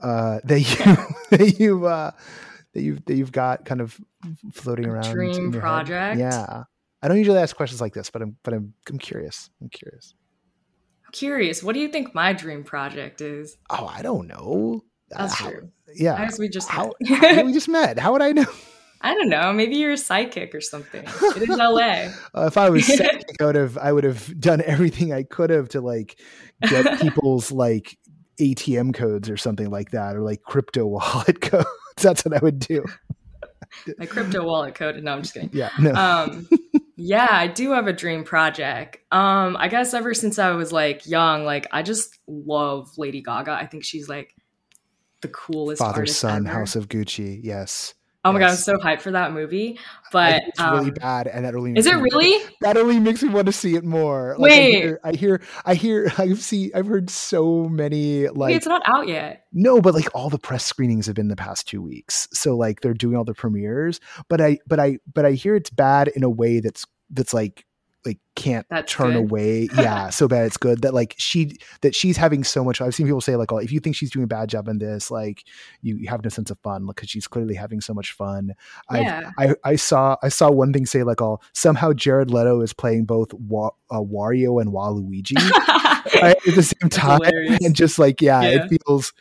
uh, 0.00 0.40
that 0.44 0.60
you 0.60 0.96
that 1.36 1.60
you 1.60 1.86
uh, 1.86 2.10
that 2.72 2.82
you 2.82 2.98
that 3.06 3.14
you've 3.14 3.32
got 3.32 3.66
kind 3.66 3.80
of 3.80 4.00
floating 4.52 4.86
around? 4.86 5.12
Dream 5.12 5.52
project. 5.52 5.90
Head? 5.90 6.18
Yeah, 6.18 6.64
I 7.02 7.08
don't 7.08 7.18
usually 7.18 7.38
ask 7.38 7.54
questions 7.54 7.80
like 7.80 7.92
this, 7.92 8.10
but 8.10 8.22
I'm 8.22 8.36
but 8.42 8.52
I'm 8.52 8.74
I'm 8.88 8.98
curious. 8.98 9.50
I'm 9.60 9.68
curious 9.68 10.14
curious. 11.14 11.62
What 11.62 11.72
do 11.74 11.80
you 11.80 11.88
think 11.88 12.14
my 12.14 12.32
dream 12.32 12.64
project 12.64 13.20
is? 13.20 13.56
Oh, 13.70 13.86
I 13.86 14.02
don't 14.02 14.26
know. 14.26 14.84
That's 15.08 15.34
how, 15.34 15.50
true. 15.50 15.70
Yeah. 15.94 16.22
As 16.22 16.38
we 16.38 16.48
just 16.48 16.68
how, 16.68 16.92
how 17.08 17.42
we 17.44 17.52
just 17.52 17.68
met. 17.68 17.98
How 17.98 18.12
would 18.12 18.22
I 18.22 18.32
know? 18.32 18.46
I 19.00 19.14
don't 19.14 19.28
know. 19.28 19.52
Maybe 19.52 19.76
you're 19.76 19.92
a 19.92 19.98
psychic 19.98 20.54
or 20.54 20.60
something. 20.60 21.04
It 21.04 21.42
is 21.42 21.56
LA. 21.56 22.08
uh, 22.34 22.46
if 22.46 22.56
I 22.56 22.70
was 22.70 22.86
psychic, 22.96 23.36
I 23.40 23.44
would 23.44 23.54
have 23.54 23.78
I 23.78 23.92
would 23.92 24.04
have 24.04 24.40
done 24.40 24.62
everything 24.64 25.12
I 25.12 25.22
could 25.22 25.50
have 25.50 25.68
to 25.70 25.80
like 25.80 26.18
get 26.62 27.00
people's 27.02 27.52
like 27.52 27.98
ATM 28.40 28.94
codes 28.94 29.28
or 29.28 29.36
something 29.36 29.70
like 29.70 29.90
that, 29.90 30.16
or 30.16 30.20
like 30.20 30.42
crypto 30.42 30.86
wallet 30.86 31.40
codes. 31.42 31.66
That's 31.98 32.24
what 32.24 32.34
I 32.34 32.40
would 32.40 32.58
do. 32.58 32.84
My 33.98 34.06
crypto 34.06 34.42
wallet 34.42 34.74
code. 34.74 34.96
No, 35.02 35.12
I'm 35.12 35.22
just 35.22 35.34
kidding. 35.34 35.50
Yeah. 35.52 35.70
No. 35.78 35.92
Um, 35.92 36.48
yeah, 36.96 37.28
I 37.30 37.46
do 37.46 37.72
have 37.72 37.86
a 37.86 37.92
dream 37.92 38.24
project. 38.24 38.98
Um, 39.10 39.56
I 39.58 39.68
guess 39.68 39.94
ever 39.94 40.14
since 40.14 40.38
I 40.38 40.50
was 40.52 40.72
like 40.72 41.06
young, 41.06 41.44
like 41.44 41.66
I 41.72 41.82
just 41.82 42.18
love 42.26 42.90
Lady 42.96 43.22
Gaga. 43.22 43.52
I 43.52 43.66
think 43.66 43.84
she's 43.84 44.08
like 44.08 44.34
the 45.20 45.28
coolest 45.28 45.80
father 45.80 46.06
son 46.06 46.46
ever. 46.46 46.58
House 46.58 46.76
of 46.76 46.88
Gucci. 46.88 47.40
Yes. 47.42 47.94
Oh 48.24 48.32
my 48.32 48.40
yes. 48.40 48.64
god, 48.64 48.72
I'm 48.72 48.78
so 48.78 48.86
hyped 48.86 49.02
for 49.02 49.10
that 49.10 49.32
movie. 49.32 49.78
But 50.10 50.42
it's 50.46 50.60
um, 50.60 50.78
really 50.78 50.90
bad, 50.92 51.26
and 51.26 51.44
that 51.44 51.54
only 51.54 51.72
is 51.72 51.86
it 51.86 51.96
really? 51.96 52.42
That 52.60 52.76
only 52.76 52.98
makes 52.98 53.22
me 53.22 53.28
want 53.28 53.46
to 53.46 53.52
see 53.52 53.74
it 53.74 53.84
more. 53.84 54.34
Like, 54.38 54.50
Wait, 54.50 54.74
I 54.74 54.78
hear, 54.78 55.00
I 55.04 55.12
hear, 55.12 55.42
I 55.66 55.74
hear, 55.74 56.12
I've 56.18 56.40
seen, 56.40 56.70
I've 56.74 56.86
heard 56.86 57.10
so 57.10 57.68
many 57.68 58.28
like 58.28 58.48
Wait, 58.48 58.56
it's 58.56 58.66
not 58.66 58.82
out 58.86 59.08
yet. 59.08 59.44
No, 59.52 59.80
but 59.80 59.94
like 59.94 60.08
all 60.14 60.30
the 60.30 60.38
press 60.38 60.64
screenings 60.64 61.06
have 61.06 61.16
been 61.16 61.28
the 61.28 61.36
past 61.36 61.68
two 61.68 61.82
weeks, 61.82 62.28
so 62.32 62.56
like 62.56 62.80
they're 62.80 62.94
doing 62.94 63.16
all 63.16 63.24
the 63.24 63.34
premieres. 63.34 64.00
But 64.28 64.40
I, 64.40 64.58
but 64.66 64.80
I, 64.80 64.98
but 65.12 65.26
I 65.26 65.32
hear 65.32 65.54
it's 65.54 65.70
bad 65.70 66.08
in 66.08 66.22
a 66.22 66.30
way 66.30 66.60
that's 66.60 66.86
that's 67.10 67.34
like 67.34 67.66
like 68.04 68.18
can't 68.36 68.66
That's 68.68 68.92
turn 68.92 69.12
good. 69.12 69.18
away. 69.18 69.68
Yeah, 69.74 70.10
so 70.10 70.28
bad 70.28 70.46
it's 70.46 70.56
good 70.56 70.82
that 70.82 70.94
like 70.94 71.14
she 71.18 71.56
that 71.82 71.94
she's 71.94 72.16
having 72.16 72.44
so 72.44 72.64
much. 72.64 72.80
I've 72.80 72.94
seen 72.94 73.06
people 73.06 73.20
say 73.20 73.36
like, 73.36 73.52
"Oh, 73.52 73.58
if 73.58 73.72
you 73.72 73.80
think 73.80 73.96
she's 73.96 74.10
doing 74.10 74.24
a 74.24 74.28
bad 74.28 74.48
job 74.48 74.68
in 74.68 74.78
this, 74.78 75.10
like 75.10 75.44
you, 75.82 75.96
you 75.96 76.08
have 76.08 76.22
no 76.22 76.28
sense 76.28 76.50
of 76.50 76.58
fun 76.60 76.86
because 76.86 77.10
she's 77.10 77.26
clearly 77.26 77.54
having 77.54 77.80
so 77.80 77.92
much 77.94 78.12
fun." 78.12 78.54
Yeah. 78.92 79.30
I 79.38 79.54
I 79.64 79.76
saw 79.76 80.16
I 80.22 80.28
saw 80.28 80.50
one 80.50 80.72
thing 80.72 80.86
say 80.86 81.02
like, 81.02 81.20
"Oh, 81.20 81.40
somehow 81.52 81.92
Jared 81.92 82.30
Leto 82.30 82.60
is 82.60 82.72
playing 82.72 83.04
both 83.04 83.32
Wa- 83.34 83.72
uh, 83.90 84.00
Wario 84.00 84.60
and 84.60 84.72
Waluigi 84.72 85.36
right, 86.22 86.36
at 86.46 86.54
the 86.54 86.62
same 86.62 86.90
time," 86.90 87.20
and 87.62 87.74
just 87.74 87.98
like 87.98 88.22
yeah, 88.22 88.42
yeah, 88.42 88.64
it 88.64 88.68
feels 88.68 89.12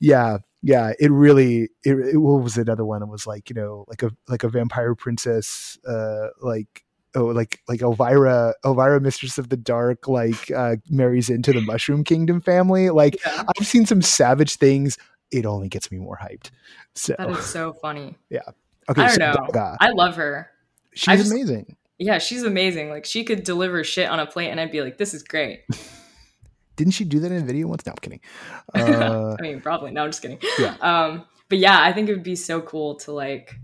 yeah 0.00 0.38
yeah, 0.62 0.92
it 0.98 1.10
really 1.10 1.70
it, 1.84 1.94
it, 1.94 2.18
what 2.18 2.42
was 2.42 2.58
another 2.58 2.84
one? 2.84 3.02
It 3.02 3.08
was 3.08 3.26
like 3.26 3.48
you 3.48 3.54
know 3.54 3.84
like 3.88 4.02
a 4.02 4.10
like 4.28 4.44
a 4.44 4.48
vampire 4.48 4.94
princess, 4.94 5.78
uh, 5.88 6.28
like 6.42 6.84
oh 7.14 7.26
like 7.26 7.60
like 7.68 7.82
Elvira 7.82 8.54
Elvira 8.64 9.00
Mistress 9.00 9.38
of 9.38 9.48
the 9.48 9.56
Dark 9.56 10.08
like 10.08 10.50
uh 10.50 10.76
marries 10.88 11.30
into 11.30 11.52
the 11.52 11.60
Mushroom 11.60 12.04
Kingdom 12.04 12.40
family. 12.40 12.90
Like 12.90 13.18
yeah. 13.24 13.44
I've 13.58 13.66
seen 13.66 13.86
some 13.86 14.02
savage 14.02 14.56
things. 14.56 14.98
It 15.30 15.46
only 15.46 15.68
gets 15.68 15.90
me 15.90 15.98
more 15.98 16.18
hyped. 16.20 16.50
So 16.94 17.14
that 17.18 17.30
is 17.30 17.44
so 17.44 17.72
funny. 17.72 18.16
Yeah. 18.30 18.40
Okay. 18.88 19.02
I 19.02 19.06
don't 19.06 19.14
so 19.14 19.40
know. 19.42 19.46
Gaga. 19.46 19.76
I 19.80 19.90
love 19.90 20.16
her. 20.16 20.50
She's 20.94 21.18
just, 21.18 21.30
amazing. 21.30 21.76
Yeah, 21.98 22.18
she's 22.18 22.42
amazing. 22.42 22.90
Like 22.90 23.04
she 23.04 23.24
could 23.24 23.44
deliver 23.44 23.84
shit 23.84 24.08
on 24.08 24.18
a 24.18 24.26
plate, 24.26 24.50
and 24.50 24.58
I'd 24.58 24.72
be 24.72 24.82
like, 24.82 24.98
"This 24.98 25.14
is 25.14 25.22
great." 25.22 25.64
Didn't 26.76 26.94
she 26.94 27.04
do 27.04 27.20
that 27.20 27.30
in 27.30 27.42
a 27.42 27.44
video 27.44 27.66
once? 27.66 27.84
No, 27.84 27.92
I'm 27.92 27.98
kidding. 27.98 28.20
Uh, 28.74 29.36
I 29.38 29.42
mean, 29.42 29.60
probably. 29.60 29.90
No, 29.90 30.04
I'm 30.04 30.10
just 30.10 30.22
kidding. 30.22 30.38
Yeah. 30.58 30.76
Um, 30.80 31.26
but 31.48 31.58
yeah, 31.58 31.82
I 31.82 31.92
think 31.92 32.08
it 32.08 32.12
would 32.14 32.22
be 32.22 32.36
so 32.36 32.60
cool 32.60 32.94
to 33.00 33.12
like 33.12 33.54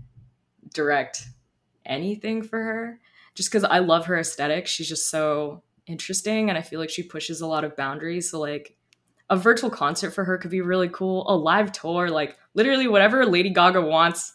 direct 0.73 1.23
anything 1.85 2.43
for 2.43 2.61
her 2.61 2.99
just 3.37 3.51
because 3.51 3.63
I 3.63 3.79
love 3.79 4.07
her 4.07 4.17
aesthetic. 4.17 4.65
She's 4.65 4.89
just 4.89 5.11
so 5.11 5.61
interesting 5.85 6.49
and 6.49 6.57
I 6.57 6.63
feel 6.63 6.79
like 6.79 6.89
she 6.89 7.03
pushes 7.03 7.39
a 7.39 7.45
lot 7.45 7.63
of 7.63 7.75
boundaries. 7.75 8.31
So 8.31 8.39
like 8.39 8.75
a 9.29 9.37
virtual 9.37 9.69
concert 9.69 10.09
for 10.11 10.23
her 10.23 10.39
could 10.39 10.49
be 10.49 10.61
really 10.61 10.89
cool. 10.89 11.23
A 11.29 11.35
live 11.37 11.71
tour, 11.71 12.09
like 12.09 12.35
literally 12.55 12.87
whatever 12.87 13.27
Lady 13.27 13.51
Gaga 13.51 13.81
wants 13.81 14.33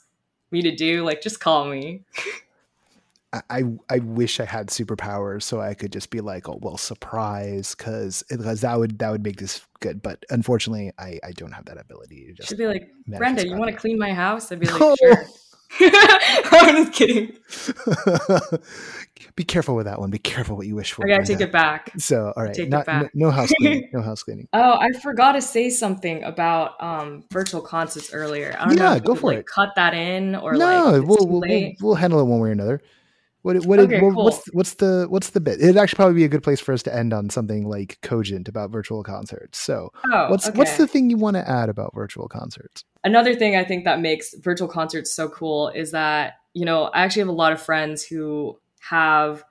me 0.52 0.62
to 0.62 0.74
do, 0.74 1.04
like 1.04 1.20
just 1.20 1.40
call 1.40 1.64
me. 1.64 2.04
I, 3.50 3.64
I 3.90 3.98
wish 3.98 4.38
I 4.38 4.44
had 4.44 4.68
superpowers 4.68 5.42
so 5.42 5.60
I 5.60 5.74
could 5.74 5.90
just 5.90 6.10
be 6.10 6.20
like, 6.20 6.48
oh 6.48 6.58
well, 6.62 6.76
surprise, 6.76 7.74
because 7.74 8.22
because 8.28 8.60
that 8.60 8.78
would 8.78 8.98
that 8.98 9.10
would 9.10 9.24
make 9.24 9.38
this 9.38 9.62
good. 9.80 10.02
But 10.02 10.22
unfortunately, 10.28 10.92
I 10.98 11.18
I 11.24 11.32
don't 11.32 11.52
have 11.52 11.64
that 11.64 11.80
ability 11.80 12.26
to 12.26 12.34
just. 12.34 12.50
Should 12.50 12.58
be 12.58 12.66
like 12.66 12.90
Brenda, 13.06 13.48
you 13.48 13.56
want 13.56 13.70
to 13.70 13.76
clean 13.76 13.98
my 13.98 14.12
house? 14.12 14.52
I'd 14.52 14.60
be 14.60 14.66
like, 14.66 14.98
sure. 15.02 15.24
I'm 15.80 16.85
just 16.85 16.92
kidding. 16.92 17.32
Be 19.35 19.44
careful 19.44 19.74
with 19.74 19.87
that 19.87 19.98
one. 19.98 20.11
Be 20.11 20.18
careful 20.18 20.56
what 20.56 20.66
you 20.66 20.74
wish 20.74 20.92
for. 20.92 21.06
I 21.06 21.08
gotta 21.08 21.24
take 21.24 21.40
it 21.40 21.50
back. 21.50 21.90
So, 21.98 22.35
all 22.37 22.42
right, 22.42 22.54
take 22.54 22.68
Not, 22.68 22.82
it 22.82 22.87
back. 22.87 23.11
No, 23.14 23.26
no 23.26 23.30
house 23.30 23.50
cleaning. 23.56 23.88
No 23.92 24.02
house 24.02 24.22
cleaning. 24.22 24.48
oh, 24.52 24.78
I 24.78 24.90
forgot 25.00 25.32
to 25.32 25.42
say 25.42 25.70
something 25.70 26.22
about 26.24 26.82
um, 26.82 27.24
virtual 27.30 27.62
concerts 27.62 28.12
earlier. 28.12 28.54
I 28.58 28.68
don't 28.68 28.76
yeah, 28.76 28.94
know. 28.94 29.00
go 29.00 29.14
for 29.14 29.30
like, 29.30 29.40
it. 29.40 29.46
Cut 29.46 29.70
that 29.76 29.94
in 29.94 30.35
or 30.35 30.52
no, 30.52 30.98
like 30.98 31.06
we'll, 31.06 31.26
we'll, 31.26 31.40
we'll, 31.40 31.72
we'll 31.80 31.94
handle 31.94 32.20
it 32.20 32.24
one 32.24 32.40
way 32.40 32.50
or 32.50 32.52
another. 32.52 32.82
What 33.42 33.57
what, 33.66 33.81
okay, 33.81 34.00
what 34.00 34.14
cool. 34.14 34.24
what's 34.24 34.46
what's 34.52 34.74
the 34.74 35.07
what's 35.09 35.31
the 35.31 35.40
bit? 35.40 35.61
It'd 35.61 35.76
actually 35.76 35.96
probably 35.96 36.14
be 36.14 36.24
a 36.24 36.28
good 36.28 36.44
place 36.44 36.61
for 36.61 36.72
us 36.72 36.83
to 36.85 36.94
end 36.94 37.12
on 37.12 37.28
something 37.28 37.68
like 37.68 37.98
cogent 38.00 38.46
about 38.48 38.70
virtual 38.70 39.02
concerts. 39.02 39.59
So, 39.59 39.90
oh, 40.07 40.31
what's 40.31 40.48
okay. 40.48 40.57
what's 40.57 40.76
the 40.76 40.87
thing 40.87 41.11
you 41.11 41.16
want 41.16 41.37
to 41.37 41.48
add 41.48 41.68
about 41.68 41.92
virtual 41.92 42.28
concerts? 42.28 42.85
Another 43.02 43.35
thing 43.35 43.57
I 43.57 43.64
think 43.64 43.85
that 43.85 44.00
makes 44.00 44.33
virtual 44.35 44.68
concerts 44.68 45.12
so 45.12 45.28
cool 45.28 45.70
is 45.70 45.90
that 45.90 46.35
you 46.55 46.64
know 46.64 46.85
I 46.85 47.02
actually 47.02 47.20
have 47.20 47.28
a 47.28 47.33
lot 47.33 47.52
of 47.52 47.61
friends 47.61 48.05
who 48.05 48.61
have 48.81 49.44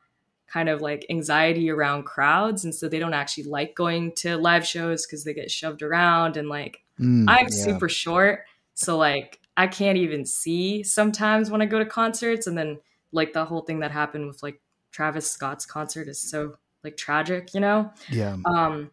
kind 0.47 0.69
of 0.69 0.82
like 0.82 1.06
anxiety 1.10 1.69
around 1.69 2.04
crowds, 2.04 2.63
and 2.63 2.73
so 2.73 2.88
they 2.88 2.99
don't 2.99 3.13
actually 3.13 3.43
like 3.43 3.75
going 3.75 4.13
to 4.13 4.38
live 4.38 4.65
shows 4.65 5.06
because 5.06 5.25
they 5.25 5.34
get 5.34 5.51
shoved 5.51 5.82
around 5.82 6.38
and 6.38 6.47
like 6.47 6.82
mm, 6.97 7.25
I'm 7.27 7.47
yeah. 7.49 7.63
super 7.63 7.89
short, 7.89 8.45
so 8.73 8.97
like 8.97 9.41
I 9.58 9.67
can't 9.67 9.97
even 9.97 10.25
see 10.25 10.82
sometimes 10.82 11.51
when 11.51 11.62
I 11.62 11.65
go 11.65 11.77
to 11.77 11.86
concerts, 11.86 12.47
and 12.47 12.58
then 12.58 12.80
like 13.12 13.34
the 13.34 13.45
whole 13.45 13.62
thing 13.62 13.80
that 13.80 13.91
happened 13.91 14.28
with 14.28 14.41
like 14.43 14.62
Travis 14.91 15.30
Scott's 15.30 15.65
concert 15.65 16.08
is 16.08 16.21
so 16.21 16.58
like 16.84 16.97
tragic, 16.97 17.54
you 17.54 17.60
know? 17.60 17.91
Yeah. 18.10 18.38
Um 18.45 18.91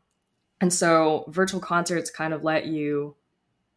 and 0.61 0.73
so 0.73 1.25
virtual 1.29 1.61
concerts 1.61 2.11
kind 2.11 2.35
of 2.35 2.45
let 2.45 2.67
you 2.67 3.17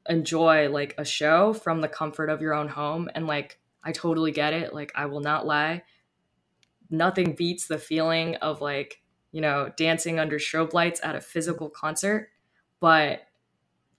enjoy 0.10 0.70
like 0.70 0.96
a 0.98 1.06
show 1.06 1.54
from 1.54 1.82
the 1.82 1.88
comfort 1.88 2.30
of 2.30 2.42
your 2.42 2.54
own 2.54 2.68
home 2.68 3.10
and 3.14 3.28
like 3.28 3.60
I 3.84 3.92
totally 3.92 4.32
get 4.32 4.54
it. 4.54 4.74
Like 4.74 4.92
I 4.96 5.06
will 5.06 5.22
not 5.22 5.46
lie. 5.46 5.84
Nothing 6.90 7.34
beats 7.34 7.68
the 7.68 7.78
feeling 7.78 8.36
of 8.36 8.62
like, 8.62 9.02
you 9.32 9.42
know, 9.42 9.72
dancing 9.78 10.20
under 10.20 10.38
strobe 10.38 10.74
lights 10.74 11.00
at 11.04 11.16
a 11.16 11.22
physical 11.22 11.70
concert, 11.70 12.30
but 12.80 13.22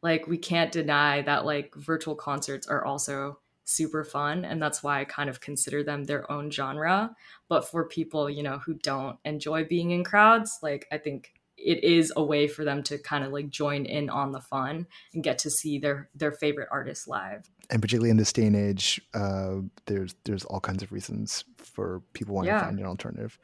like 0.03 0.27
we 0.27 0.37
can't 0.37 0.73
deny 0.73 1.23
that 1.23 1.45
like 1.45 1.75
virtual 1.75 2.15
concerts 2.15 2.67
are 2.67 2.85
also 2.85 3.39
super 3.65 4.05
fun 4.05 4.45
and 4.45 4.61
that's 4.61 4.83
why 4.83 5.01
I 5.01 5.05
kind 5.05 5.31
of 5.31 5.41
consider 5.41 5.83
them 5.83 6.05
their 6.05 6.31
own 6.31 6.51
genre. 6.51 7.15
But 7.49 7.69
for 7.69 7.87
people, 7.87 8.29
you 8.29 8.43
know, 8.43 8.59
who 8.59 8.75
don't 8.75 9.19
enjoy 9.25 9.65
being 9.65 9.91
in 9.91 10.05
crowds, 10.05 10.59
like 10.63 10.87
I 10.91 10.99
think 10.99 11.33
it 11.57 11.85
is 11.85 12.13
a 12.17 12.23
way 12.23 12.49
for 12.49 12.65
them 12.65 12.83
to 12.83 12.99
kind 12.99 13.25
of 13.25 13.33
like 13.33 13.49
join 13.49 13.85
in 13.85 14.11
on 14.11 14.33
the 14.33 14.41
fun 14.41 14.87
and 15.15 15.23
get 15.23 15.39
to 15.39 15.51
see 15.51 15.79
their 15.79 16.09
their 16.15 16.33
favorite 16.33 16.69
artists 16.71 17.07
live. 17.07 17.49
And 17.71 17.81
particularly 17.81 18.11
in 18.11 18.17
this 18.17 18.33
day 18.33 18.47
and 18.47 18.57
age, 18.57 19.01
uh, 19.15 19.57
there's 19.87 20.15
there's 20.25 20.45
all 20.45 20.61
kinds 20.61 20.83
of 20.83 20.93
reasons 20.93 21.45
for 21.57 22.03
people 22.13 22.35
wanting 22.35 22.49
yeah. 22.49 22.61
to 22.61 22.65
find 22.67 22.79
an 22.79 22.87
alternative. 22.87 23.39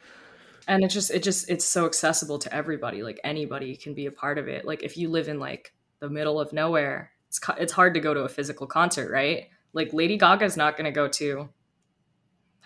And 0.67 0.85
it's 0.85 0.93
just 0.93 1.11
it 1.11 1.23
just 1.23 1.49
it's 1.49 1.65
so 1.65 1.87
accessible 1.87 2.39
to 2.41 2.55
everybody. 2.55 3.03
Like 3.03 3.21
anybody 3.25 3.77
can 3.77 3.95
be 3.95 4.07
a 4.07 4.13
part 4.13 4.39
of 4.39 4.49
it. 4.49 4.65
Like 4.65 4.83
if 4.83 4.97
you 4.97 5.09
live 5.09 5.29
in 5.29 5.39
like 5.39 5.73
the 6.01 6.11
middle 6.11 6.41
of 6.41 6.53
nowhere, 6.53 7.13
it's 7.29 7.41
it's 7.57 7.73
hard 7.73 7.95
to 7.95 8.01
go 8.01 8.13
to 8.13 8.21
a 8.21 8.29
physical 8.29 8.67
concert, 8.67 9.11
right? 9.11 9.47
Like 9.73 9.93
Lady 9.93 10.17
Gaga's 10.17 10.57
not 10.57 10.77
going 10.77 10.87
to 10.87 10.91
go 10.91 11.09
to 11.09 11.49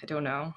I 0.03 0.07
don't 0.07 0.25
know 0.25 0.55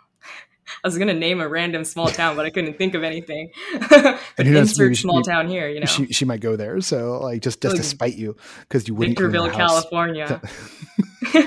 I 0.83 0.87
was 0.87 0.97
gonna 0.97 1.13
name 1.13 1.41
a 1.41 1.47
random 1.47 1.83
small 1.83 2.07
town, 2.07 2.35
but 2.35 2.45
I 2.45 2.49
couldn't 2.49 2.77
think 2.77 2.95
of 2.95 3.03
anything. 3.03 3.51
but 3.89 4.19
who 4.45 4.57
Insert 4.57 4.97
small 4.97 5.23
she, 5.23 5.29
town 5.29 5.47
here, 5.47 5.69
you 5.69 5.79
know. 5.79 5.85
She, 5.85 6.07
she 6.07 6.25
might 6.25 6.39
go 6.39 6.55
there, 6.55 6.81
so 6.81 7.19
like 7.19 7.41
just 7.41 7.61
just 7.61 7.75
like, 7.75 7.81
to 7.81 7.87
spite 7.87 8.15
you 8.15 8.35
because 8.61 8.87
you 8.87 8.95
wouldn't. 8.95 9.17
Victorville, 9.17 9.51
California. 9.51 10.41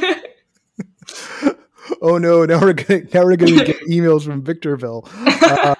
oh 2.01 2.19
no! 2.19 2.45
Now 2.45 2.61
we're 2.61 2.75
gonna 2.75 3.03
now 3.13 3.25
we're 3.25 3.37
gonna 3.37 3.65
get 3.65 3.81
emails 3.89 4.25
from 4.25 4.43
Victorville. 4.43 5.09
Uh, 5.15 5.75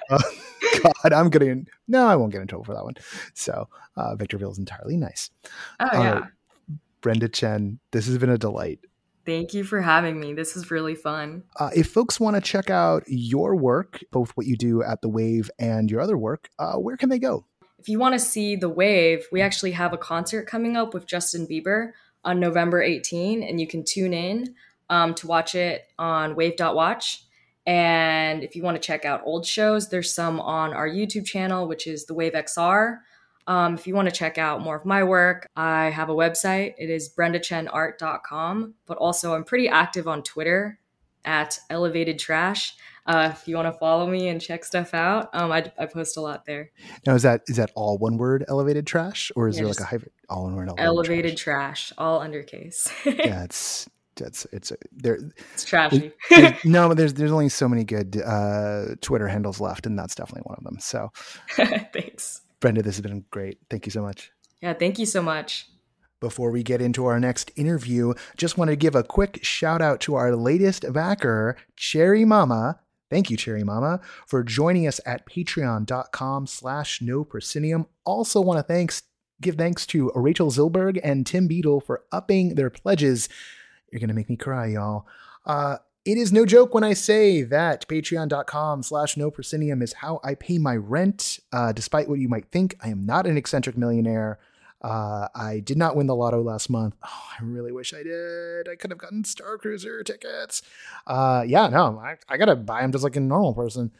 God, 0.83 1.13
I'm 1.13 1.29
getting 1.29 1.67
no, 1.87 2.07
I 2.07 2.15
won't 2.15 2.31
get 2.31 2.41
in 2.41 2.47
trouble 2.47 2.65
for 2.65 2.73
that 2.73 2.83
one. 2.83 2.95
So 3.33 3.69
uh, 3.95 4.15
Victorville 4.15 4.51
is 4.51 4.59
entirely 4.59 4.97
nice. 4.97 5.29
Oh 5.79 5.87
yeah. 5.93 6.25
Brenda 7.01 7.29
Chen, 7.29 7.79
this 7.91 8.07
has 8.07 8.17
been 8.17 8.29
a 8.29 8.37
delight. 8.37 8.79
Thank 9.25 9.53
you 9.53 9.63
for 9.63 9.81
having 9.81 10.19
me. 10.19 10.33
This 10.33 10.55
is 10.55 10.71
really 10.71 10.95
fun. 10.95 11.43
Uh, 11.59 11.69
if 11.75 11.91
folks 11.91 12.19
want 12.19 12.35
to 12.35 12.41
check 12.41 12.69
out 12.69 13.03
your 13.07 13.55
work, 13.55 13.99
both 14.11 14.31
what 14.31 14.47
you 14.47 14.55
do 14.55 14.81
at 14.81 15.01
The 15.01 15.09
Wave 15.09 15.51
and 15.59 15.91
your 15.91 16.01
other 16.01 16.17
work, 16.17 16.49
uh, 16.57 16.75
where 16.75 16.97
can 16.97 17.09
they 17.09 17.19
go? 17.19 17.45
If 17.77 17.87
you 17.87 17.99
want 17.99 18.13
to 18.13 18.19
see 18.19 18.55
The 18.55 18.69
Wave, 18.69 19.25
we 19.31 19.41
actually 19.41 19.71
have 19.71 19.93
a 19.93 19.97
concert 19.97 20.47
coming 20.47 20.75
up 20.75 20.93
with 20.93 21.05
Justin 21.05 21.47
Bieber 21.47 21.91
on 22.23 22.39
November 22.39 22.81
18, 22.81 23.43
and 23.43 23.59
you 23.59 23.67
can 23.67 23.83
tune 23.85 24.13
in 24.13 24.55
um, 24.89 25.13
to 25.15 25.27
watch 25.27 25.55
it 25.55 25.83
on 25.97 26.35
wave.watch. 26.35 27.23
And 27.65 28.43
if 28.43 28.55
you 28.55 28.63
want 28.63 28.75
to 28.75 28.85
check 28.85 29.05
out 29.05 29.21
old 29.25 29.45
shows, 29.45 29.89
there's 29.89 30.13
some 30.13 30.39
on 30.39 30.73
our 30.73 30.89
YouTube 30.89 31.25
channel, 31.25 31.67
which 31.67 31.87
is 31.87 32.05
The 32.05 32.13
Wave 32.13 32.33
XR. 32.33 32.97
Um, 33.49 33.73
if 33.73 33.87
you 33.87 33.95
want 33.95 34.07
to 34.07 34.13
check 34.13 34.37
out 34.37 34.61
more 34.61 34.75
of 34.75 34.85
my 34.85 35.03
work, 35.03 35.49
I 35.55 35.89
have 35.89 36.09
a 36.09 36.13
website. 36.13 36.75
It 36.77 36.91
is 36.91 37.09
brendachenart.com, 37.09 38.75
but 38.85 38.97
also 38.99 39.33
I'm 39.33 39.43
pretty 39.43 39.67
active 39.67 40.07
on 40.07 40.21
Twitter 40.21 40.77
at 41.25 41.57
elevated 41.71 42.19
trash. 42.19 42.75
Uh, 43.07 43.29
if 43.33 43.47
you 43.47 43.55
want 43.55 43.65
to 43.65 43.71
follow 43.79 44.05
me 44.05 44.27
and 44.27 44.39
check 44.39 44.63
stuff 44.63 44.93
out, 44.93 45.29
um, 45.33 45.51
I, 45.51 45.71
I, 45.79 45.87
post 45.87 46.15
a 46.15 46.21
lot 46.21 46.45
there. 46.45 46.69
Now, 47.07 47.15
is 47.15 47.23
that 47.23 47.41
is 47.47 47.55
that 47.55 47.71
all 47.73 47.97
one 47.97 48.17
word, 48.17 48.45
elevated 48.47 48.85
trash, 48.85 49.31
or 49.35 49.47
is 49.47 49.55
yeah, 49.55 49.63
there 49.63 49.69
like 49.69 49.79
a 49.79 49.85
hybrid, 49.85 50.11
all 50.29 50.43
one 50.43 50.55
word, 50.55 50.69
elevated, 50.69 50.85
elevated 50.85 51.37
trash. 51.37 51.87
trash. 51.87 51.97
all 51.97 52.19
undercase. 52.19 52.91
yeah, 53.05 53.43
it's 53.43 53.89
it's 54.21 54.45
it's 54.51 54.71
there. 54.91 55.17
It's 55.53 55.65
trashy. 55.65 56.11
no, 56.63 56.87
but 56.87 56.97
there's 56.97 57.15
there's 57.15 57.31
only 57.31 57.49
so 57.49 57.67
many 57.67 57.83
good 57.83 58.21
uh, 58.23 58.95
Twitter 59.01 59.27
handles 59.27 59.59
left, 59.59 59.87
and 59.87 59.97
that's 59.97 60.13
definitely 60.13 60.43
one 60.43 60.57
of 60.59 60.63
them. 60.63 60.77
So, 60.79 61.11
thanks. 61.91 62.41
Brenda, 62.59 62.81
this 62.81 62.95
has 62.95 63.01
been 63.01 63.25
great. 63.31 63.59
Thank 63.69 63.85
you 63.85 63.91
so 63.91 64.01
much. 64.01 64.31
Yeah, 64.61 64.73
thank 64.73 64.99
you 64.99 65.05
so 65.05 65.21
much. 65.21 65.67
Before 66.19 66.51
we 66.51 66.63
get 66.63 66.81
into 66.81 67.05
our 67.05 67.19
next 67.19 67.49
interview, 67.55 68.13
just 68.35 68.57
want 68.57 68.69
to 68.69 68.75
give 68.75 68.93
a 68.93 69.03
quick 69.03 69.39
shout 69.41 69.81
out 69.81 70.01
to 70.01 70.15
our 70.15 70.35
latest 70.35 70.91
backer, 70.91 71.55
Cherry 71.77 72.25
Mama. 72.25 72.81
Thank 73.09 73.29
you, 73.29 73.37
Cherry 73.37 73.63
Mama, 73.63 74.01
for 74.27 74.43
joining 74.43 74.85
us 74.85 74.99
at 75.05 75.25
patreon.com 75.25 76.45
slash 76.45 77.01
no 77.01 77.23
proscenium. 77.23 77.87
Also 78.05 78.41
want 78.41 78.59
to 78.59 78.63
thanks 78.63 79.03
give 79.41 79.55
thanks 79.55 79.85
to 79.87 80.11
Rachel 80.15 80.51
Zilberg 80.51 80.99
and 81.03 81.25
Tim 81.25 81.47
Beadle 81.47 81.79
for 81.79 82.03
upping 82.11 82.55
their 82.55 82.69
pledges. 82.69 83.29
You're 83.91 84.01
gonna 84.01 84.13
make 84.13 84.29
me 84.29 84.35
cry, 84.35 84.67
y'all. 84.67 85.07
Uh, 85.45 85.77
it 86.05 86.17
is 86.17 86.31
no 86.31 86.45
joke 86.45 86.73
when 86.73 86.83
I 86.83 86.93
say 86.93 87.43
that 87.43 87.87
patreon.com 87.87 88.83
slash 88.83 89.17
no 89.17 89.29
proscenium 89.29 89.81
is 89.81 89.93
how 89.93 90.19
I 90.23 90.35
pay 90.35 90.57
my 90.57 90.75
rent. 90.75 91.39
Uh, 91.51 91.71
despite 91.71 92.07
what 92.07 92.19
you 92.19 92.29
might 92.29 92.51
think, 92.51 92.75
I 92.83 92.89
am 92.89 93.05
not 93.05 93.27
an 93.27 93.37
eccentric 93.37 93.77
millionaire. 93.77 94.39
Uh, 94.81 95.27
I 95.35 95.59
did 95.59 95.77
not 95.77 95.97
win 95.97 96.07
the 96.07 96.15
lotto 96.15 96.41
last 96.41 96.69
month. 96.69 96.95
Oh, 97.05 97.25
I 97.39 97.43
really 97.43 97.71
wish 97.71 97.93
I 97.93 98.03
did. 98.03 98.67
I 98.67 98.75
could 98.75 98.91
have 98.91 98.97
gotten 98.97 99.23
Star 99.23 99.57
Cruiser 99.57 100.03
tickets. 100.03 100.61
Uh, 101.07 101.43
yeah, 101.47 101.67
no, 101.67 101.97
I, 101.97 102.17
I 102.27 102.37
gotta 102.37 102.55
buy 102.55 102.81
them 102.81 102.91
just 102.91 103.03
like 103.03 103.15
a 103.15 103.21
normal 103.21 103.53
person. 103.53 103.91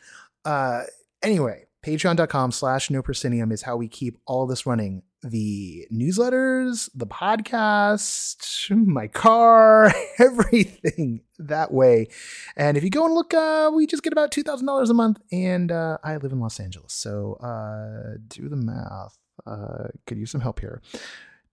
Uh, 0.43 0.83
anyway, 1.21 1.67
patreon.com 1.83 2.51
slash 2.51 2.89
no 2.89 3.01
proscenium 3.01 3.51
is 3.51 3.61
how 3.61 3.77
we 3.77 3.87
keep 3.87 4.17
all 4.25 4.45
this 4.45 4.65
running 4.65 5.03
the 5.23 5.87
newsletters, 5.91 6.89
the 6.93 7.07
podcast, 7.07 8.69
my 8.85 9.07
car, 9.07 9.91
everything 10.19 11.21
that 11.37 11.73
way. 11.73 12.07
And 12.55 12.77
if 12.77 12.83
you 12.83 12.89
go 12.89 13.05
and 13.05 13.13
look, 13.13 13.33
uh, 13.33 13.71
we 13.73 13.87
just 13.87 14.03
get 14.03 14.13
about 14.13 14.31
$2,000 14.31 14.89
a 14.89 14.93
month. 14.93 15.19
And 15.31 15.71
uh, 15.71 15.97
I 16.03 16.17
live 16.17 16.31
in 16.31 16.39
Los 16.39 16.59
Angeles. 16.59 16.93
So 16.93 17.33
uh, 17.35 18.17
do 18.27 18.49
the 18.49 18.55
math. 18.55 19.17
Uh, 19.45 19.87
could 20.05 20.17
use 20.17 20.31
some 20.31 20.41
help 20.41 20.59
here. 20.59 20.81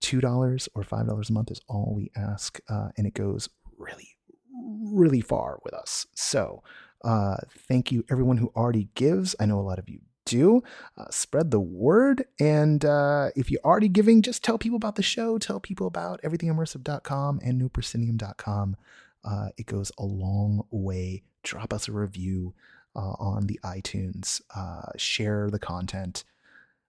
$2 0.01 0.67
or 0.75 0.83
$5 0.83 1.29
a 1.29 1.33
month 1.33 1.51
is 1.51 1.61
all 1.67 1.93
we 1.95 2.11
ask. 2.15 2.59
Uh, 2.69 2.89
and 2.97 3.07
it 3.07 3.13
goes 3.13 3.49
really, 3.77 4.17
really 4.53 5.21
far 5.21 5.59
with 5.63 5.73
us. 5.73 6.05
So 6.15 6.63
uh, 7.03 7.37
thank 7.67 7.91
you, 7.91 8.03
everyone 8.09 8.37
who 8.37 8.51
already 8.55 8.89
gives. 8.95 9.35
I 9.39 9.45
know 9.45 9.59
a 9.59 9.61
lot 9.61 9.79
of 9.79 9.89
you 9.89 9.99
do. 10.27 10.61
Uh, 10.97 11.05
spread 11.09 11.51
the 11.51 11.59
word. 11.59 12.25
And 12.39 12.83
uh, 12.85 13.29
if 13.35 13.49
you're 13.49 13.61
already 13.63 13.87
giving, 13.87 14.21
just 14.21 14.43
tell 14.43 14.57
people 14.57 14.75
about 14.75 14.95
the 14.95 15.03
show. 15.03 15.37
Tell 15.37 15.59
people 15.59 15.87
about 15.87 16.21
everythingimmersive.com 16.21 17.39
and 17.43 17.61
noproscenium.com. 17.61 18.75
Uh, 19.23 19.49
it 19.57 19.65
goes 19.65 19.91
a 19.97 20.05
long 20.05 20.65
way. 20.69 21.23
Drop 21.43 21.73
us 21.73 21.87
a 21.87 21.91
review 21.91 22.53
uh, 22.95 23.15
on 23.19 23.47
the 23.47 23.59
iTunes. 23.63 24.41
Uh, 24.55 24.91
share 24.97 25.49
the 25.49 25.59
content. 25.59 26.23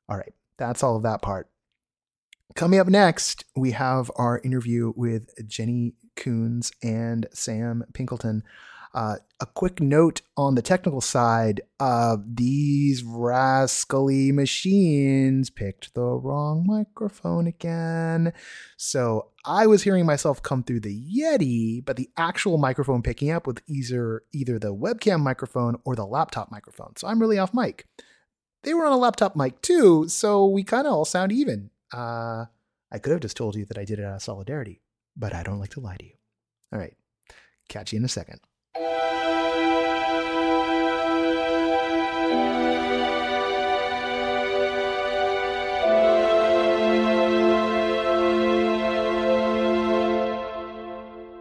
All 0.08 0.16
right, 0.16 0.32
that's 0.56 0.82
all 0.82 0.96
of 0.96 1.02
that 1.04 1.22
part. 1.22 1.48
Coming 2.54 2.80
up 2.80 2.88
next, 2.88 3.44
we 3.54 3.72
have 3.72 4.10
our 4.16 4.40
interview 4.42 4.92
with 4.96 5.30
Jenny 5.46 5.94
Koons 6.16 6.72
and 6.82 7.26
Sam 7.32 7.84
Pinkleton. 7.92 8.42
Uh, 8.94 9.16
a 9.40 9.46
quick 9.46 9.80
note 9.80 10.22
on 10.36 10.54
the 10.54 10.62
technical 10.62 11.00
side 11.00 11.60
uh, 11.78 12.16
these 12.26 13.02
rascally 13.02 14.32
machines 14.32 15.50
picked 15.50 15.94
the 15.94 16.02
wrong 16.02 16.64
microphone 16.66 17.46
again. 17.46 18.32
So 18.76 19.28
I 19.44 19.66
was 19.66 19.82
hearing 19.82 20.06
myself 20.06 20.42
come 20.42 20.62
through 20.62 20.80
the 20.80 21.02
Yeti, 21.16 21.84
but 21.84 21.96
the 21.96 22.10
actual 22.16 22.58
microphone 22.58 23.02
picking 23.02 23.30
up 23.30 23.46
with 23.46 23.60
either 23.68 24.22
either 24.32 24.58
the 24.58 24.74
webcam 24.74 25.20
microphone 25.20 25.76
or 25.84 25.94
the 25.94 26.06
laptop 26.06 26.50
microphone. 26.50 26.96
So 26.96 27.06
I'm 27.06 27.20
really 27.20 27.38
off 27.38 27.54
mic. 27.54 27.86
They 28.64 28.74
were 28.74 28.86
on 28.86 28.92
a 28.92 28.98
laptop 28.98 29.36
mic 29.36 29.62
too, 29.62 30.08
so 30.08 30.46
we 30.46 30.64
kind 30.64 30.86
of 30.86 30.92
all 30.92 31.04
sound 31.04 31.30
even. 31.30 31.70
Uh, 31.92 32.46
I 32.90 32.98
could 32.98 33.12
have 33.12 33.20
just 33.20 33.36
told 33.36 33.54
you 33.54 33.66
that 33.66 33.78
I 33.78 33.84
did 33.84 33.98
it 33.98 34.04
out 34.04 34.16
of 34.16 34.22
solidarity, 34.22 34.80
but 35.16 35.34
I 35.34 35.42
don't 35.42 35.60
like 35.60 35.70
to 35.70 35.80
lie 35.80 35.96
to 35.96 36.04
you. 36.04 36.14
All 36.72 36.78
right, 36.78 36.96
catch 37.68 37.92
you 37.92 37.98
in 37.98 38.04
a 38.04 38.08
second. 38.08 38.40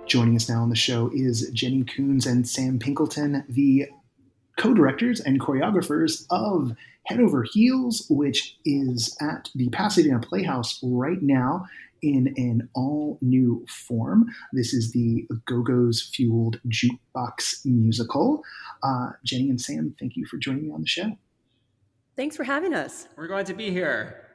Joining 0.08 0.38
us 0.38 0.48
now 0.48 0.62
on 0.62 0.70
the 0.70 0.76
show 0.76 1.12
is 1.14 1.50
Jenny 1.52 1.84
Koons 1.84 2.26
and 2.26 2.48
Sam 2.48 2.80
Pinkleton, 2.80 3.44
the 3.50 3.88
co 4.56 4.74
directors 4.74 5.20
and 5.20 5.38
choreographers 5.38 6.26
of 6.30 6.78
Head 7.08 7.20
Over 7.20 7.44
Heels, 7.44 8.06
which 8.10 8.58
is 8.64 9.18
at 9.20 9.50
the 9.54 9.68
Pasadena 9.70 10.20
Playhouse 10.20 10.80
right 10.82 11.22
now 11.22 11.66
in 12.02 12.34
an 12.38 12.70
all 12.74 13.18
new 13.22 13.66
form. 13.68 14.28
This 14.54 14.74
is 14.74 14.94
the 14.94 15.28
Go 15.46 15.62
Go's 15.62 16.10
fueled 16.14 16.62
jukebox 16.70 17.66
musical. 17.66 18.44
Uh, 18.82 19.10
Jenny 19.26 19.50
and 19.50 19.60
Sam, 19.60 19.94
thank 20.00 20.16
you 20.16 20.26
for 20.26 20.38
joining 20.38 20.68
me 20.68 20.72
on 20.72 20.82
the 20.82 20.88
show. 20.88 21.18
Thanks 22.16 22.38
for 22.38 22.46
having 22.46 22.74
us. 22.74 23.10
We're 23.18 23.28
glad 23.28 23.46
to 23.48 23.54
be 23.54 23.72
here. 23.72 24.27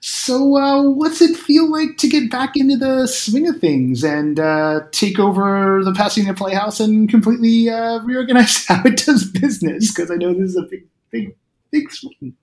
So, 0.00 0.56
uh, 0.56 0.82
what's 0.82 1.20
it 1.20 1.36
feel 1.36 1.70
like 1.70 1.98
to 1.98 2.08
get 2.08 2.30
back 2.30 2.56
into 2.56 2.76
the 2.76 3.06
swing 3.06 3.48
of 3.48 3.58
things 3.60 4.02
and 4.02 4.40
uh, 4.40 4.80
take 4.92 5.18
over 5.18 5.82
the 5.84 5.92
Pasadena 5.92 6.34
Playhouse 6.34 6.80
and 6.80 7.08
completely 7.08 7.68
uh, 7.68 8.00
reorganize 8.00 8.64
how 8.68 8.82
it 8.84 8.96
does 9.04 9.24
business? 9.30 9.92
Because 9.92 10.10
I 10.10 10.14
know 10.14 10.32
this 10.32 10.50
is 10.50 10.56
a 10.56 10.62
big, 10.62 10.86
big, 11.10 11.36
big 11.70 11.90
swing. 11.90 12.34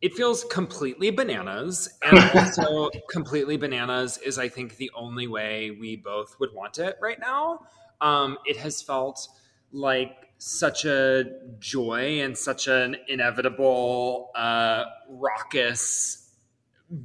it 0.00 0.14
feels 0.14 0.44
completely 0.44 1.10
bananas 1.10 1.88
and 2.02 2.18
also 2.34 2.90
completely 3.10 3.56
bananas 3.56 4.18
is 4.18 4.38
i 4.38 4.48
think 4.48 4.76
the 4.76 4.90
only 4.94 5.26
way 5.26 5.70
we 5.72 5.96
both 5.96 6.38
would 6.38 6.54
want 6.54 6.78
it 6.78 6.96
right 7.00 7.18
now 7.20 7.60
um, 8.00 8.38
it 8.46 8.56
has 8.56 8.80
felt 8.80 9.28
like 9.72 10.28
such 10.38 10.84
a 10.84 11.24
joy 11.58 12.20
and 12.20 12.38
such 12.38 12.68
an 12.68 12.96
inevitable 13.08 14.30
uh, 14.36 14.84
raucous 15.08 16.27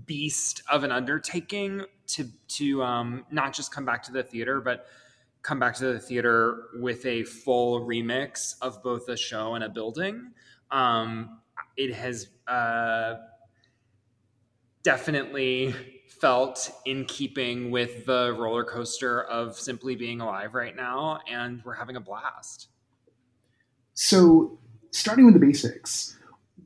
beast 0.05 0.61
of 0.71 0.83
an 0.83 0.91
undertaking 0.91 1.83
to 2.07 2.29
to 2.47 2.83
um, 2.83 3.25
not 3.31 3.53
just 3.53 3.73
come 3.73 3.85
back 3.85 4.03
to 4.03 4.11
the 4.11 4.23
theater 4.23 4.61
but 4.61 4.87
come 5.41 5.59
back 5.59 5.75
to 5.75 5.85
the 5.85 5.99
theater 5.99 6.65
with 6.75 7.05
a 7.05 7.23
full 7.23 7.81
remix 7.81 8.55
of 8.61 8.81
both 8.81 9.09
a 9.09 9.17
show 9.17 9.55
and 9.55 9.63
a 9.63 9.69
building 9.69 10.31
um, 10.71 11.39
it 11.77 11.93
has 11.93 12.27
uh, 12.47 13.15
definitely 14.83 15.73
felt 16.07 16.71
in 16.85 17.05
keeping 17.05 17.71
with 17.71 18.05
the 18.05 18.35
roller 18.37 18.63
coaster 18.63 19.23
of 19.23 19.57
simply 19.57 19.95
being 19.95 20.21
alive 20.21 20.53
right 20.53 20.75
now, 20.75 21.19
and 21.29 21.61
we're 21.65 21.73
having 21.73 21.95
a 21.95 21.99
blast. 21.99 22.69
So, 23.93 24.59
starting 24.91 25.25
with 25.25 25.33
the 25.33 25.39
basics, 25.39 26.17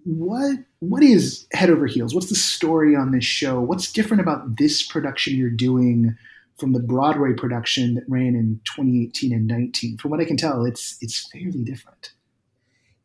what 0.07 0.59
what 0.79 1.03
is 1.03 1.47
Head 1.51 1.69
Over 1.69 1.85
Heels? 1.85 2.15
What's 2.15 2.29
the 2.29 2.35
story 2.35 2.95
on 2.95 3.11
this 3.11 3.25
show? 3.25 3.59
What's 3.59 3.91
different 3.91 4.21
about 4.21 4.55
this 4.57 4.81
production 4.81 5.35
you're 5.35 5.49
doing 5.49 6.15
from 6.57 6.71
the 6.71 6.79
Broadway 6.79 7.33
production 7.33 7.95
that 7.95 8.05
ran 8.07 8.33
in 8.35 8.61
2018 8.63 9.33
and 9.33 9.47
19? 9.47 9.97
From 9.97 10.11
what 10.11 10.21
I 10.21 10.25
can 10.25 10.37
tell, 10.37 10.65
it's 10.65 10.97
it's 11.01 11.29
fairly 11.31 11.63
different. 11.63 12.13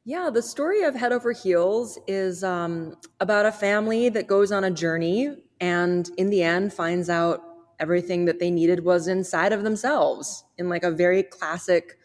Yeah, 0.04 0.30
the 0.30 0.42
story 0.42 0.84
of 0.84 0.94
Head 0.94 1.12
Over 1.12 1.32
Heels 1.32 1.98
is 2.06 2.44
um, 2.44 2.96
about 3.20 3.46
a 3.46 3.52
family 3.52 4.08
that 4.10 4.26
goes 4.28 4.52
on 4.52 4.64
a 4.64 4.70
journey 4.70 5.36
and 5.60 6.08
in 6.18 6.30
the 6.30 6.42
end 6.42 6.72
finds 6.72 7.10
out 7.10 7.42
everything 7.80 8.26
that 8.26 8.38
they 8.38 8.50
needed 8.50 8.84
was 8.84 9.08
inside 9.08 9.52
of 9.52 9.64
themselves 9.64 10.44
in 10.58 10.68
like 10.68 10.84
a 10.84 10.90
very 10.90 11.22
classic 11.22 11.98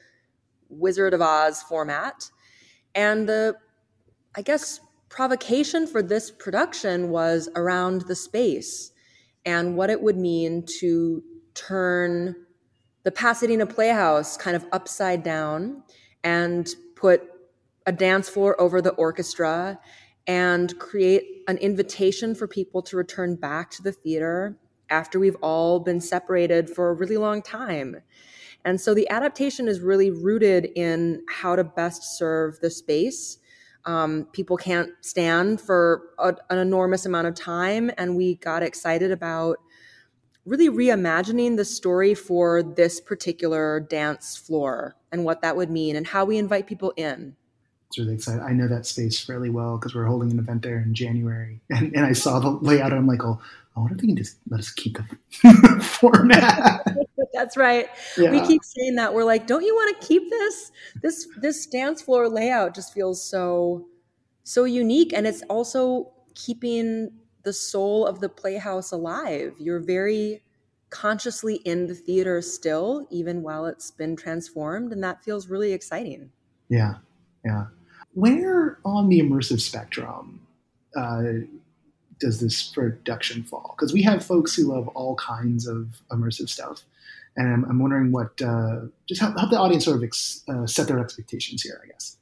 Wizard 0.69 1.13
of 1.13 1.21
Oz 1.21 1.61
format. 1.63 2.29
And 2.93 3.29
the, 3.29 3.55
I 4.35 4.41
guess, 4.41 4.79
provocation 5.09 5.87
for 5.87 6.01
this 6.01 6.31
production 6.31 7.09
was 7.09 7.49
around 7.55 8.01
the 8.01 8.15
space 8.15 8.91
and 9.45 9.75
what 9.75 9.89
it 9.89 10.01
would 10.01 10.17
mean 10.17 10.65
to 10.79 11.23
turn 11.53 12.35
the 13.03 13.11
Pasadena 13.11 13.65
Playhouse 13.65 14.35
kind 14.37 14.55
of 14.55 14.65
upside 14.71 15.23
down 15.23 15.83
and 16.23 16.67
put 16.95 17.23
a 17.85 17.91
dance 17.91 18.27
floor 18.27 18.59
over 18.59 18.81
the 18.81 18.91
orchestra 18.91 19.79
and 20.27 20.77
create 20.77 21.43
an 21.47 21.57
invitation 21.57 22.35
for 22.35 22.47
people 22.47 22.81
to 22.81 22.97
return 22.97 23.35
back 23.35 23.71
to 23.71 23.81
the 23.81 23.93
theater 23.93 24.57
after 24.89 25.19
we've 25.19 25.37
all 25.41 25.79
been 25.79 26.01
separated 26.01 26.69
for 26.69 26.89
a 26.89 26.93
really 26.93 27.17
long 27.17 27.41
time. 27.41 27.95
And 28.65 28.79
so 28.79 28.93
the 28.93 29.09
adaptation 29.09 29.69
is 29.69 29.79
really 29.79 30.11
rooted 30.11 30.69
in 30.75 31.23
how 31.29 31.55
to 31.55 31.63
best 31.63 32.17
serve 32.17 32.59
the 32.59 32.69
space. 32.69 33.37
Um, 33.87 34.27
people 34.33 34.57
can't 34.57 34.91
stand 35.01 35.59
for 35.59 36.03
a, 36.19 36.35
an 36.51 36.59
enormous 36.59 37.05
amount 37.05 37.27
of 37.27 37.33
time, 37.33 37.89
and 37.97 38.15
we 38.15 38.35
got 38.35 38.61
excited 38.61 39.11
about 39.11 39.57
really 40.45 40.69
reimagining 40.69 41.57
the 41.57 41.65
story 41.65 42.13
for 42.13 42.61
this 42.61 43.01
particular 43.01 43.79
dance 43.79 44.37
floor 44.37 44.95
and 45.11 45.25
what 45.25 45.41
that 45.41 45.55
would 45.55 45.71
mean 45.71 45.95
and 45.95 46.05
how 46.07 46.23
we 46.23 46.37
invite 46.37 46.67
people 46.67 46.93
in 46.95 47.35
it's 47.87 47.97
really 47.97 48.15
exciting. 48.15 48.41
I 48.41 48.51
know 48.51 48.67
that 48.67 48.85
space 48.85 49.19
fairly 49.19 49.49
well 49.49 49.77
because 49.77 49.95
we're 49.95 50.05
holding 50.05 50.31
an 50.31 50.39
event 50.39 50.61
there 50.61 50.79
in 50.79 50.93
January, 50.93 51.61
and, 51.69 51.95
and 51.95 52.05
I 52.05 52.13
saw 52.13 52.39
the 52.39 52.49
layout, 52.49 52.91
and 52.91 52.99
I'm 52.99 53.07
like, 53.07 53.23
oh, 53.23 53.39
I 53.75 53.79
wonder 53.79 53.95
if 53.95 54.01
they 54.01 54.07
can 54.07 54.17
just 54.17 54.37
let 54.49 54.59
us 54.59 54.71
keep 54.71 54.97
the 54.97 55.79
format. 55.99 56.85
That's 57.37 57.57
right. 57.57 57.87
Yeah. 58.17 58.31
We 58.31 58.41
keep 58.41 58.63
saying 58.63 58.95
that. 58.95 59.13
We're 59.13 59.23
like, 59.23 59.47
don't 59.47 59.63
you 59.63 59.75
want 59.75 59.99
to 59.99 60.07
keep 60.07 60.29
this? 60.29 60.71
This 61.01 61.27
this 61.37 61.65
dance 61.65 62.01
floor 62.01 62.29
layout 62.29 62.75
just 62.75 62.93
feels 62.93 63.23
so 63.23 63.87
so 64.43 64.63
unique, 64.63 65.13
and 65.13 65.27
it's 65.27 65.43
also 65.43 66.11
keeping 66.35 67.11
the 67.43 67.53
soul 67.53 68.05
of 68.05 68.19
the 68.19 68.29
playhouse 68.29 68.91
alive. 68.91 69.53
You're 69.59 69.79
very 69.79 70.41
consciously 70.89 71.55
in 71.65 71.87
the 71.87 71.95
theater 71.95 72.41
still, 72.41 73.07
even 73.09 73.41
while 73.41 73.65
it's 73.65 73.91
been 73.91 74.15
transformed, 74.15 74.91
and 74.91 75.03
that 75.03 75.23
feels 75.23 75.47
really 75.47 75.73
exciting. 75.73 76.31
Yeah, 76.69 76.95
yeah 77.45 77.65
where 78.17 78.79
on 78.83 79.09
the 79.09 79.19
immersive 79.19 79.61
spectrum 79.61 80.41
uh, 80.95 81.21
does 82.19 82.39
this 82.39 82.63
production 82.63 83.43
fall? 83.43 83.75
Because 83.77 83.93
we 83.93 84.01
have 84.01 84.25
folks 84.25 84.55
who 84.55 84.63
love 84.63 84.87
all 84.89 85.15
kinds 85.17 85.67
of 85.67 86.01
immersive 86.11 86.49
stuff, 86.49 86.81
and 87.37 87.53
I'm, 87.53 87.65
I'm 87.65 87.79
wondering 87.79 88.11
what 88.11 88.41
uh, 88.41 88.87
just 89.07 89.21
help, 89.21 89.37
help, 89.37 89.51
the 89.51 89.57
audience 89.57 89.85
sort 89.85 89.97
of 89.97 90.03
ex, 90.03 90.43
uh, 90.49 90.65
set 90.67 90.87
their 90.87 90.99
expectations 90.99 91.61
here. 91.61 91.79
I 91.83 91.87
guess. 91.87 92.17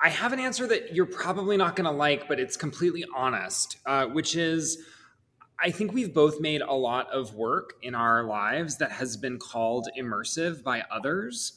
I 0.00 0.08
have 0.08 0.32
an 0.32 0.40
answer 0.40 0.66
that 0.66 0.94
you're 0.94 1.06
probably 1.06 1.56
not 1.56 1.76
going 1.76 1.84
to 1.84 1.92
like, 1.92 2.28
but 2.28 2.38
it's 2.38 2.56
completely 2.56 3.04
honest, 3.14 3.78
uh, 3.86 4.06
which 4.06 4.36
is. 4.36 4.78
I 5.64 5.70
think 5.70 5.92
we've 5.92 6.12
both 6.12 6.40
made 6.40 6.60
a 6.60 6.72
lot 6.72 7.08
of 7.12 7.34
work 7.34 7.74
in 7.82 7.94
our 7.94 8.24
lives 8.24 8.78
that 8.78 8.90
has 8.90 9.16
been 9.16 9.38
called 9.38 9.88
immersive 9.96 10.64
by 10.64 10.82
others. 10.90 11.52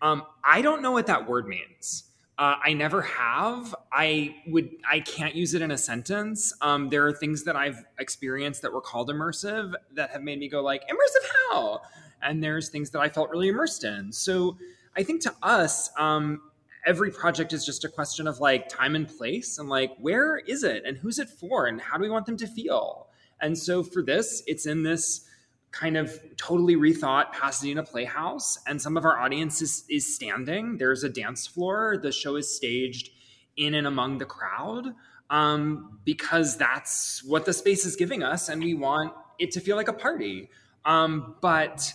Um, 0.00 0.22
I 0.44 0.62
don't 0.62 0.80
know 0.80 0.92
what 0.92 1.08
that 1.08 1.28
word 1.28 1.48
means. 1.48 2.04
Uh, 2.38 2.54
I 2.62 2.72
never 2.72 3.02
have. 3.02 3.74
I 3.92 4.36
would. 4.46 4.70
I 4.88 5.00
can't 5.00 5.34
use 5.34 5.54
it 5.54 5.62
in 5.62 5.72
a 5.72 5.78
sentence. 5.78 6.52
Um, 6.60 6.88
there 6.88 7.04
are 7.04 7.12
things 7.12 7.42
that 7.44 7.56
I've 7.56 7.84
experienced 7.98 8.62
that 8.62 8.72
were 8.72 8.80
called 8.80 9.10
immersive 9.10 9.72
that 9.94 10.10
have 10.10 10.22
made 10.22 10.38
me 10.38 10.48
go 10.48 10.62
like, 10.62 10.82
immersive 10.82 11.26
how? 11.50 11.80
And 12.22 12.42
there's 12.42 12.68
things 12.68 12.90
that 12.90 13.00
I 13.00 13.08
felt 13.08 13.30
really 13.30 13.48
immersed 13.48 13.84
in. 13.84 14.12
So 14.12 14.56
I 14.96 15.02
think 15.02 15.22
to 15.22 15.34
us, 15.42 15.90
um, 15.98 16.42
every 16.86 17.10
project 17.10 17.52
is 17.52 17.64
just 17.64 17.84
a 17.84 17.88
question 17.88 18.26
of 18.26 18.40
like 18.40 18.68
time 18.68 18.94
and 18.94 19.08
place 19.08 19.58
and 19.58 19.68
like 19.68 19.92
where 19.98 20.38
is 20.38 20.64
it 20.64 20.84
and 20.86 20.96
who's 20.96 21.18
it 21.18 21.28
for 21.28 21.66
and 21.66 21.80
how 21.80 21.96
do 21.96 22.02
we 22.02 22.10
want 22.10 22.26
them 22.26 22.36
to 22.38 22.46
feel. 22.46 23.08
And 23.40 23.56
so 23.56 23.82
for 23.82 24.02
this, 24.02 24.42
it's 24.46 24.66
in 24.66 24.82
this 24.82 25.26
kind 25.70 25.96
of 25.96 26.18
totally 26.36 26.76
rethought 26.76 27.32
Pasadena 27.32 27.82
Playhouse, 27.82 28.58
and 28.66 28.80
some 28.80 28.96
of 28.96 29.04
our 29.04 29.18
audience 29.18 29.60
is, 29.60 29.84
is 29.88 30.14
standing. 30.14 30.78
There's 30.78 31.04
a 31.04 31.08
dance 31.08 31.46
floor. 31.46 31.98
The 32.02 32.10
show 32.10 32.36
is 32.36 32.54
staged 32.54 33.10
in 33.56 33.74
and 33.74 33.86
among 33.86 34.18
the 34.18 34.24
crowd 34.24 34.94
um, 35.30 35.98
because 36.04 36.56
that's 36.56 37.22
what 37.24 37.44
the 37.44 37.52
space 37.52 37.84
is 37.84 37.96
giving 37.96 38.22
us, 38.22 38.48
and 38.48 38.62
we 38.62 38.74
want 38.74 39.12
it 39.38 39.50
to 39.52 39.60
feel 39.60 39.76
like 39.76 39.88
a 39.88 39.92
party. 39.92 40.48
Um, 40.84 41.36
but 41.40 41.92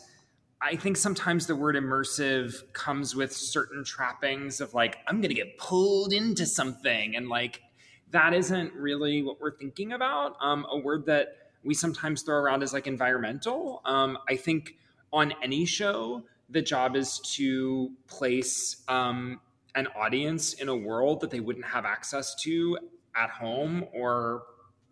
I 0.65 0.77
think 0.77 0.95
sometimes 0.95 1.45
the 1.45 1.57
word 1.57 1.75
immersive 1.75 2.71
comes 2.71 3.15
with 3.15 3.33
certain 3.33 3.83
trappings 3.83 4.61
of 4.61 4.73
like, 4.73 4.97
I'm 5.07 5.19
going 5.19 5.29
to 5.29 5.35
get 5.35 5.57
pulled 5.57 6.13
into 6.13 6.45
something. 6.45 7.17
And 7.17 7.27
like, 7.27 7.61
that 8.11 8.33
isn't 8.33 8.73
really 8.73 9.23
what 9.23 9.41
we're 9.41 9.57
thinking 9.57 9.91
about. 9.91 10.37
Um, 10.39 10.65
a 10.69 10.77
word 10.77 11.05
that 11.07 11.49
we 11.65 11.73
sometimes 11.73 12.21
throw 12.21 12.37
around 12.37 12.63
is 12.63 12.71
like 12.71 12.87
environmental. 12.87 13.81
Um, 13.83 14.17
I 14.29 14.37
think 14.37 14.77
on 15.11 15.33
any 15.43 15.65
show, 15.65 16.23
the 16.49 16.61
job 16.61 16.95
is 16.95 17.19
to 17.35 17.91
place 18.07 18.83
um, 18.87 19.41
an 19.75 19.87
audience 19.87 20.53
in 20.53 20.69
a 20.69 20.75
world 20.75 21.19
that 21.21 21.31
they 21.31 21.41
wouldn't 21.41 21.65
have 21.65 21.83
access 21.83 22.35
to 22.43 22.77
at 23.15 23.29
home 23.29 23.85
or 23.91 24.43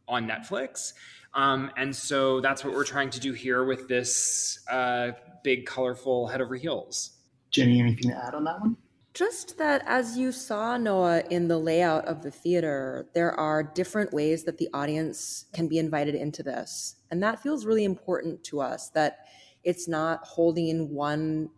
on 0.08 0.28
Netflix. 0.28 0.94
Um, 1.34 1.72
and 1.78 1.96
so 1.96 2.42
that's 2.42 2.64
what 2.64 2.74
we're 2.74 2.84
trying 2.84 3.10
to 3.12 3.20
do 3.20 3.34
here 3.34 3.64
with 3.64 3.88
this 3.88 4.60
uh, 4.70 5.12
big, 5.44 5.66
colorful 5.66 6.28
head 6.28 6.42
over 6.42 6.56
heels. 6.56 7.12
Jenny, 7.52 7.80
anything 7.80 8.12
to 8.12 8.18
add 8.18 8.36
on 8.36 8.44
that 8.46 8.60
one? 8.60 8.78
Just 9.14 9.58
that, 9.58 9.84
as 9.88 10.18
you 10.18 10.32
saw, 10.32 10.78
Noah, 10.78 11.24
in 11.30 11.50
the 11.50 11.58
layout 11.58 12.06
of 12.06 12.22
the 12.22 12.32
theater, 12.32 13.08
there 13.14 13.38
are 13.38 13.62
different 13.62 14.14
ways 14.14 14.46
that 14.46 14.58
the 14.58 14.70
audience 14.74 15.46
can 15.52 15.68
be 15.68 15.80
invited 15.80 16.16
into 16.16 16.44
this. 16.44 16.96
And 17.12 17.22
that 17.22 17.44
feels 17.44 17.66
really 17.66 17.84
important 17.84 18.42
to 18.46 18.62
us 18.62 18.90
that 18.92 19.26
it's 19.64 19.88
not 19.88 20.24
holding 20.24 20.94
one 20.94 21.50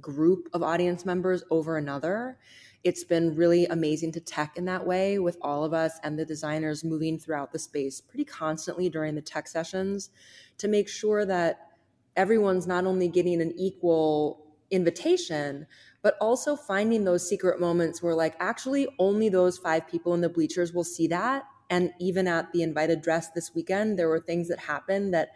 group 0.00 0.48
of 0.52 0.62
audience 0.62 1.06
members 1.06 1.42
over 1.50 1.78
another. 1.78 2.38
It's 2.82 3.04
been 3.04 3.34
really 3.36 3.66
amazing 3.66 4.12
to 4.12 4.20
tech 4.20 4.56
in 4.56 4.64
that 4.64 4.86
way 4.86 5.18
with 5.18 5.36
all 5.42 5.64
of 5.64 5.74
us 5.74 5.98
and 6.02 6.18
the 6.18 6.24
designers 6.24 6.82
moving 6.82 7.18
throughout 7.18 7.52
the 7.52 7.58
space 7.58 8.00
pretty 8.00 8.24
constantly 8.24 8.88
during 8.88 9.14
the 9.14 9.20
tech 9.20 9.48
sessions 9.48 10.10
to 10.58 10.68
make 10.68 10.88
sure 10.88 11.26
that 11.26 11.68
everyone's 12.16 12.66
not 12.66 12.86
only 12.86 13.08
getting 13.08 13.40
an 13.42 13.52
equal 13.56 14.46
invitation, 14.70 15.66
but 16.02 16.16
also 16.20 16.56
finding 16.56 17.04
those 17.04 17.28
secret 17.28 17.60
moments 17.60 18.02
where 18.02 18.14
like 18.14 18.34
actually 18.40 18.88
only 18.98 19.28
those 19.28 19.58
five 19.58 19.86
people 19.86 20.14
in 20.14 20.20
the 20.20 20.28
bleachers 20.28 20.72
will 20.72 20.84
see 20.84 21.06
that. 21.08 21.44
And 21.68 21.92
even 22.00 22.26
at 22.26 22.52
the 22.52 22.62
invited 22.62 23.02
dress 23.02 23.30
this 23.30 23.54
weekend 23.54 23.98
there 23.98 24.08
were 24.08 24.20
things 24.20 24.48
that 24.48 24.58
happened 24.58 25.12
that 25.14 25.30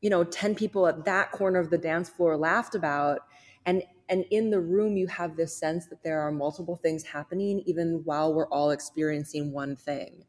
you 0.00 0.08
know 0.08 0.24
10 0.24 0.54
people 0.54 0.86
at 0.86 1.04
that 1.04 1.30
corner 1.32 1.58
of 1.58 1.70
the 1.70 1.78
dance 1.78 2.08
floor 2.08 2.36
laughed 2.36 2.74
about. 2.74 3.20
And 3.66 3.82
and 4.10 4.26
in 4.30 4.50
the 4.50 4.60
room 4.60 4.96
you 4.96 5.06
have 5.08 5.36
this 5.36 5.56
sense 5.58 5.86
that 5.88 6.02
there 6.04 6.20
are 6.20 6.32
multiple 6.32 6.76
things 6.76 7.04
happening 7.04 7.62
even 7.66 8.02
while 8.04 8.34
we're 8.34 8.48
all 8.48 8.72
experiencing 8.72 9.52
one 9.52 9.76
thing 9.76 10.24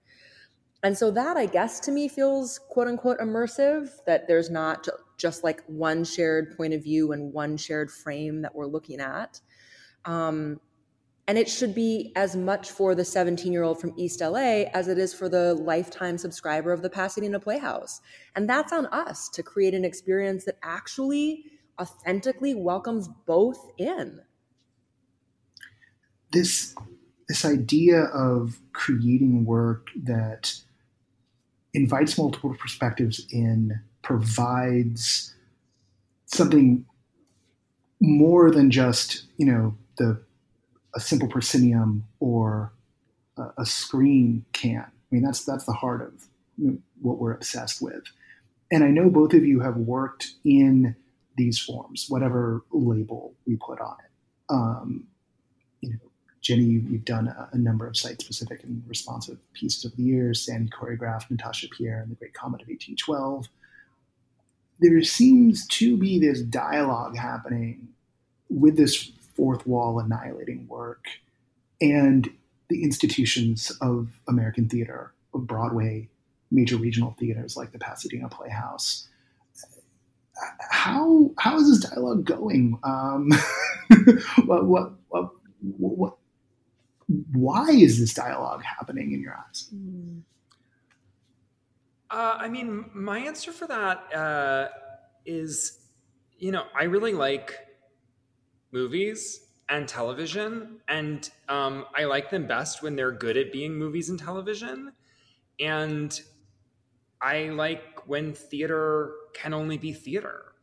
And 0.83 0.97
so 0.97 1.11
that, 1.11 1.37
I 1.37 1.45
guess, 1.45 1.79
to 1.81 1.91
me 1.91 2.07
feels 2.07 2.59
quote 2.59 2.87
unquote 2.87 3.19
immersive, 3.19 3.89
that 4.05 4.27
there's 4.27 4.49
not 4.49 4.87
just 5.17 5.43
like 5.43 5.61
one 5.67 6.03
shared 6.03 6.55
point 6.57 6.73
of 6.73 6.83
view 6.83 7.11
and 7.11 7.33
one 7.33 7.57
shared 7.57 7.91
frame 7.91 8.41
that 8.43 8.55
we're 8.55 8.67
looking 8.67 8.99
at. 9.01 9.41
Um, 10.05 10.59
and 11.27 11.37
it 11.37 11.49
should 11.49 11.75
be 11.75 12.13
as 12.15 12.35
much 12.35 12.71
for 12.71 12.95
the 12.95 13.05
17 13.05 13.53
year 13.53 13.63
old 13.63 13.79
from 13.81 13.93
East 13.97 14.21
LA 14.21 14.65
as 14.73 14.87
it 14.89 14.97
is 14.97 15.13
for 15.13 15.29
the 15.29 15.55
lifetime 15.55 16.17
subscriber 16.17 16.73
of 16.73 16.81
the 16.81 16.89
Pasadena 16.89 17.39
Playhouse. 17.39 18.01
And 18.35 18.49
that's 18.49 18.73
on 18.73 18.87
us 18.87 19.29
to 19.29 19.43
create 19.43 19.73
an 19.75 19.85
experience 19.85 20.45
that 20.45 20.57
actually 20.63 21.45
authentically 21.81 22.53
welcomes 22.53 23.09
both 23.25 23.71
in. 23.77 24.21
This 26.31 26.75
this 27.27 27.45
idea 27.45 28.03
of 28.03 28.59
creating 28.73 29.45
work 29.45 29.87
that 29.95 30.53
invites 31.73 32.17
multiple 32.17 32.53
perspectives 32.59 33.25
in, 33.31 33.79
provides 34.01 35.33
something 36.25 36.85
more 38.01 38.51
than 38.51 38.69
just, 38.69 39.23
you 39.37 39.45
know, 39.45 39.75
the 39.97 40.21
a 40.93 40.99
simple 40.99 41.27
proscenium 41.27 42.05
or 42.19 42.73
a, 43.37 43.43
a 43.59 43.65
screen 43.65 44.45
can. 44.51 44.85
I 44.85 45.09
mean, 45.09 45.23
that's 45.23 45.45
that's 45.45 45.65
the 45.65 45.73
heart 45.73 46.01
of 46.01 46.73
what 47.01 47.17
we're 47.17 47.33
obsessed 47.33 47.81
with. 47.81 48.03
And 48.71 48.83
I 48.83 48.89
know 48.89 49.09
both 49.09 49.33
of 49.33 49.45
you 49.45 49.59
have 49.61 49.77
worked 49.77 50.33
in 50.43 50.95
these 51.41 51.59
forms, 51.59 52.05
whatever 52.07 52.63
label 52.71 53.33
we 53.47 53.55
put 53.55 53.79
on 53.79 53.95
it. 54.05 54.11
Um, 54.49 55.07
you 55.81 55.89
know, 55.89 55.97
Jenny, 56.41 56.63
you've 56.63 57.05
done 57.05 57.27
a, 57.27 57.49
a 57.51 57.57
number 57.57 57.87
of 57.87 57.97
site-specific 57.97 58.63
and 58.63 58.83
responsive 58.87 59.37
pieces 59.53 59.85
of 59.85 59.95
the 59.95 60.03
year. 60.03 60.33
Sandy 60.33 60.69
choreographed 60.69 61.31
Natasha 61.31 61.67
Pierre 61.69 62.01
and 62.01 62.11
the 62.11 62.15
Great 62.15 62.33
Comet 62.33 62.61
of 62.61 62.67
1812. 62.67 63.47
There 64.79 65.01
seems 65.03 65.65
to 65.67 65.97
be 65.97 66.19
this 66.19 66.41
dialogue 66.41 67.15
happening 67.17 67.87
with 68.49 68.77
this 68.77 69.11
fourth 69.35 69.65
wall 69.65 69.99
annihilating 69.99 70.67
work 70.67 71.05
and 71.79 72.29
the 72.69 72.83
institutions 72.83 73.71
of 73.81 74.09
American 74.27 74.69
theater, 74.69 75.11
of 75.33 75.47
Broadway, 75.47 76.07
major 76.51 76.77
regional 76.77 77.15
theaters 77.19 77.57
like 77.57 77.71
the 77.71 77.79
Pasadena 77.79 78.29
Playhouse. 78.29 79.07
How 80.69 81.31
how 81.37 81.57
is 81.57 81.69
this 81.69 81.89
dialogue 81.91 82.25
going? 82.25 82.79
Um, 82.83 83.31
what, 84.45 84.65
what, 84.65 84.93
what, 85.09 85.29
what, 85.61 86.13
why 87.31 87.69
is 87.69 87.99
this 87.99 88.13
dialogue 88.13 88.63
happening 88.63 89.11
in 89.11 89.21
your 89.21 89.35
eyes? 89.35 89.69
Uh, 92.09 92.37
I 92.37 92.47
mean, 92.49 92.89
my 92.93 93.19
answer 93.19 93.51
for 93.51 93.67
that 93.67 94.13
uh, 94.13 94.67
is, 95.25 95.79
you 96.37 96.51
know, 96.51 96.65
I 96.75 96.83
really 96.83 97.13
like 97.13 97.55
movies 98.71 99.47
and 99.69 99.87
television, 99.87 100.79
and 100.87 101.29
um, 101.47 101.85
I 101.95 102.03
like 102.03 102.29
them 102.29 102.47
best 102.47 102.83
when 102.83 102.95
they're 102.95 103.11
good 103.11 103.37
at 103.37 103.53
being 103.53 103.75
movies 103.75 104.09
and 104.09 104.19
television. 104.19 104.91
And 105.59 106.19
I 107.21 107.49
like 107.49 108.07
when 108.07 108.33
theater 108.33 109.13
can 109.33 109.53
only 109.53 109.77
be 109.77 109.93
theater, 109.93 110.53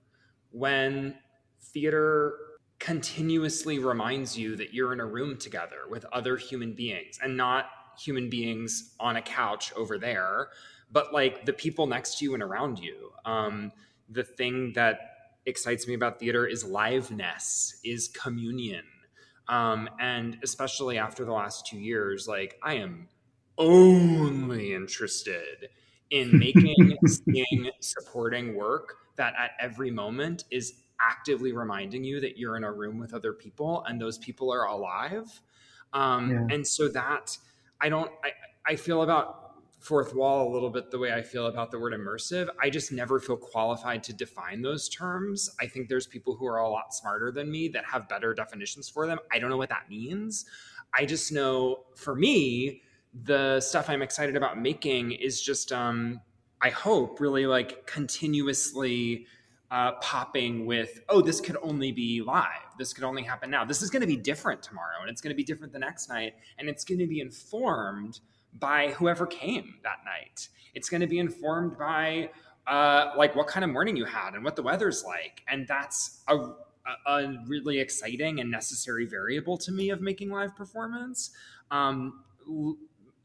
when 0.50 1.14
theater 1.61 2.34
continuously 2.78 3.78
reminds 3.78 4.36
you 4.38 4.56
that 4.56 4.72
you're 4.72 4.92
in 4.92 5.00
a 5.00 5.06
room 5.06 5.36
together 5.36 5.82
with 5.88 6.04
other 6.12 6.36
human 6.36 6.74
beings 6.74 7.18
and 7.22 7.36
not 7.36 7.66
human 7.98 8.30
beings 8.30 8.94
on 9.00 9.16
a 9.16 9.22
couch 9.22 9.72
over 9.76 9.98
there, 9.98 10.48
but 10.90 11.12
like 11.12 11.44
the 11.44 11.52
people 11.52 11.86
next 11.86 12.18
to 12.18 12.24
you 12.24 12.34
and 12.34 12.42
around 12.42 12.78
you. 12.78 13.11
Um, 13.24 13.72
the 14.09 14.22
thing 14.22 14.72
that 14.74 15.00
excites 15.46 15.86
me 15.86 15.94
about 15.94 16.18
theater 16.18 16.46
is 16.46 16.64
liveness, 16.64 17.74
is 17.84 18.09
communion. 18.09 18.84
Um, 19.48 19.88
and 19.98 20.38
especially 20.42 20.98
after 20.98 21.24
the 21.24 21.32
last 21.32 21.66
two 21.66 21.78
years, 21.78 22.28
like 22.28 22.59
I 22.62 22.74
am 22.74 23.09
only 23.56 24.74
interested 24.74 25.68
in 26.11 26.38
making, 26.38 26.96
seeing, 27.06 27.70
supporting 27.80 28.54
work 28.54 28.96
that 29.16 29.34
at 29.38 29.52
every 29.61 29.90
moment 29.90 30.44
is 30.50 30.74
actively 31.00 31.52
reminding 31.52 32.04
you 32.04 32.20
that 32.20 32.38
you're 32.38 32.56
in 32.56 32.64
a 32.64 32.72
room 32.72 32.98
with 32.98 33.14
other 33.14 33.32
people 33.32 33.84
and 33.86 34.00
those 34.00 34.18
people 34.18 34.52
are 34.52 34.66
alive. 34.66 35.40
Um, 35.92 36.30
yeah. 36.30 36.54
And 36.54 36.66
so 36.66 36.88
that 36.88 37.36
I 37.80 37.88
don't, 37.88 38.11
I, 38.24 38.72
I 38.72 38.76
feel 38.76 39.02
about 39.02 39.48
fourth 39.78 40.14
wall 40.14 40.50
a 40.50 40.50
little 40.52 40.70
bit 40.70 40.90
the 40.90 40.98
way 40.98 41.12
I 41.12 41.22
feel 41.22 41.46
about 41.46 41.70
the 41.70 41.78
word 41.78 41.92
immersive. 41.92 42.48
I 42.61 42.68
just 42.68 42.90
never 42.90 43.20
feel 43.20 43.36
qualified 43.36 44.02
to 44.04 44.12
define 44.12 44.61
those 44.61 44.88
terms. 44.88 45.50
I 45.61 45.66
think 45.66 45.88
there's 45.88 46.06
people 46.06 46.34
who 46.34 46.46
are 46.46 46.59
a 46.59 46.68
lot 46.68 46.92
smarter 46.92 47.30
than 47.30 47.50
me 47.50 47.68
that 47.68 47.84
have 47.84 48.09
better 48.09 48.34
definitions 48.34 48.88
for 48.88 49.06
them. 49.06 49.18
I 49.32 49.38
don't 49.38 49.50
know 49.50 49.56
what 49.56 49.68
that 49.68 49.88
means. 49.88 50.46
I 50.94 51.04
just 51.04 51.32
know 51.32 51.84
for 51.94 52.14
me, 52.14 52.82
the 53.14 53.61
stuff 53.61 53.88
I'm 53.88 54.02
excited 54.02 54.36
about 54.36 54.61
making 54.61 55.12
is 55.12 55.40
just, 55.40 55.72
um, 55.72 56.20
I 56.61 56.70
hope, 56.70 57.20
really 57.20 57.46
like 57.46 57.86
continuously 57.86 59.26
uh, 59.70 59.92
popping 60.00 60.66
with, 60.66 61.00
oh, 61.09 61.20
this 61.20 61.40
could 61.40 61.56
only 61.62 61.92
be 61.92 62.22
live. 62.22 62.46
This 62.78 62.92
could 62.92 63.04
only 63.04 63.22
happen 63.22 63.50
now. 63.50 63.64
This 63.64 63.82
is 63.82 63.90
going 63.90 64.00
to 64.00 64.06
be 64.06 64.16
different 64.16 64.62
tomorrow, 64.62 65.00
and 65.00 65.11
it's 65.11 65.20
going 65.20 65.32
to 65.32 65.36
be 65.36 65.44
different 65.44 65.72
the 65.72 65.78
next 65.78 66.09
night, 66.09 66.34
and 66.59 66.68
it's 66.68 66.84
going 66.84 66.98
to 66.98 67.06
be 67.06 67.20
informed 67.20 68.20
by 68.59 68.88
whoever 68.92 69.26
came 69.26 69.74
that 69.82 69.98
night. 70.04 70.48
It's 70.74 70.88
going 70.88 71.00
to 71.02 71.06
be 71.06 71.18
informed 71.18 71.76
by 71.76 72.30
uh, 72.66 73.12
like 73.16 73.36
what 73.36 73.46
kind 73.46 73.64
of 73.64 73.70
morning 73.70 73.96
you 73.96 74.04
had 74.04 74.34
and 74.34 74.44
what 74.44 74.56
the 74.56 74.62
weather's 74.62 75.04
like, 75.04 75.42
and 75.48 75.66
that's 75.66 76.22
a, 76.28 76.36
a 77.06 77.34
really 77.46 77.78
exciting 77.78 78.40
and 78.40 78.50
necessary 78.50 79.06
variable 79.06 79.59
to 79.59 79.72
me 79.72 79.90
of 79.90 80.00
making 80.00 80.30
live 80.30 80.56
performance, 80.56 81.30
um, 81.70 82.24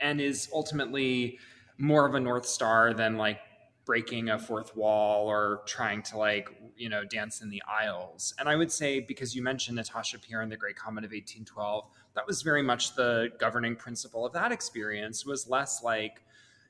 and 0.03 0.21
is 0.21 0.49
ultimately 0.53 1.39
more 1.79 2.05
of 2.05 2.13
a 2.13 2.19
north 2.19 2.45
star 2.45 2.93
than 2.93 3.17
like 3.17 3.39
breaking 3.85 4.29
a 4.29 4.37
fourth 4.37 4.77
wall 4.77 5.27
or 5.27 5.61
trying 5.65 6.03
to 6.03 6.17
like 6.17 6.47
you 6.77 6.89
know 6.89 7.03
dance 7.03 7.41
in 7.41 7.49
the 7.49 7.61
aisles. 7.67 8.33
And 8.37 8.47
i 8.47 8.55
would 8.55 8.71
say 8.71 8.99
because 8.99 9.35
you 9.35 9.41
mentioned 9.41 9.77
natasha 9.77 10.19
pierre 10.19 10.41
and 10.41 10.51
the 10.51 10.57
great 10.57 10.75
comet 10.75 11.03
of 11.03 11.11
1812 11.11 11.85
that 12.13 12.27
was 12.27 12.43
very 12.43 12.63
much 12.63 12.95
the 12.95 13.29
governing 13.39 13.75
principle 13.75 14.25
of 14.25 14.33
that 14.33 14.51
experience 14.51 15.25
was 15.25 15.49
less 15.49 15.83
like 15.83 16.21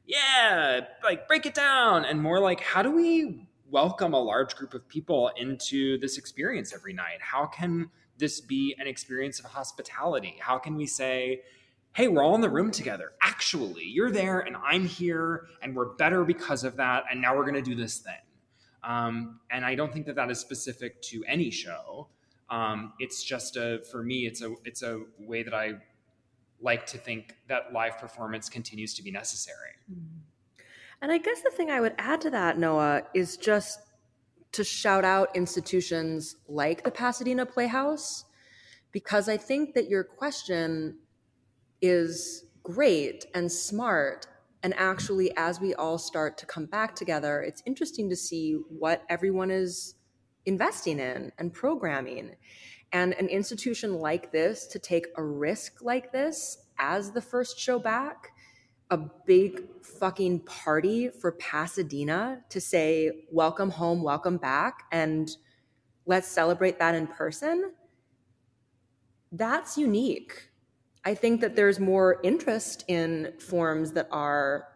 yeah 0.05 0.81
like 1.03 1.27
break 1.27 1.45
it 1.45 1.53
down 1.53 2.05
and 2.05 2.21
more 2.21 2.39
like 2.39 2.61
how 2.61 2.81
do 2.81 2.91
we 2.91 3.47
welcome 3.73 4.13
a 4.13 4.19
large 4.19 4.55
group 4.55 4.75
of 4.75 4.87
people 4.87 5.31
into 5.35 5.97
this 5.97 6.19
experience 6.19 6.75
every 6.75 6.93
night? 6.93 7.17
How 7.19 7.47
can 7.47 7.89
this 8.19 8.39
be 8.39 8.75
an 8.77 8.85
experience 8.85 9.39
of 9.39 9.45
hospitality? 9.45 10.35
How 10.39 10.59
can 10.59 10.75
we 10.75 10.85
say 10.85 11.41
hey, 11.93 12.07
we're 12.07 12.23
all 12.23 12.35
in 12.35 12.41
the 12.41 12.49
room 12.49 12.71
together. 12.71 13.13
Actually, 13.21 13.85
you're 13.85 14.11
there 14.11 14.39
and 14.39 14.55
I'm 14.57 14.85
here 14.85 15.45
and 15.61 15.75
we're 15.75 15.93
better 15.95 16.23
because 16.23 16.63
of 16.63 16.75
that. 16.77 17.03
And 17.09 17.21
now 17.21 17.35
we're 17.35 17.43
going 17.43 17.53
to 17.55 17.61
do 17.61 17.75
this 17.75 17.99
thing. 17.99 18.13
Um, 18.83 19.39
and 19.51 19.63
I 19.63 19.75
don't 19.75 19.93
think 19.93 20.07
that 20.07 20.15
that 20.15 20.29
is 20.31 20.39
specific 20.39 21.01
to 21.03 21.23
any 21.27 21.51
show. 21.51 22.09
Um, 22.49 22.93
it's 22.99 23.23
just 23.23 23.57
a, 23.57 23.81
for 23.91 24.03
me, 24.03 24.25
it's 24.25 24.41
a, 24.41 24.53
it's 24.65 24.81
a 24.81 25.03
way 25.19 25.43
that 25.43 25.53
I 25.53 25.73
like 26.59 26.85
to 26.87 26.97
think 26.97 27.35
that 27.47 27.73
live 27.73 27.97
performance 27.99 28.49
continues 28.49 28.93
to 28.95 29.03
be 29.03 29.11
necessary. 29.11 29.71
Mm-hmm. 29.91 30.19
And 31.01 31.11
I 31.11 31.17
guess 31.17 31.41
the 31.41 31.51
thing 31.51 31.69
I 31.69 31.79
would 31.79 31.95
add 31.97 32.21
to 32.21 32.29
that, 32.31 32.57
Noah, 32.57 33.03
is 33.13 33.37
just 33.37 33.79
to 34.53 34.63
shout 34.63 35.03
out 35.03 35.35
institutions 35.35 36.37
like 36.47 36.83
the 36.83 36.91
Pasadena 36.91 37.45
Playhouse, 37.45 38.25
because 38.91 39.27
I 39.27 39.37
think 39.37 39.73
that 39.73 39.89
your 39.89 40.03
question 40.03 40.97
is 41.83 42.45
great 42.63 43.25
and 43.35 43.51
smart. 43.51 44.25
And 44.63 44.73
actually, 44.77 45.35
as 45.35 45.59
we 45.59 45.75
all 45.75 45.97
start 45.97 46.37
to 46.37 46.45
come 46.45 46.65
back 46.65 46.95
together, 46.95 47.41
it's 47.41 47.61
interesting 47.65 48.09
to 48.09 48.15
see 48.15 48.53
what 48.69 49.03
everyone 49.09 49.51
is 49.51 49.95
investing 50.45 50.99
in 50.99 51.33
and 51.37 51.53
programming. 51.53 52.37
And 52.93 53.13
an 53.15 53.27
institution 53.27 53.95
like 53.95 54.31
this 54.31 54.65
to 54.67 54.79
take 54.79 55.07
a 55.17 55.23
risk 55.23 55.81
like 55.81 56.13
this 56.13 56.57
as 56.79 57.11
the 57.11 57.21
first 57.21 57.59
show 57.59 57.79
back, 57.79 58.29
a 58.89 58.97
big 59.25 59.63
fucking 59.81 60.39
party 60.41 61.09
for 61.09 61.33
Pasadena 61.33 62.43
to 62.49 62.61
say, 62.61 63.25
welcome 63.29 63.71
home, 63.71 64.03
welcome 64.03 64.37
back, 64.37 64.83
and 64.91 65.35
let's 66.05 66.29
celebrate 66.29 66.79
that 66.79 66.95
in 66.95 67.07
person. 67.07 67.73
That's 69.33 69.77
unique. 69.77 70.52
I 71.05 71.15
think 71.15 71.41
that 71.41 71.55
there's 71.55 71.79
more 71.79 72.19
interest 72.23 72.85
in 72.87 73.33
forms 73.39 73.91
that 73.93 74.07
are 74.11 74.69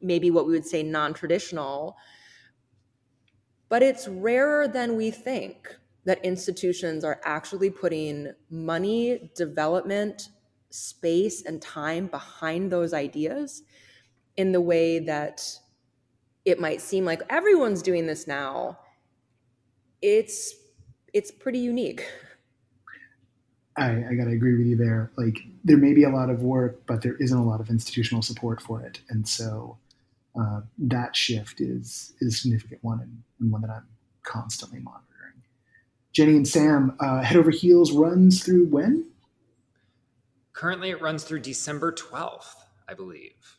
maybe 0.00 0.30
what 0.30 0.46
we 0.46 0.52
would 0.52 0.66
say 0.66 0.82
non 0.82 1.14
traditional, 1.14 1.96
but 3.68 3.82
it's 3.82 4.08
rarer 4.08 4.66
than 4.66 4.96
we 4.96 5.10
think 5.10 5.76
that 6.04 6.24
institutions 6.24 7.04
are 7.04 7.20
actually 7.24 7.70
putting 7.70 8.32
money, 8.50 9.30
development, 9.36 10.30
space, 10.70 11.44
and 11.44 11.60
time 11.60 12.06
behind 12.06 12.72
those 12.72 12.92
ideas 12.94 13.62
in 14.36 14.52
the 14.52 14.60
way 14.60 14.98
that 15.00 15.42
it 16.44 16.58
might 16.58 16.80
seem 16.80 17.04
like 17.04 17.20
everyone's 17.28 17.82
doing 17.82 18.06
this 18.06 18.26
now. 18.26 18.78
It's 20.00 20.54
it's 21.12 21.30
pretty 21.30 21.58
unique. 21.58 22.06
I, 23.78 24.04
I 24.10 24.14
got 24.14 24.24
to 24.24 24.32
agree 24.32 24.56
with 24.56 24.66
you 24.66 24.76
there. 24.76 25.10
Like, 25.16 25.38
there 25.64 25.76
may 25.76 25.92
be 25.92 26.04
a 26.04 26.10
lot 26.10 26.30
of 26.30 26.42
work, 26.42 26.86
but 26.86 27.02
there 27.02 27.14
isn't 27.16 27.36
a 27.36 27.44
lot 27.44 27.60
of 27.60 27.70
institutional 27.70 28.22
support 28.22 28.60
for 28.60 28.82
it, 28.82 29.00
and 29.08 29.26
so 29.26 29.78
uh, 30.38 30.60
that 30.78 31.16
shift 31.16 31.60
is 31.60 32.12
is 32.20 32.34
a 32.34 32.36
significant 32.36 32.82
one 32.82 33.00
and, 33.00 33.22
and, 33.40 33.50
one 33.50 33.62
that 33.62 33.70
I'm 33.70 33.86
constantly 34.22 34.78
monitoring. 34.78 35.42
Jenny 36.12 36.36
and 36.36 36.46
Sam, 36.46 36.96
uh, 37.00 37.22
Head 37.22 37.36
Over 37.36 37.50
Heels 37.50 37.92
runs 37.92 38.42
through 38.42 38.66
when? 38.66 39.06
Currently, 40.52 40.90
it 40.90 41.00
runs 41.00 41.24
through 41.24 41.40
December 41.40 41.92
12th, 41.92 42.54
I 42.88 42.94
believe. 42.94 43.56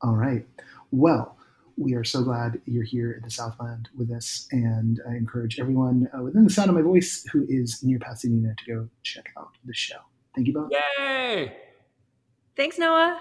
All 0.00 0.16
right. 0.16 0.44
Well, 0.90 1.36
we 1.82 1.94
are 1.94 2.04
so 2.04 2.22
glad 2.22 2.60
you're 2.64 2.84
here 2.84 3.12
in 3.12 3.22
the 3.22 3.30
Southland 3.30 3.88
with 3.96 4.10
us, 4.12 4.46
and 4.52 5.00
I 5.08 5.16
encourage 5.16 5.58
everyone 5.58 6.08
uh, 6.16 6.22
within 6.22 6.44
the 6.44 6.50
sound 6.50 6.70
of 6.70 6.76
my 6.76 6.82
voice 6.82 7.26
who 7.32 7.44
is 7.48 7.82
near 7.82 7.98
Pasadena 7.98 8.54
to 8.56 8.72
go 8.72 8.88
check 9.02 9.30
out 9.36 9.56
the 9.64 9.74
show. 9.74 9.96
Thank 10.34 10.46
you 10.46 10.54
both. 10.54 10.70
Yay! 10.70 11.56
Thanks, 12.56 12.78
Noah. 12.78 13.18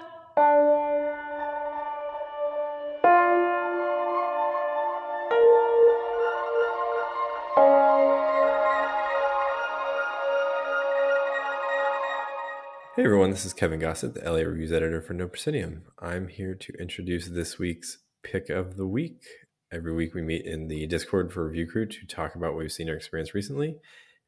Hey 12.95 13.05
everyone, 13.05 13.31
this 13.31 13.45
is 13.45 13.53
Kevin 13.53 13.79
Gossett, 13.79 14.13
the 14.13 14.31
LA 14.31 14.41
Reviews 14.41 14.71
editor 14.71 15.01
for 15.01 15.13
No 15.13 15.27
Proscenium. 15.27 15.85
I'm 15.99 16.27
here 16.27 16.53
to 16.53 16.73
introduce 16.73 17.27
this 17.27 17.57
week's 17.57 17.97
pick 18.23 18.49
of 18.49 18.77
the 18.77 18.87
week. 18.87 19.23
Every 19.71 19.93
week 19.93 20.13
we 20.13 20.21
meet 20.21 20.45
in 20.45 20.67
the 20.67 20.85
Discord 20.87 21.31
for 21.31 21.47
Review 21.47 21.67
Crew 21.67 21.85
to 21.85 22.05
talk 22.05 22.35
about 22.35 22.53
what 22.53 22.59
we've 22.59 22.71
seen 22.71 22.89
or 22.89 22.95
experienced 22.95 23.33
recently. 23.33 23.77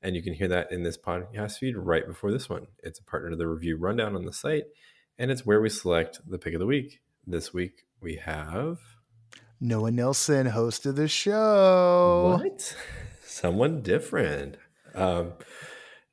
And 0.01 0.15
you 0.15 0.23
can 0.23 0.33
hear 0.33 0.47
that 0.49 0.71
in 0.71 0.83
this 0.83 0.97
podcast 0.97 1.59
feed 1.59 1.77
right 1.77 2.05
before 2.05 2.31
this 2.31 2.49
one. 2.49 2.67
It's 2.81 2.99
a 2.99 3.03
partner 3.03 3.31
to 3.31 3.35
the 3.35 3.47
review 3.47 3.77
rundown 3.77 4.15
on 4.15 4.25
the 4.25 4.33
site, 4.33 4.65
and 5.17 5.31
it's 5.31 5.45
where 5.45 5.61
we 5.61 5.69
select 5.69 6.19
the 6.29 6.37
pick 6.37 6.53
of 6.53 6.59
the 6.59 6.65
week. 6.65 6.99
This 7.25 7.53
week 7.53 7.85
we 8.01 8.17
have 8.17 8.79
Noah 9.61 9.91
Nelson, 9.91 10.47
host 10.47 10.85
of 10.85 10.97
the 10.97 11.07
show. 11.07 12.39
What? 12.41 12.75
Someone 13.23 13.81
different. 13.81 14.57
Um, 14.93 15.33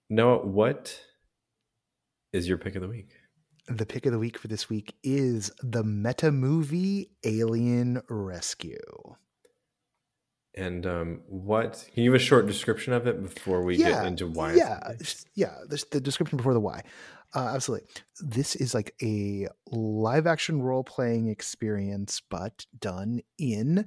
Noah, 0.09 0.47
what 0.47 1.01
is 2.33 2.49
your 2.49 2.59
pick 2.59 2.77
of 2.77 2.83
the 2.83 2.89
week? 2.89 3.11
The 3.71 3.87
pick 3.87 4.05
of 4.05 4.11
the 4.11 4.19
week 4.19 4.37
for 4.37 4.49
this 4.49 4.69
week 4.69 4.97
is 5.05 5.53
the 5.63 5.85
Metamovie 5.85 7.11
Alien 7.25 8.03
Rescue. 8.09 9.15
And 10.57 10.85
um, 10.85 11.21
what 11.29 11.89
can 11.95 12.03
you 12.03 12.11
give 12.11 12.21
a 12.21 12.25
short 12.25 12.47
description 12.49 12.93
of 12.93 13.07
it 13.07 13.23
before 13.23 13.63
we 13.63 13.77
yeah, 13.77 13.91
get 13.91 14.07
into 14.07 14.27
why? 14.27 14.55
Yeah, 14.55 14.81
yeah. 15.37 15.55
This, 15.69 15.85
the 15.85 16.01
description 16.01 16.37
before 16.37 16.53
the 16.53 16.59
why. 16.59 16.83
Uh, 17.33 17.53
absolutely. 17.55 17.87
This 18.19 18.57
is 18.57 18.75
like 18.75 18.93
a 19.01 19.47
live 19.71 20.27
action 20.27 20.61
role 20.61 20.83
playing 20.83 21.29
experience, 21.29 22.21
but 22.29 22.67
done 22.77 23.21
in 23.39 23.87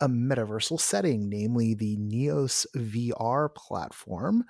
a 0.00 0.08
metaversal 0.08 0.80
setting, 0.80 1.28
namely 1.28 1.74
the 1.74 1.96
Neos 1.96 2.66
VR 2.76 3.54
platform. 3.54 4.42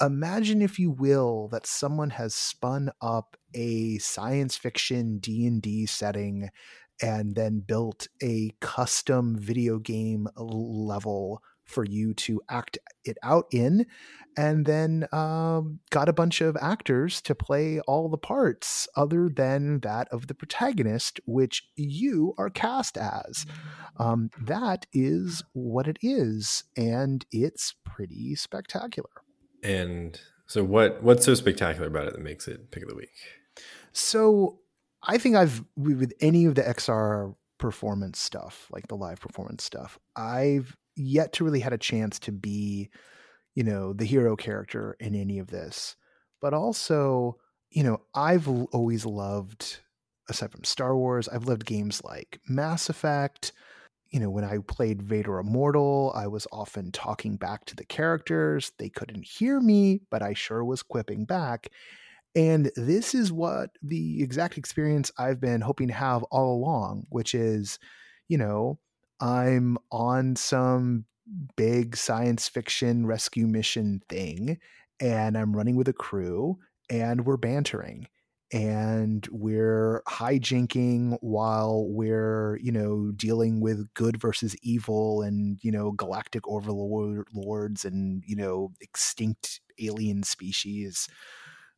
Imagine, 0.00 0.62
if 0.62 0.78
you 0.78 0.90
will, 0.90 1.48
that 1.48 1.66
someone 1.66 2.10
has 2.10 2.34
spun 2.34 2.90
up 3.02 3.36
a 3.54 3.98
science 3.98 4.56
fiction 4.56 5.18
D&D 5.18 5.86
setting 5.86 6.48
and 7.02 7.34
then 7.34 7.60
built 7.60 8.08
a 8.22 8.52
custom 8.60 9.36
video 9.38 9.78
game 9.78 10.26
level 10.36 11.42
for 11.64 11.84
you 11.84 12.12
to 12.12 12.40
act 12.50 12.78
it 13.04 13.16
out 13.22 13.46
in, 13.52 13.86
and 14.36 14.66
then 14.66 15.06
um, 15.12 15.78
got 15.90 16.08
a 16.08 16.12
bunch 16.12 16.40
of 16.40 16.56
actors 16.60 17.20
to 17.22 17.34
play 17.34 17.78
all 17.80 18.08
the 18.08 18.18
parts 18.18 18.88
other 18.96 19.28
than 19.28 19.80
that 19.80 20.08
of 20.08 20.26
the 20.26 20.34
protagonist, 20.34 21.20
which 21.26 21.68
you 21.76 22.34
are 22.38 22.50
cast 22.50 22.98
as. 22.98 23.46
Um, 23.98 24.30
that 24.40 24.86
is 24.92 25.42
what 25.52 25.86
it 25.86 25.98
is, 26.02 26.64
and 26.76 27.24
it's 27.30 27.74
pretty 27.84 28.34
spectacular. 28.34 29.10
And 29.62 30.20
so, 30.46 30.64
what 30.64 31.02
what's 31.02 31.24
so 31.24 31.34
spectacular 31.34 31.88
about 31.88 32.08
it 32.08 32.14
that 32.14 32.22
makes 32.22 32.48
it 32.48 32.70
pick 32.70 32.82
of 32.82 32.88
the 32.88 32.96
week? 32.96 33.08
So, 33.92 34.60
I 35.02 35.18
think 35.18 35.36
I've 35.36 35.64
with 35.76 36.12
any 36.20 36.44
of 36.44 36.54
the 36.54 36.62
XR 36.62 37.34
performance 37.58 38.18
stuff, 38.18 38.66
like 38.70 38.88
the 38.88 38.96
live 38.96 39.20
performance 39.20 39.62
stuff, 39.64 39.98
I've 40.16 40.76
yet 40.96 41.32
to 41.34 41.44
really 41.44 41.60
had 41.60 41.72
a 41.72 41.78
chance 41.78 42.18
to 42.20 42.32
be, 42.32 42.90
you 43.54 43.62
know, 43.62 43.92
the 43.92 44.04
hero 44.04 44.36
character 44.36 44.96
in 44.98 45.14
any 45.14 45.38
of 45.38 45.48
this. 45.48 45.96
But 46.40 46.54
also, 46.54 47.38
you 47.70 47.84
know, 47.84 48.00
I've 48.14 48.48
always 48.48 49.06
loved, 49.06 49.78
aside 50.28 50.52
from 50.52 50.64
Star 50.64 50.96
Wars, 50.96 51.28
I've 51.28 51.46
loved 51.46 51.64
games 51.64 52.02
like 52.02 52.40
Mass 52.48 52.88
Effect. 52.88 53.52
You 54.10 54.20
know, 54.20 54.30
when 54.30 54.44
I 54.44 54.58
played 54.66 55.02
Vader 55.02 55.38
Immortal, 55.38 56.12
I 56.14 56.26
was 56.26 56.46
often 56.50 56.90
talking 56.90 57.36
back 57.36 57.64
to 57.66 57.76
the 57.76 57.84
characters. 57.84 58.72
They 58.78 58.88
couldn't 58.88 59.24
hear 59.24 59.60
me, 59.60 60.00
but 60.10 60.22
I 60.22 60.34
sure 60.34 60.64
was 60.64 60.82
quipping 60.82 61.24
back. 61.24 61.68
And 62.34 62.70
this 62.76 63.14
is 63.14 63.32
what 63.32 63.70
the 63.82 64.22
exact 64.22 64.58
experience 64.58 65.10
I've 65.18 65.40
been 65.40 65.60
hoping 65.60 65.88
to 65.88 65.94
have 65.94 66.22
all 66.24 66.56
along, 66.56 67.06
which 67.08 67.34
is, 67.34 67.78
you 68.28 68.38
know, 68.38 68.78
I'm 69.20 69.78
on 69.90 70.36
some 70.36 71.04
big 71.56 71.96
science 71.96 72.48
fiction 72.48 73.06
rescue 73.06 73.46
mission 73.46 74.00
thing 74.08 74.58
and 74.98 75.36
I'm 75.36 75.56
running 75.56 75.76
with 75.76 75.88
a 75.88 75.92
crew 75.92 76.58
and 76.88 77.24
we're 77.24 77.36
bantering 77.36 78.08
and 78.52 79.28
we're 79.30 80.02
hijinking 80.08 81.16
while 81.20 81.86
we're 81.88 82.58
you 82.60 82.72
know 82.72 83.12
dealing 83.12 83.60
with 83.60 83.92
good 83.94 84.20
versus 84.20 84.56
evil 84.62 85.22
and 85.22 85.58
you 85.62 85.70
know 85.70 85.92
galactic 85.92 86.46
overlords 86.48 87.84
and 87.84 88.22
you 88.26 88.36
know 88.36 88.72
extinct 88.80 89.60
alien 89.80 90.22
species. 90.22 91.08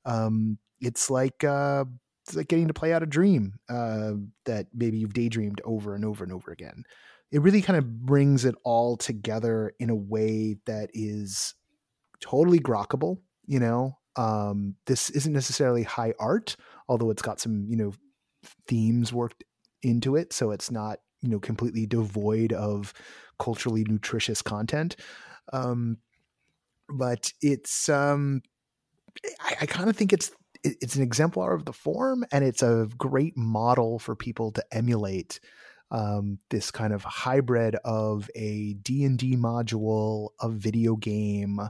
Um 0.05 0.59
it's 0.81 1.11
like 1.11 1.45
uh 1.45 1.85
it's 2.27 2.37
like 2.37 2.49
getting 2.49 2.69
to 2.69 2.75
play 2.75 2.93
out 2.93 3.03
a 3.03 3.07
dream 3.07 3.55
uh 3.69 4.13
that 4.45 4.69
maybe 4.75 4.99
you've 4.99 5.15
daydreamed 5.15 5.61
over 5.65 5.95
and 5.95 6.05
over 6.05 6.25
and 6.25 6.33
over 6.33 6.51
again. 6.51 6.85
It 7.31 7.43
really 7.43 7.63
kind 7.63 7.79
of 7.79 8.05
brings 8.07 8.45
it 8.45 8.55
all 8.65 8.97
together 8.97 9.73
in 9.79 9.91
a 9.91 9.95
way 9.97 10.57
that 10.67 10.91
is 10.95 11.55
totally 12.21 12.61
grokkable 12.61 13.19
you 13.47 13.61
know 13.61 13.99
um, 14.17 14.75
this 14.87 15.11
isn't 15.11 15.33
necessarily 15.33 15.83
high 15.83 16.13
art 16.19 16.57
although 16.89 17.11
it's 17.11 17.23
got 17.23 17.41
some 17.41 17.67
you 17.69 17.77
know 17.77 17.93
themes 18.67 19.13
worked 19.13 19.45
into 19.83 20.17
it 20.17 20.33
so 20.33 20.51
it's 20.51 20.71
not 20.71 20.99
you 21.23 21.29
know 21.29 21.39
completely 21.39 21.87
devoid 21.87 22.53
of 22.53 22.93
culturally 23.39 23.85
nutritious 23.89 24.43
content. 24.43 24.97
Um, 25.53 25.99
but 26.89 27.33
it's 27.41 27.89
um, 27.89 28.43
i, 29.41 29.57
I 29.63 29.67
kind 29.67 29.89
of 29.89 29.97
think 29.97 30.13
it's 30.13 30.31
it's 30.63 30.95
an 30.95 31.03
exemplar 31.03 31.55
of 31.55 31.65
the 31.65 31.73
form 31.73 32.25
and 32.31 32.45
it's 32.45 32.63
a 32.63 32.89
great 32.97 33.37
model 33.37 33.99
for 33.99 34.15
people 34.15 34.53
to 34.53 34.65
emulate 34.71 35.41
um, 35.91 36.39
this 36.51 36.71
kind 36.71 36.93
of 36.93 37.03
hybrid 37.03 37.75
of 37.85 38.31
a 38.37 38.75
d&d 38.75 39.37
module 39.37 40.29
a 40.41 40.49
video 40.49 40.95
game 40.95 41.61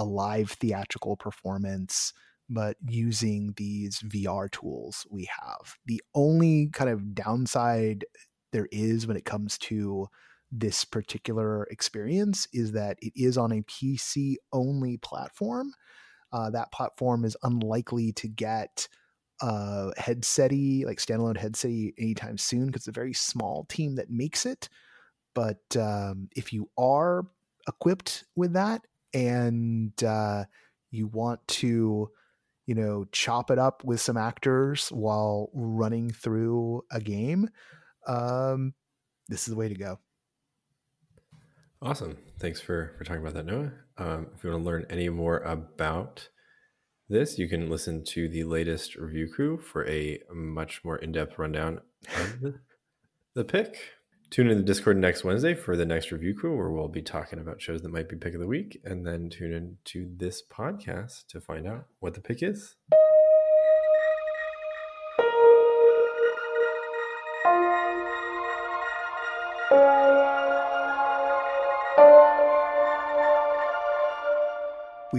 a 0.00 0.04
live 0.04 0.50
theatrical 0.52 1.16
performance 1.16 2.12
but 2.48 2.76
using 2.88 3.52
these 3.56 4.00
vr 4.00 4.50
tools 4.50 5.06
we 5.10 5.28
have 5.40 5.76
the 5.86 6.02
only 6.14 6.68
kind 6.72 6.90
of 6.90 7.14
downside 7.14 8.04
there 8.52 8.68
is 8.72 9.06
when 9.06 9.16
it 9.16 9.24
comes 9.24 9.58
to 9.58 10.08
this 10.50 10.84
particular 10.84 11.64
experience 11.64 12.48
is 12.52 12.72
that 12.72 12.96
it 13.00 13.12
is 13.14 13.38
on 13.38 13.52
a 13.52 13.62
pc 13.62 14.34
only 14.52 14.96
platform 14.96 15.72
uh, 16.32 16.50
that 16.50 16.72
platform 16.72 17.24
is 17.24 17.36
unlikely 17.42 18.12
to 18.12 18.28
get 18.28 18.88
uh, 19.40 19.90
headsety, 19.98 20.84
like 20.84 20.98
standalone 20.98 21.36
headsety 21.36 21.92
anytime 21.98 22.38
soon 22.38 22.66
because 22.66 22.82
it's 22.82 22.88
a 22.88 22.92
very 22.92 23.14
small 23.14 23.64
team 23.68 23.96
that 23.96 24.10
makes 24.10 24.46
it. 24.46 24.68
But 25.34 25.62
um, 25.76 26.28
if 26.36 26.52
you 26.52 26.68
are 26.78 27.26
equipped 27.68 28.24
with 28.36 28.52
that 28.54 28.82
and 29.12 30.02
uh, 30.02 30.44
you 30.90 31.06
want 31.06 31.46
to, 31.48 32.10
you 32.66 32.74
know, 32.74 33.06
chop 33.12 33.50
it 33.50 33.58
up 33.58 33.84
with 33.84 34.00
some 34.00 34.16
actors 34.16 34.88
while 34.88 35.50
running 35.52 36.10
through 36.10 36.84
a 36.90 37.00
game, 37.00 37.48
um, 38.06 38.74
this 39.28 39.40
is 39.40 39.52
the 39.52 39.56
way 39.56 39.68
to 39.68 39.74
go. 39.74 39.98
Awesome. 41.82 42.18
Thanks 42.38 42.60
for, 42.60 42.94
for 42.98 43.04
talking 43.04 43.22
about 43.22 43.34
that, 43.34 43.46
Noah. 43.46 43.72
Um, 43.96 44.28
if 44.36 44.44
you 44.44 44.50
want 44.50 44.62
to 44.62 44.66
learn 44.66 44.86
any 44.90 45.08
more 45.08 45.38
about 45.38 46.28
this, 47.08 47.38
you 47.38 47.48
can 47.48 47.70
listen 47.70 48.04
to 48.04 48.28
the 48.28 48.44
latest 48.44 48.96
review 48.96 49.28
crew 49.32 49.58
for 49.58 49.86
a 49.88 50.20
much 50.32 50.84
more 50.84 50.96
in 50.96 51.12
depth 51.12 51.38
rundown 51.38 51.80
of 52.16 52.40
the, 52.40 52.54
The 53.34 53.44
pick. 53.44 53.76
Tune 54.30 54.48
in 54.48 54.58
the 54.58 54.62
Discord 54.62 54.96
next 54.96 55.24
Wednesday 55.24 55.54
for 55.54 55.76
the 55.76 55.84
next 55.84 56.12
review 56.12 56.34
crew, 56.34 56.56
where 56.56 56.70
we'll 56.70 56.86
be 56.86 57.02
talking 57.02 57.40
about 57.40 57.60
shows 57.60 57.82
that 57.82 57.90
might 57.90 58.08
be 58.08 58.14
pick 58.14 58.32
of 58.32 58.38
the 58.38 58.46
week, 58.46 58.80
and 58.84 59.04
then 59.04 59.28
tune 59.28 59.52
in 59.52 59.78
to 59.86 60.08
this 60.16 60.40
podcast 60.40 61.26
to 61.26 61.40
find 61.40 61.66
out 61.66 61.86
what 61.98 62.14
the 62.14 62.20
pick 62.20 62.40
is. 62.40 62.76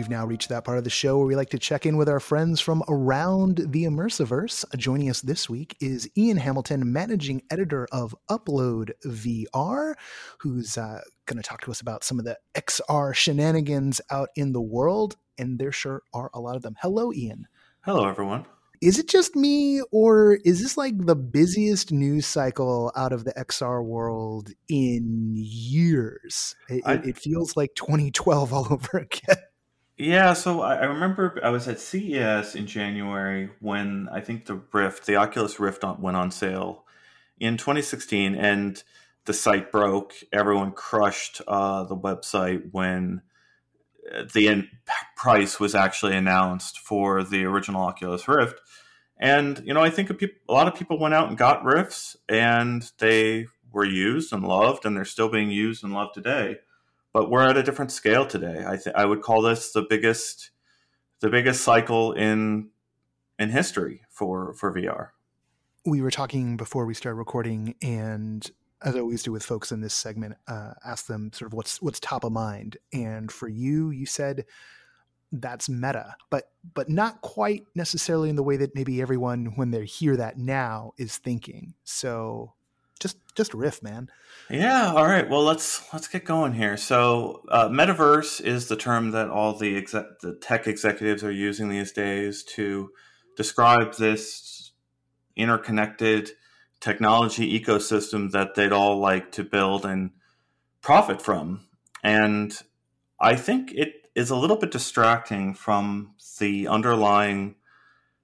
We've 0.02 0.10
now 0.10 0.26
reached 0.26 0.50
that 0.50 0.64
part 0.64 0.80
of 0.80 0.84
the 0.84 0.90
show 0.90 1.20
where 1.20 1.28
we 1.28 1.36
like 1.36 1.52
to 1.52 1.60
check 1.60 1.86
in 1.86 1.96
with 1.96 2.10
our 2.10 2.20
friends 2.20 2.60
from 2.60 2.82
around 2.90 3.58
the 3.68 3.84
Immersiverse. 3.84 4.66
Joining 4.76 5.12
us 5.12 5.22
this 5.22 5.48
week 5.48 5.78
is 5.80 6.10
Ian 6.18 6.38
Hamilton, 6.38 6.92
managing 6.92 7.44
editor 7.52 7.88
of 7.92 8.16
Upload 8.28 8.94
VR, 9.06 9.94
who's 10.40 10.76
uh, 10.76 11.02
going 11.28 11.38
to 11.38 11.48
talk 11.48 11.62
to 11.66 11.70
us 11.70 11.82
about 11.82 12.04
some 12.04 12.18
of 12.18 12.26
the 12.26 12.36
XR 12.56 13.14
shenanigans 13.14 14.02
out 14.10 14.30
in 14.36 14.54
the 14.54 14.62
world, 14.62 15.18
and 15.38 15.60
there 15.60 15.72
sure 15.72 16.02
are 16.16 16.32
a 16.34 16.40
lot 16.40 16.56
of 16.56 16.64
them. 16.64 16.78
Hello, 16.82 17.14
Ian. 17.14 17.46
Hello, 17.82 18.08
everyone. 18.08 18.48
Is 18.82 18.98
it 18.98 19.08
just 19.08 19.36
me, 19.36 19.84
or 19.92 20.40
is 20.44 20.64
this 20.64 20.78
like 20.78 20.96
the 20.98 21.16
busiest 21.16 21.92
news 21.92 22.26
cycle 22.26 22.92
out 22.96 23.14
of 23.14 23.24
the 23.24 23.34
XR 23.34 23.86
world 23.86 24.50
in 24.68 25.34
years? 25.36 26.56
It, 26.70 26.82
I- 26.88 26.94
it 26.96 27.20
feels 27.20 27.56
like 27.56 27.76
2012 27.76 28.52
all 28.52 28.66
over 28.72 28.98
again. 28.98 29.38
Yeah, 30.02 30.34
so 30.34 30.62
I, 30.62 30.86
remember 30.86 31.40
I 31.44 31.52
was 31.52 31.68
at 31.68 31.80
CES 31.80 32.56
in 32.56 32.66
January 32.66 33.52
when 33.60 34.10
I 34.12 34.20
think 34.20 34.48
the 34.48 34.60
Rift, 34.74 35.06
the 35.06 35.18
Oculus 35.18 35.60
Rift, 35.60 35.84
went 36.00 36.18
on 36.18 36.32
sale 36.32 36.86
in 37.40 37.56
2016, 37.56 38.34
and 38.34 38.84
the 39.26 39.34
site 39.34 39.72
broke. 39.72 40.16
Everyone 40.34 40.72
crushed 40.72 41.44
uh, 41.48 41.84
the 41.84 41.96
website 41.96 42.72
when 42.72 43.22
uh, 44.12 44.24
the 44.34 44.68
price 45.16 45.60
was 45.60 45.76
actually 45.76 46.18
announced 46.18 46.80
for 46.80 47.24
the 47.24 47.46
original 47.46 47.84
Oculus 47.84 48.28
Rift. 48.28 48.60
And 49.20 49.62
you 49.64 49.76
know, 49.76 49.82
I 49.82 49.92
think 49.92 50.10
a, 50.10 50.16
peop- 50.16 50.42
a 50.50 50.52
lot 50.52 50.68
of 50.68 50.74
people 50.74 50.98
went 50.98 51.14
out 51.14 51.30
and 51.30 51.38
got 51.38 51.64
Rifts, 51.64 52.18
and 52.28 52.92
they 52.98 53.46
were 53.72 53.86
used 53.86 54.34
and 54.34 54.44
loved, 54.44 54.84
and 54.84 54.98
they're 54.98 55.06
still 55.06 55.30
being 55.30 55.52
used 55.52 55.84
and 55.84 55.94
loved 55.94 56.16
today 56.16 56.58
but 57.14 57.30
we're 57.30 57.48
at 57.48 57.58
a 57.58 57.64
different 57.64 57.92
scale 57.92 58.26
today. 58.26 58.64
I 58.66 58.78
th- 58.78 58.96
I 58.96 59.06
would 59.06 59.22
call 59.22 59.42
this 59.42 59.72
the 59.72 59.86
biggest 59.90 60.52
the 61.22 61.30
biggest 61.30 61.64
cycle 61.64 62.14
in 62.14 62.70
in 63.40 63.50
history 63.50 64.02
for 64.10 64.54
for 64.54 64.74
VR. 64.74 65.10
we 65.86 66.02
were 66.02 66.12
talking 66.12 66.58
before 66.58 66.86
we 66.86 66.94
started 66.94 67.18
recording 67.18 67.76
and 67.82 68.52
as 68.84 68.96
i 68.96 69.00
always 69.00 69.24
do 69.24 69.32
with 69.32 69.44
folks 69.44 69.72
in 69.72 69.82
this 69.82 69.94
segment 69.94 70.36
uh, 70.48 70.74
ask 70.86 71.08
them 71.08 71.32
sort 71.34 71.48
of 71.50 71.54
what's 71.54 71.82
what's 71.82 72.00
top 72.00 72.24
of 72.24 72.32
mind 72.32 72.78
and 72.94 73.32
for 73.32 73.48
you 73.48 73.90
you 73.90 74.06
said 74.06 74.46
that's 75.32 75.70
meta 75.70 76.16
but 76.30 76.52
but 76.76 76.90
not 76.90 77.22
quite 77.22 77.64
necessarily 77.74 78.30
in 78.30 78.36
the 78.36 78.44
way 78.44 78.58
that 78.58 78.76
maybe 78.76 79.02
everyone 79.02 79.46
when 79.56 79.72
they 79.72 79.86
hear 79.86 80.16
that 80.18 80.38
now 80.38 80.92
is 80.98 81.18
thinking 81.18 81.74
so 81.84 82.54
just 83.02 83.18
just 83.36 83.54
riff 83.54 83.84
man 83.84 84.10
Yeah. 84.50 84.94
All 84.96 85.06
right. 85.06 85.30
Well, 85.30 85.44
let's 85.44 85.82
let's 85.94 86.08
get 86.08 86.26
going 86.26 86.54
here. 86.54 86.78
So, 86.78 87.44
uh, 87.50 87.70
metaverse 87.70 88.42
is 88.42 88.68
the 88.68 88.76
term 88.76 89.12
that 89.12 89.30
all 89.30 89.58
the 89.58 89.80
the 90.22 90.38
tech 90.42 90.68
executives 90.68 91.24
are 91.24 91.32
using 91.32 91.70
these 91.70 91.92
days 91.92 92.44
to 92.56 92.92
describe 93.38 93.96
this 93.96 94.72
interconnected 95.36 96.32
technology 96.80 97.60
ecosystem 97.60 98.32
that 98.32 98.56
they'd 98.56 98.74
all 98.74 99.00
like 99.00 99.32
to 99.34 99.44
build 99.44 99.86
and 99.86 100.12
profit 100.82 101.22
from. 101.22 101.68
And 102.04 102.54
I 103.20 103.36
think 103.36 103.72
it 103.74 103.94
is 104.16 104.30
a 104.30 104.36
little 104.36 104.58
bit 104.58 104.72
distracting 104.72 105.54
from 105.54 106.16
the 106.40 106.68
underlying 106.68 107.56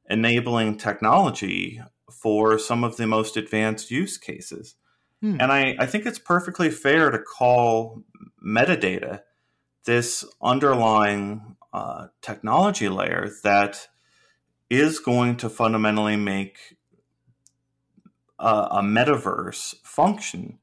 enabling 0.09 0.77
technology 0.77 1.81
for 2.11 2.57
some 2.57 2.83
of 2.83 2.97
the 2.97 3.07
most 3.07 3.37
advanced 3.37 3.91
use 3.91 4.17
cases. 4.17 4.75
Hmm. 5.21 5.37
And 5.39 5.51
I, 5.51 5.75
I 5.79 5.85
think 5.85 6.05
it's 6.05 6.19
perfectly 6.19 6.69
fair 6.69 7.09
to 7.09 7.19
call 7.19 8.03
metadata 8.45 9.21
this 9.85 10.25
underlying 10.41 11.55
uh, 11.73 12.07
technology 12.21 12.89
layer 12.89 13.29
that 13.43 13.87
is 14.69 14.99
going 14.99 15.37
to 15.37 15.49
fundamentally 15.49 16.17
make 16.17 16.77
uh, 18.39 18.67
a 18.71 18.81
metaverse 18.81 19.75
function. 19.83 20.59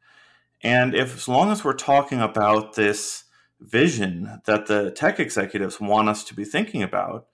And 0.62 0.94
if, 0.94 1.16
as 1.16 1.28
long 1.28 1.50
as 1.50 1.64
we're 1.64 1.72
talking 1.74 2.20
about 2.20 2.74
this 2.74 3.24
vision 3.60 4.40
that 4.46 4.66
the 4.66 4.90
tech 4.90 5.18
executives 5.18 5.80
want 5.80 6.08
us 6.08 6.24
to 6.24 6.34
be 6.34 6.44
thinking 6.44 6.82
about, 6.82 7.26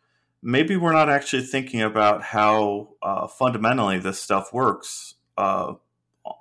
maybe 0.42 0.76
we're 0.76 0.92
not 0.92 1.08
actually 1.08 1.42
thinking 1.42 1.82
about 1.82 2.22
how 2.22 2.88
uh, 3.02 3.26
fundamentally 3.26 3.98
this 3.98 4.18
stuff 4.18 4.52
works 4.52 5.14
uh, 5.36 5.74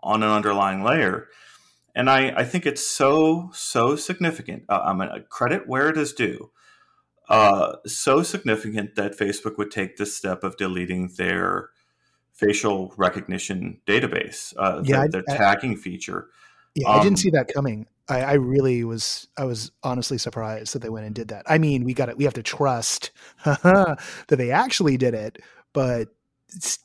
on 0.03 0.23
an 0.23 0.29
underlying 0.29 0.83
layer. 0.83 1.27
And 1.95 2.09
I, 2.09 2.29
I 2.29 2.43
think 2.45 2.65
it's 2.65 2.85
so, 2.85 3.49
so 3.53 3.95
significant. 3.95 4.63
Uh, 4.69 4.81
I'm 4.85 4.97
going 4.97 5.09
to 5.09 5.21
credit 5.21 5.67
where 5.67 5.89
it 5.89 5.97
is 5.97 6.13
due. 6.13 6.51
Uh, 7.27 7.75
so 7.85 8.23
significant 8.23 8.95
that 8.95 9.17
Facebook 9.17 9.57
would 9.57 9.71
take 9.71 9.97
this 9.97 10.15
step 10.15 10.43
of 10.43 10.57
deleting 10.57 11.11
their 11.17 11.69
facial 12.33 12.93
recognition 12.97 13.81
database, 13.85 14.53
uh, 14.57 14.81
Yeah, 14.83 14.97
their, 14.97 15.03
I- 15.03 15.07
their 15.07 15.37
tagging 15.37 15.75
feature. 15.75 16.27
Yeah 16.75 16.87
i 16.91 16.99
Um, 16.99 16.99
didn't 16.99 17.19
see 17.19 17.29
that 17.31 17.47
coming 17.53 17.85
I, 18.07 18.21
I 18.21 18.33
really 18.33 18.83
was 18.83 19.27
i 19.37 19.43
was 19.45 19.71
honestly 19.83 20.17
surprised 20.17 20.73
that 20.73 20.81
they 20.81 20.89
went 20.89 21.05
and 21.05 21.15
did 21.15 21.29
that 21.29 21.43
i 21.47 21.57
mean 21.57 21.83
we 21.83 21.93
got 21.93 22.09
it 22.09 22.17
we 22.17 22.23
have 22.23 22.33
to 22.35 22.43
trust 22.43 23.11
that 23.45 23.97
they 24.29 24.51
actually 24.51 24.97
did 24.97 25.13
it 25.13 25.37
but 25.73 26.09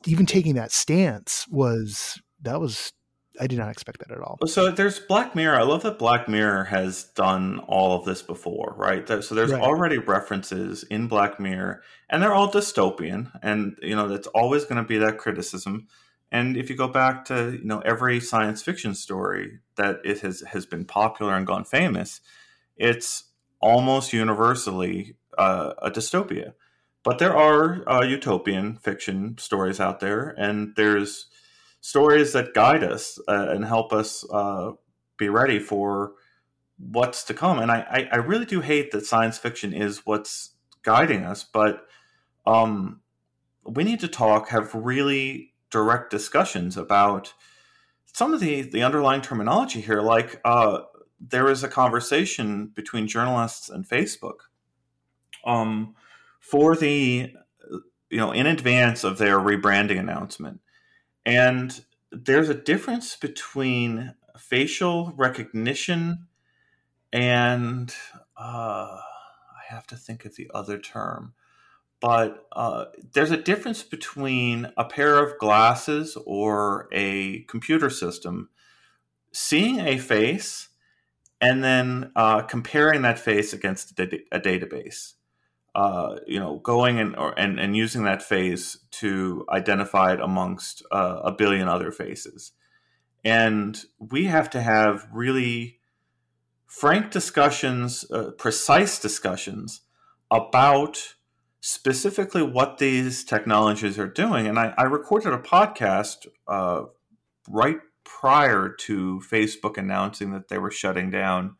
even 0.06 0.26
taking 0.26 0.54
that 0.56 0.72
stance 0.72 1.46
was 1.48 2.20
that 2.42 2.60
was 2.60 2.92
i 3.40 3.46
did 3.46 3.58
not 3.58 3.70
expect 3.70 3.98
that 4.00 4.10
at 4.10 4.20
all 4.20 4.38
So 4.46 4.70
there's 4.70 4.98
Black 5.00 5.34
Mirror. 5.34 5.56
I 5.58 5.62
love 5.62 5.82
that 5.82 5.98
Black 5.98 6.28
Mirror 6.28 6.64
has 6.64 7.04
done 7.14 7.60
all 7.60 7.98
of 7.98 8.04
this 8.04 8.22
before, 8.22 8.74
right? 8.76 9.06
So 9.24 9.34
there's 9.34 9.52
Right. 9.52 9.62
already 9.62 9.98
references 9.98 10.82
in 10.84 11.08
Black 11.08 11.40
Mirror, 11.40 11.82
and 12.10 12.22
they're 12.22 12.34
all 12.34 12.50
dystopian, 12.50 13.30
and 13.42 13.76
you 13.82 13.96
know 13.96 14.06
that's 14.08 14.26
always 14.28 14.64
going 14.64 14.76
to 14.76 14.86
be 14.86 14.98
that 14.98 15.18
criticism. 15.18 15.88
And 16.34 16.56
if 16.56 16.68
you 16.68 16.74
go 16.74 16.88
back 16.88 17.24
to 17.26 17.52
you 17.52 17.64
know 17.64 17.78
every 17.80 18.18
science 18.18 18.60
fiction 18.60 18.96
story 18.96 19.60
that 19.76 20.00
it 20.04 20.18
has 20.22 20.42
has 20.48 20.66
been 20.66 20.84
popular 20.84 21.32
and 21.32 21.46
gone 21.46 21.64
famous, 21.64 22.20
it's 22.76 23.30
almost 23.60 24.12
universally 24.12 25.14
uh, 25.38 25.74
a 25.78 25.92
dystopia. 25.92 26.54
But 27.04 27.20
there 27.20 27.36
are 27.36 27.88
uh, 27.88 28.02
utopian 28.02 28.78
fiction 28.78 29.38
stories 29.38 29.78
out 29.78 30.00
there, 30.00 30.34
and 30.36 30.72
there's 30.74 31.26
stories 31.80 32.32
that 32.32 32.52
guide 32.52 32.82
us 32.82 33.20
uh, 33.28 33.50
and 33.50 33.64
help 33.64 33.92
us 33.92 34.24
uh, 34.32 34.72
be 35.16 35.28
ready 35.28 35.60
for 35.60 36.14
what's 36.78 37.22
to 37.24 37.34
come. 37.34 37.60
And 37.60 37.70
I, 37.70 37.86
I, 37.88 38.08
I 38.10 38.16
really 38.16 38.46
do 38.46 38.60
hate 38.60 38.90
that 38.90 39.06
science 39.06 39.38
fiction 39.38 39.72
is 39.72 40.04
what's 40.04 40.50
guiding 40.82 41.22
us, 41.22 41.44
but 41.44 41.86
um, 42.44 43.02
we 43.64 43.84
need 43.84 44.00
to 44.00 44.08
talk, 44.08 44.48
have 44.48 44.74
really 44.74 45.53
direct 45.74 46.08
discussions 46.08 46.76
about 46.76 47.34
some 48.06 48.32
of 48.32 48.38
the, 48.38 48.62
the 48.62 48.84
underlying 48.84 49.20
terminology 49.20 49.80
here. 49.80 50.00
Like 50.00 50.40
uh, 50.44 50.82
there 51.20 51.48
is 51.50 51.64
a 51.64 51.68
conversation 51.68 52.68
between 52.68 53.08
journalists 53.08 53.68
and 53.68 53.84
Facebook 53.84 54.46
um, 55.44 55.96
for 56.38 56.76
the, 56.76 57.34
you 58.08 58.18
know, 58.18 58.30
in 58.30 58.46
advance 58.46 59.02
of 59.02 59.18
their 59.18 59.40
rebranding 59.40 59.98
announcement. 59.98 60.60
And 61.26 61.84
there's 62.12 62.48
a 62.48 62.54
difference 62.54 63.16
between 63.16 64.14
facial 64.38 65.12
recognition 65.16 66.28
and 67.12 67.92
uh, 68.36 68.98
I 69.00 69.74
have 69.74 69.88
to 69.88 69.96
think 69.96 70.24
of 70.24 70.36
the 70.36 70.48
other 70.54 70.78
term. 70.78 71.34
But 72.04 72.46
uh, 72.52 72.84
there's 73.14 73.30
a 73.30 73.38
difference 73.38 73.82
between 73.82 74.70
a 74.76 74.84
pair 74.84 75.24
of 75.24 75.38
glasses 75.38 76.18
or 76.26 76.86
a 76.92 77.44
computer 77.44 77.88
system 77.88 78.50
seeing 79.32 79.80
a 79.80 79.96
face 79.96 80.68
and 81.40 81.64
then 81.64 82.12
uh, 82.14 82.42
comparing 82.42 83.00
that 83.02 83.18
face 83.18 83.54
against 83.54 83.98
a, 83.98 84.04
da- 84.04 84.26
a 84.30 84.38
database. 84.38 85.14
Uh, 85.74 86.16
you 86.26 86.38
know, 86.38 86.58
going 86.58 87.00
and, 87.00 87.16
or, 87.16 87.32
and 87.38 87.58
and 87.58 87.74
using 87.74 88.04
that 88.04 88.22
face 88.22 88.80
to 88.90 89.46
identify 89.48 90.12
it 90.12 90.20
amongst 90.20 90.82
uh, 90.92 91.20
a 91.24 91.32
billion 91.32 91.68
other 91.68 91.90
faces, 91.90 92.52
and 93.24 93.86
we 93.98 94.26
have 94.26 94.50
to 94.50 94.60
have 94.60 95.08
really 95.10 95.80
frank 96.66 97.10
discussions, 97.10 98.04
uh, 98.10 98.30
precise 98.36 99.00
discussions 99.00 99.80
about 100.30 101.14
specifically 101.66 102.42
what 102.42 102.76
these 102.76 103.24
technologies 103.24 103.98
are 103.98 104.06
doing. 104.06 104.46
And 104.46 104.58
I, 104.58 104.74
I 104.76 104.82
recorded 104.82 105.32
a 105.32 105.38
podcast 105.38 106.26
uh, 106.46 106.82
right 107.48 107.78
prior 108.04 108.68
to 108.68 109.22
Facebook 109.26 109.78
announcing 109.78 110.32
that 110.32 110.48
they 110.48 110.58
were 110.58 110.70
shutting 110.70 111.08
down 111.08 111.56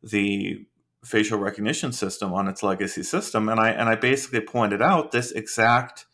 the 0.00 0.64
facial 1.04 1.40
recognition 1.40 1.90
system 1.90 2.32
on 2.32 2.46
its 2.46 2.62
legacy 2.62 3.02
system, 3.02 3.48
and 3.48 3.58
I 3.58 3.70
and 3.70 3.88
I 3.88 3.96
basically 3.96 4.42
pointed 4.42 4.80
out 4.80 5.10
this 5.10 5.32
exact 5.32 6.06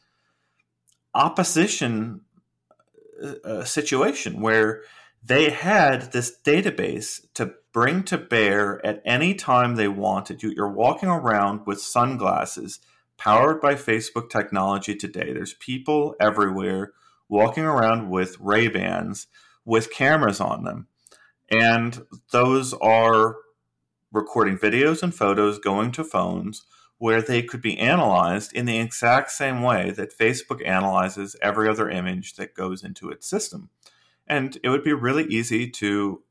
opposition 1.14 2.22
uh, 3.22 3.34
uh 3.44 3.64
situation 3.64 4.40
where 4.40 4.84
they 5.22 5.50
had 5.50 6.12
this 6.12 6.34
database 6.42 7.20
to 7.34 7.52
bring 7.74 8.04
to 8.04 8.16
bear 8.16 8.84
at 8.86 9.02
any 9.04 9.34
time 9.34 9.74
they 9.74 9.88
wanted. 9.88 10.42
You, 10.42 10.54
you're 10.56 10.72
walking 10.72 11.10
around 11.10 11.66
with 11.66 11.78
sunglasses 11.78 12.80
powered 13.22 13.60
by 13.60 13.72
Facebook 13.76 14.28
technology 14.28 14.96
today. 14.96 15.32
There's 15.32 15.54
people 15.54 16.16
everywhere 16.18 16.92
walking 17.28 17.62
around 17.62 18.10
with 18.10 18.36
Ray 18.40 18.66
Bans 18.66 19.28
with 19.64 19.92
cameras 19.92 20.40
on 20.40 20.64
them. 20.64 20.88
And 21.48 22.04
those 22.32 22.74
are 22.74 23.36
recording 24.10 24.58
videos 24.58 25.04
and 25.04 25.14
photos 25.14 25.60
going 25.60 25.92
to 25.92 26.02
phones 26.02 26.62
where 26.98 27.22
they 27.22 27.44
could 27.44 27.62
be 27.62 27.78
analyzed 27.78 28.52
in 28.54 28.66
the 28.66 28.78
exact 28.78 29.30
same 29.30 29.62
way 29.62 29.92
that 29.92 30.18
Facebook 30.18 30.66
analyzes 30.66 31.36
every 31.40 31.68
other 31.68 31.88
image 31.88 32.34
that 32.34 32.54
goes 32.56 32.82
into 32.82 33.08
its 33.08 33.28
system. 33.28 33.70
And 34.26 34.58
it 34.64 34.68
would 34.68 34.82
be 34.82 34.92
really 34.92 35.26
easy 35.26 35.70
to 35.70 36.22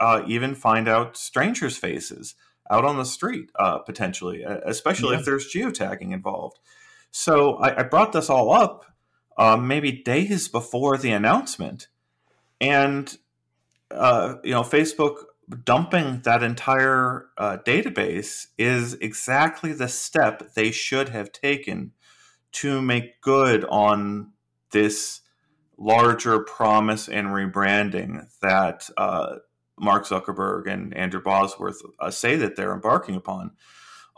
uh, 0.00 0.22
even 0.26 0.54
find 0.54 0.88
out 0.88 1.14
strangers' 1.14 1.76
faces 1.76 2.36
out 2.70 2.84
on 2.84 2.96
the 2.96 3.04
street, 3.04 3.50
uh, 3.58 3.78
potentially, 3.78 4.42
especially 4.42 5.12
yeah. 5.12 5.20
if 5.20 5.24
there's 5.24 5.52
geotagging 5.52 6.12
involved. 6.12 6.58
So 7.10 7.56
I, 7.56 7.80
I 7.80 7.82
brought 7.82 8.12
this 8.12 8.30
all 8.30 8.52
up 8.52 8.86
uh, 9.36 9.56
maybe 9.56 9.92
days 9.92 10.48
before 10.48 10.96
the 10.96 11.10
announcement, 11.10 11.88
and 12.60 13.16
uh, 13.90 14.36
you 14.42 14.52
know, 14.52 14.62
Facebook 14.62 15.24
dumping 15.64 16.20
that 16.22 16.42
entire 16.42 17.26
uh, 17.36 17.58
database 17.66 18.46
is 18.58 18.94
exactly 18.94 19.72
the 19.72 19.88
step 19.88 20.54
they 20.54 20.70
should 20.70 21.10
have 21.10 21.32
taken 21.32 21.92
to 22.52 22.80
make 22.80 23.20
good 23.20 23.64
on 23.64 24.32
this 24.70 25.20
larger 25.76 26.40
promise 26.40 27.08
and 27.08 27.28
rebranding 27.28 28.26
that 28.40 28.88
uh, 28.96 29.36
Mark 29.78 30.06
Zuckerberg 30.06 30.66
and 30.68 30.94
Andrew 30.94 31.22
Bosworth 31.22 31.80
uh, 31.98 32.10
say 32.10 32.36
that 32.36 32.56
they're 32.56 32.72
embarking 32.72 33.16
upon. 33.16 33.52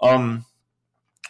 Um, 0.03 0.45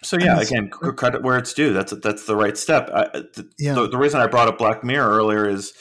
so 0.02 0.18
yeah, 0.18 0.38
again, 0.40 0.68
credit 0.68 1.22
where 1.22 1.38
it's 1.38 1.54
due. 1.54 1.72
That's 1.72 1.92
that's 2.02 2.26
the 2.26 2.36
right 2.36 2.56
step. 2.56 2.90
I, 2.92 3.04
the, 3.12 3.50
yeah. 3.58 3.74
the, 3.74 3.88
the, 3.88 3.98
reason 3.98 4.20
I 4.20 4.26
brought 4.26 4.48
up 4.48 4.58
Black 4.58 4.84
Mirror 4.84 5.08
earlier 5.08 5.48
is 5.48 5.72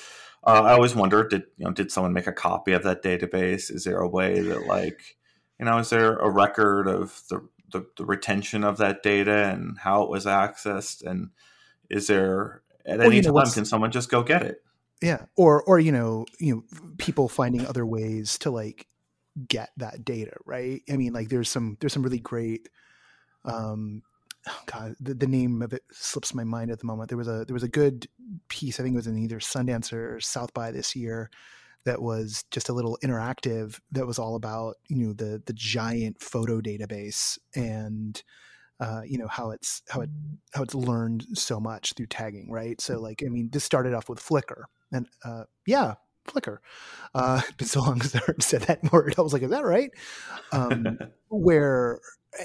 uh, 0.46 0.62
I 0.62 0.72
always 0.74 0.96
wonder 0.96 1.28
did 1.28 1.44
you 1.58 1.66
know 1.66 1.72
did 1.72 1.92
someone 1.92 2.14
make 2.14 2.28
a 2.28 2.34
copy 2.34 2.72
of 2.72 2.84
that 2.84 3.04
database? 3.04 3.72
Is 3.72 3.84
there 3.84 3.98
a 3.98 4.08
way 4.08 4.40
that 4.40 4.66
like 4.66 5.18
you 5.60 5.66
know 5.66 5.78
is 5.78 5.90
there 5.90 6.18
a 6.18 6.30
record 6.30 6.88
of 6.88 7.22
the 7.30 7.46
the, 7.72 7.86
the 7.98 8.06
retention 8.06 8.64
of 8.64 8.78
that 8.78 9.04
data 9.04 9.50
and 9.52 9.78
how 9.80 10.04
it 10.04 10.10
was 10.10 10.26
accessed 10.26 11.04
and 11.04 11.30
is 11.90 12.08
there 12.08 12.62
at 12.86 13.00
well, 13.00 13.08
any 13.08 13.22
time 13.22 13.34
know, 13.34 13.46
can 13.46 13.66
someone 13.66 13.92
just 13.92 14.10
go 14.10 14.24
get 14.24 14.44
it? 14.44 14.63
Yeah, 15.04 15.26
or 15.36 15.62
or 15.64 15.80
you 15.80 15.92
know 15.92 16.26
you 16.40 16.56
know 16.56 16.64
people 16.98 17.28
finding 17.28 17.66
other 17.68 17.86
ways 17.86 18.38
to 18.40 18.52
like 18.52 18.88
get 19.48 19.72
that 19.78 20.06
data, 20.06 20.34
right? 20.46 20.82
I 20.90 20.98
mean, 20.98 21.14
like 21.14 21.30
there's 21.30 21.50
some 21.50 21.78
there's 21.80 21.94
some 21.94 22.04
really 22.04 22.20
great 22.20 22.70
um 23.46 24.02
oh 24.48 24.62
god 24.66 24.96
the, 25.02 25.14
the 25.14 25.28
name 25.28 25.62
of 25.62 25.74
it 25.74 25.84
slips 25.92 26.34
my 26.34 26.46
mind 26.46 26.72
at 26.72 26.80
the 26.80 26.86
moment. 26.86 27.10
There 27.10 27.18
was 27.18 27.28
a 27.28 27.44
there 27.46 27.54
was 27.54 27.64
a 27.64 27.68
good 27.68 28.08
piece 28.48 28.80
i 28.80 28.84
think 28.84 28.94
it 28.94 28.98
was 28.98 29.08
in 29.08 29.18
either 29.18 29.40
sundance 29.40 29.92
or 29.94 30.20
south 30.22 30.54
by 30.54 30.72
this 30.72 30.96
year 30.96 31.30
that 31.86 32.02
was 32.02 32.46
just 32.52 32.70
a 32.70 32.74
little 32.74 32.98
interactive 33.04 33.80
that 33.92 34.08
was 34.08 34.18
all 34.20 34.36
about 34.36 34.76
you 34.88 35.06
know 35.06 35.14
the 35.14 35.42
the 35.46 35.54
giant 35.54 36.22
photo 36.22 36.62
database 36.62 37.38
and 37.56 38.24
uh, 38.80 39.02
you 39.06 39.18
know 39.18 39.28
how 39.28 39.52
it's 39.52 39.82
how 39.90 40.02
it 40.02 40.10
how 40.54 40.64
it's 40.64 40.76
learned 40.76 41.26
so 41.34 41.60
much 41.60 41.94
through 41.94 42.08
tagging 42.08 42.50
right? 42.52 42.82
So 42.82 43.00
like 43.00 43.24
i 43.26 43.30
mean 43.30 43.50
this 43.52 43.64
started 43.64 43.94
off 43.94 44.10
with 44.10 44.20
flickr 44.20 44.64
and 44.94 45.08
uh, 45.26 45.44
yeah 45.66 45.96
flickr 46.28 46.58
uh 47.16 47.42
been 47.58 47.68
so 47.68 47.82
long 47.82 48.02
since 48.02 48.16
i 48.16 48.34
said 48.40 48.62
that 48.62 48.80
word 48.94 49.14
i 49.18 49.22
was 49.22 49.34
like 49.34 49.42
is 49.42 49.50
that 49.50 49.66
right 49.66 49.92
um 50.52 50.98
where 51.30 52.00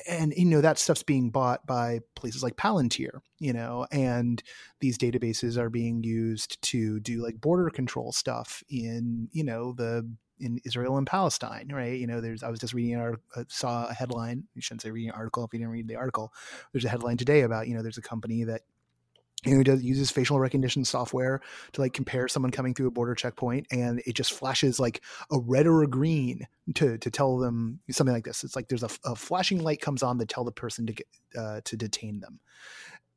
and 0.09 0.35
you 0.37 0.45
know 0.45 0.61
that 0.61 0.79
stuff's 0.79 1.03
being 1.03 1.31
bought 1.31 1.67
by 1.67 2.01
places 2.15 2.43
like 2.43 2.57
Palantir, 2.57 3.21
you 3.39 3.53
know, 3.53 3.87
and 3.91 4.43
these 4.81 4.99
databases 4.99 5.57
are 5.57 5.71
being 5.71 6.03
used 6.05 6.61
to 6.63 7.01
do 7.01 7.23
like 7.23 7.41
border 7.41 7.71
control 7.71 8.13
stuff 8.13 8.63
in 8.69 9.29
you 9.33 9.45
know 9.45 9.73
the 9.73 10.07
in 10.41 10.61
Israel 10.65 10.99
and 10.99 11.07
Palestine, 11.07 11.69
right? 11.73 11.99
You 11.99 12.07
know, 12.07 12.21
there's 12.21 12.43
I 12.43 12.51
was 12.51 12.61
just 12.61 12.75
reading 12.75 12.97
our 12.97 13.21
uh, 13.35 13.45
saw 13.49 13.87
a 13.87 13.95
headline. 13.95 14.45
You 14.55 14.63
shouldn't 14.63 14.83
say 14.83 14.91
reading 14.91 15.11
an 15.11 15.17
article 15.17 15.45
if 15.45 15.53
you 15.53 15.59
didn't 15.59 15.73
read 15.73 15.89
the 15.89 15.97
article. 15.97 16.33
There's 16.73 16.85
a 16.85 16.89
headline 16.89 17.17
today 17.17 17.43
about 17.43 17.69
you 17.69 17.75
know 17.75 17.83
there's 17.83 17.99
a 17.99 18.03
company 18.03 18.45
that 18.45 18.63
know, 19.47 19.62
does 19.62 19.82
uses 19.82 20.11
facial 20.11 20.41
recognition 20.41 20.84
software 20.84 21.41
to 21.72 21.80
like 21.80 21.93
compare 21.93 22.28
someone 22.28 22.51
coming 22.51 22.74
through 22.74 22.89
a 22.89 22.93
border 22.93 23.14
checkpoint, 23.14 23.66
and 23.70 24.03
it 24.07 24.14
just 24.14 24.32
flashes 24.32 24.80
like 24.80 25.03
a 25.30 25.39
red 25.39 25.66
or 25.66 25.82
a 25.82 25.86
green 25.86 26.47
to 26.74 26.99
to 26.99 27.11
tell 27.11 27.39
them 27.39 27.80
something 27.91 28.14
like 28.14 28.24
this. 28.24 28.43
It's 28.43 28.57
like 28.57 28.68
there's 28.68 28.82
a, 28.82 28.91
a 29.05 29.14
flashing 29.14 29.62
light 29.62 29.80
comes 29.80 30.03
on 30.03 30.18
to 30.18 30.26
tell 30.26 30.45
the 30.45 30.53
person 30.53 30.86
to 30.86 30.93
get 30.93 31.07
uh, 31.39 31.61
to 31.64 31.76
detain 31.76 32.20
them, 32.20 32.41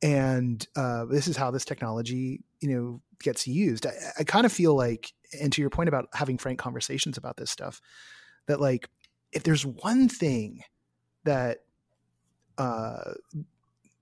and 0.02 0.66
uh, 0.76 1.06
this 1.06 1.28
is 1.28 1.38
how 1.38 1.50
this 1.50 1.66
technology 1.66 2.44
you 2.60 2.70
know 2.70 3.02
gets 3.24 3.48
used. 3.48 3.88
I, 3.88 3.94
I 4.20 4.24
kind 4.24 4.46
of 4.46 4.52
feel 4.52 4.76
like, 4.76 5.14
and 5.42 5.52
to 5.54 5.62
your 5.62 5.70
point 5.70 5.90
about 5.90 6.08
having 6.14 6.38
frank 6.38 6.60
conversations 6.60 7.18
about 7.18 7.38
this 7.38 7.50
stuff, 7.50 7.82
that 8.48 8.62
like 8.62 8.90
if 9.32 9.44
there's 9.44 9.66
one 9.66 10.08
thing 10.08 10.64
that 11.24 11.60
uh, 12.58 13.14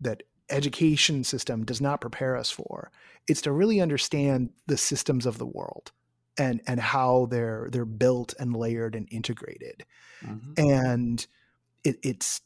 that 0.01 0.23
education 0.49 1.23
system 1.23 1.65
does 1.65 1.81
not 1.81 2.01
prepare 2.01 2.35
us 2.35 2.49
for. 2.49 2.91
It's 3.27 3.41
to 3.41 3.51
really 3.51 3.81
understand 3.81 4.49
the 4.67 4.77
systems 4.77 5.25
of 5.25 5.37
the 5.37 5.45
world 5.45 5.91
and 6.37 6.61
and 6.67 6.79
how 6.79 7.27
they're 7.29 7.67
they're 7.71 7.85
built 7.85 8.33
and 8.39 8.55
layered 8.55 8.95
and 8.95 9.07
integrated. 9.11 9.85
Mm-hmm. 10.23 10.53
And 10.57 11.27
it, 11.83 11.97
it's 12.03 12.41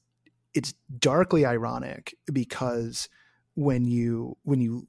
it's 0.54 0.74
darkly 1.00 1.46
ironic 1.46 2.16
because 2.32 3.10
when 3.56 3.86
you 3.86 4.38
when 4.44 4.62
you 4.62 4.88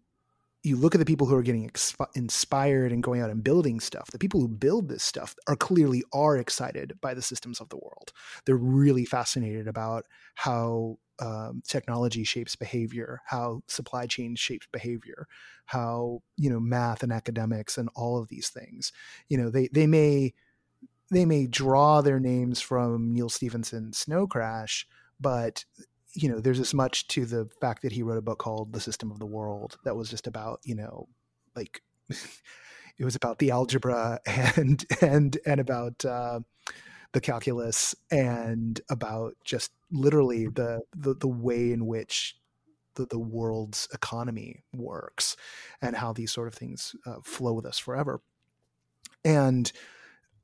you 0.64 0.76
look 0.76 0.94
at 0.94 0.98
the 0.98 1.04
people 1.04 1.26
who 1.26 1.36
are 1.36 1.42
getting 1.42 1.70
inspired 2.14 2.90
and 2.90 3.02
going 3.02 3.20
out 3.20 3.30
and 3.30 3.44
building 3.44 3.78
stuff 3.78 4.10
the 4.10 4.18
people 4.18 4.40
who 4.40 4.48
build 4.48 4.88
this 4.88 5.02
stuff 5.02 5.36
are 5.46 5.56
clearly 5.56 6.02
are 6.12 6.36
excited 6.36 6.98
by 7.00 7.14
the 7.14 7.22
systems 7.22 7.60
of 7.60 7.68
the 7.68 7.76
world 7.76 8.12
they're 8.44 8.56
really 8.56 9.04
fascinated 9.04 9.68
about 9.68 10.06
how 10.34 10.98
um, 11.20 11.62
technology 11.66 12.24
shapes 12.24 12.56
behavior, 12.56 13.20
how 13.26 13.62
supply 13.68 14.06
chain 14.06 14.34
shapes 14.34 14.66
behavior, 14.72 15.26
how 15.66 16.22
you 16.36 16.50
know 16.50 16.60
math 16.60 17.02
and 17.02 17.12
academics 17.12 17.78
and 17.78 17.88
all 17.94 18.18
of 18.18 18.28
these 18.28 18.48
things. 18.48 18.92
You 19.28 19.38
know, 19.38 19.50
they 19.50 19.68
they 19.68 19.86
may 19.86 20.34
they 21.10 21.24
may 21.24 21.46
draw 21.46 22.00
their 22.00 22.18
names 22.18 22.60
from 22.60 23.12
Neal 23.12 23.28
Stephenson's 23.28 23.98
Snow 23.98 24.26
Crash, 24.26 24.86
but 25.20 25.64
you 26.14 26.28
know, 26.28 26.40
there's 26.40 26.60
as 26.60 26.74
much 26.74 27.08
to 27.08 27.24
the 27.24 27.48
fact 27.60 27.82
that 27.82 27.92
he 27.92 28.02
wrote 28.02 28.18
a 28.18 28.22
book 28.22 28.38
called 28.38 28.72
The 28.72 28.80
System 28.80 29.10
of 29.10 29.18
the 29.18 29.26
World 29.26 29.78
that 29.84 29.96
was 29.96 30.08
just 30.08 30.26
about 30.26 30.60
you 30.64 30.74
know, 30.74 31.08
like 31.56 31.82
it 32.08 33.04
was 33.04 33.16
about 33.16 33.38
the 33.38 33.50
algebra 33.50 34.20
and 34.26 34.84
and 35.00 35.38
and 35.46 35.60
about. 35.60 36.04
Uh, 36.04 36.40
the 37.12 37.20
calculus 37.20 37.94
and 38.10 38.80
about 38.90 39.36
just 39.44 39.70
literally 39.92 40.48
the 40.48 40.80
the, 40.96 41.14
the 41.14 41.28
way 41.28 41.70
in 41.70 41.86
which 41.86 42.36
the, 42.96 43.06
the 43.06 43.18
world's 43.20 43.88
economy 43.92 44.64
works 44.72 45.36
and 45.80 45.96
how 45.96 46.12
these 46.12 46.32
sort 46.32 46.48
of 46.48 46.54
things 46.54 46.96
uh, 47.06 47.16
flow 47.22 47.52
with 47.52 47.66
us 47.66 47.78
forever 47.78 48.20
and 49.24 49.72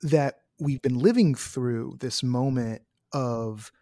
that 0.03 0.43
we've 0.59 0.83
been 0.83 0.99
living 0.99 1.35
through 1.35 1.97
this 2.01 2.23
moment 2.23 2.83
of 3.13 3.73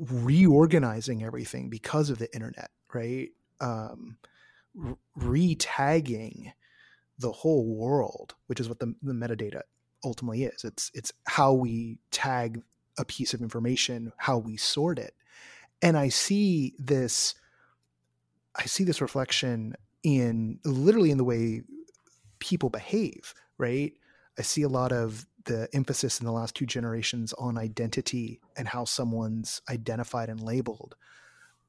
reorganizing 0.00 1.22
everything 1.22 1.68
because 1.68 2.10
of 2.10 2.18
the 2.18 2.32
internet 2.34 2.70
right 2.92 3.30
um, 3.60 4.16
re-tagging 5.16 6.52
the 7.18 7.32
whole 7.32 7.76
world 7.76 8.34
which 8.46 8.60
is 8.60 8.68
what 8.68 8.78
the, 8.78 8.94
the 9.02 9.12
metadata 9.12 9.62
ultimately 10.04 10.44
is. 10.44 10.64
It's 10.64 10.90
it's 10.94 11.12
how 11.26 11.52
we 11.52 11.98
tag 12.10 12.62
a 12.98 13.04
piece 13.04 13.34
of 13.34 13.40
information, 13.40 14.12
how 14.18 14.38
we 14.38 14.56
sort 14.56 14.98
it. 14.98 15.14
And 15.82 15.96
I 15.96 16.08
see 16.08 16.74
this 16.78 17.34
I 18.54 18.66
see 18.66 18.84
this 18.84 19.00
reflection 19.00 19.74
in 20.02 20.60
literally 20.64 21.10
in 21.10 21.18
the 21.18 21.24
way 21.24 21.62
people 22.38 22.68
behave, 22.68 23.34
right? 23.58 23.92
I 24.38 24.42
see 24.42 24.62
a 24.62 24.68
lot 24.68 24.92
of 24.92 25.26
the 25.44 25.68
emphasis 25.72 26.20
in 26.20 26.26
the 26.26 26.32
last 26.32 26.54
two 26.54 26.66
generations 26.66 27.32
on 27.34 27.58
identity 27.58 28.40
and 28.56 28.68
how 28.68 28.84
someone's 28.84 29.60
identified 29.68 30.28
and 30.28 30.40
labeled. 30.40 30.96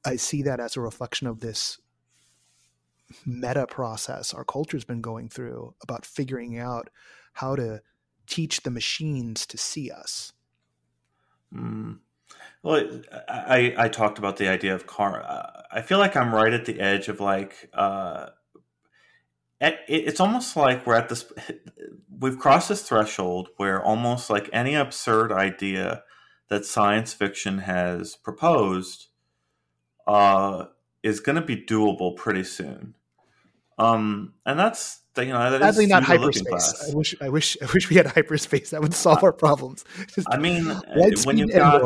I 0.05 0.15
see 0.17 0.41
that 0.43 0.59
as 0.59 0.75
a 0.75 0.81
reflection 0.81 1.27
of 1.27 1.39
this 1.39 1.79
meta 3.25 3.67
process 3.67 4.33
our 4.33 4.43
culture's 4.43 4.83
been 4.83 5.01
going 5.01 5.29
through 5.29 5.75
about 5.83 6.05
figuring 6.05 6.57
out 6.57 6.89
how 7.33 7.55
to 7.55 7.79
teach 8.25 8.61
the 8.61 8.71
machines 8.71 9.45
to 9.45 9.57
see 9.57 9.91
us. 9.91 10.33
Mm. 11.53 11.99
Well, 12.63 13.01
I, 13.29 13.75
I 13.77 13.89
talked 13.89 14.17
about 14.17 14.37
the 14.37 14.47
idea 14.47 14.73
of 14.73 14.87
car. 14.87 15.23
I 15.71 15.81
feel 15.81 15.99
like 15.99 16.15
I'm 16.15 16.33
right 16.33 16.51
at 16.51 16.65
the 16.65 16.79
edge 16.79 17.07
of 17.09 17.19
like, 17.19 17.69
uh, 17.73 18.29
it's 19.61 20.19
almost 20.19 20.55
like 20.55 20.85
we're 20.85 20.95
at 20.95 21.09
this, 21.09 21.31
we've 22.19 22.39
crossed 22.39 22.69
this 22.69 22.83
threshold 22.83 23.49
where 23.57 23.83
almost 23.83 24.29
like 24.29 24.49
any 24.51 24.75
absurd 24.75 25.31
idea 25.31 26.03
that 26.49 26.65
science 26.65 27.13
fiction 27.13 27.59
has 27.59 28.15
proposed 28.15 29.07
uh, 30.07 30.65
is 31.03 31.19
going 31.19 31.35
to 31.35 31.41
be 31.41 31.55
doable 31.55 32.15
pretty 32.15 32.43
soon. 32.43 32.95
Um, 33.77 34.33
and 34.45 34.57
that's 34.57 35.01
you 35.17 35.27
know 35.27 35.51
that 35.51 35.61
sadly 35.61 35.85
not 35.85 36.03
hyperspace. 36.03 36.89
I 36.91 36.95
wish 36.95 37.15
I 37.21 37.29
wish 37.29 37.57
I 37.61 37.67
wish 37.73 37.89
we 37.89 37.95
had 37.95 38.07
hyperspace. 38.07 38.69
That 38.69 38.81
would 38.81 38.93
solve 38.93 39.23
our 39.23 39.33
problems. 39.33 39.83
Just 40.15 40.27
I 40.29 40.37
mean, 40.37 40.65
when 41.25 41.37
you've 41.37 41.51
got 41.51 41.81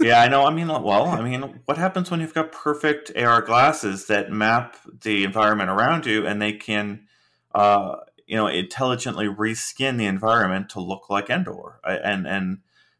yeah, 0.00 0.20
I 0.20 0.28
know. 0.28 0.44
I 0.44 0.52
mean, 0.52 0.68
well, 0.68 1.06
I 1.06 1.22
mean, 1.22 1.60
what 1.64 1.78
happens 1.78 2.10
when 2.10 2.20
you've 2.20 2.34
got 2.34 2.52
perfect 2.52 3.12
AR 3.16 3.40
glasses 3.42 4.06
that 4.06 4.30
map 4.30 4.76
the 5.02 5.24
environment 5.24 5.70
around 5.70 6.06
you 6.06 6.26
and 6.26 6.40
they 6.40 6.52
can, 6.52 7.06
uh, 7.54 7.96
you 8.26 8.36
know, 8.36 8.46
intelligently 8.46 9.26
reskin 9.26 9.98
the 9.98 10.06
environment 10.06 10.68
to 10.70 10.80
look 10.80 11.08
like 11.08 11.30
Endor 11.30 11.80
and 11.84 12.26
and 12.26 12.58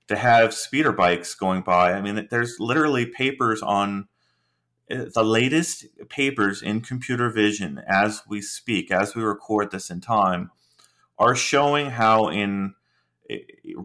to 0.08 0.16
have 0.16 0.54
speeder 0.54 0.92
bikes 0.92 1.34
going 1.34 1.62
by. 1.62 1.92
I 1.92 2.00
mean, 2.00 2.28
there's 2.30 2.60
literally 2.60 3.06
papers 3.06 3.62
on 3.62 4.08
uh, 4.90 5.06
the 5.12 5.24
latest 5.24 5.86
papers 6.08 6.62
in 6.62 6.80
computer 6.80 7.28
vision 7.28 7.82
as 7.88 8.22
we 8.28 8.40
speak, 8.40 8.90
as 8.90 9.14
we 9.14 9.22
record 9.22 9.70
this 9.70 9.90
in 9.90 10.00
time, 10.00 10.50
are 11.18 11.34
showing 11.34 11.90
how 11.90 12.28
in 12.28 12.74
uh, 13.30 13.36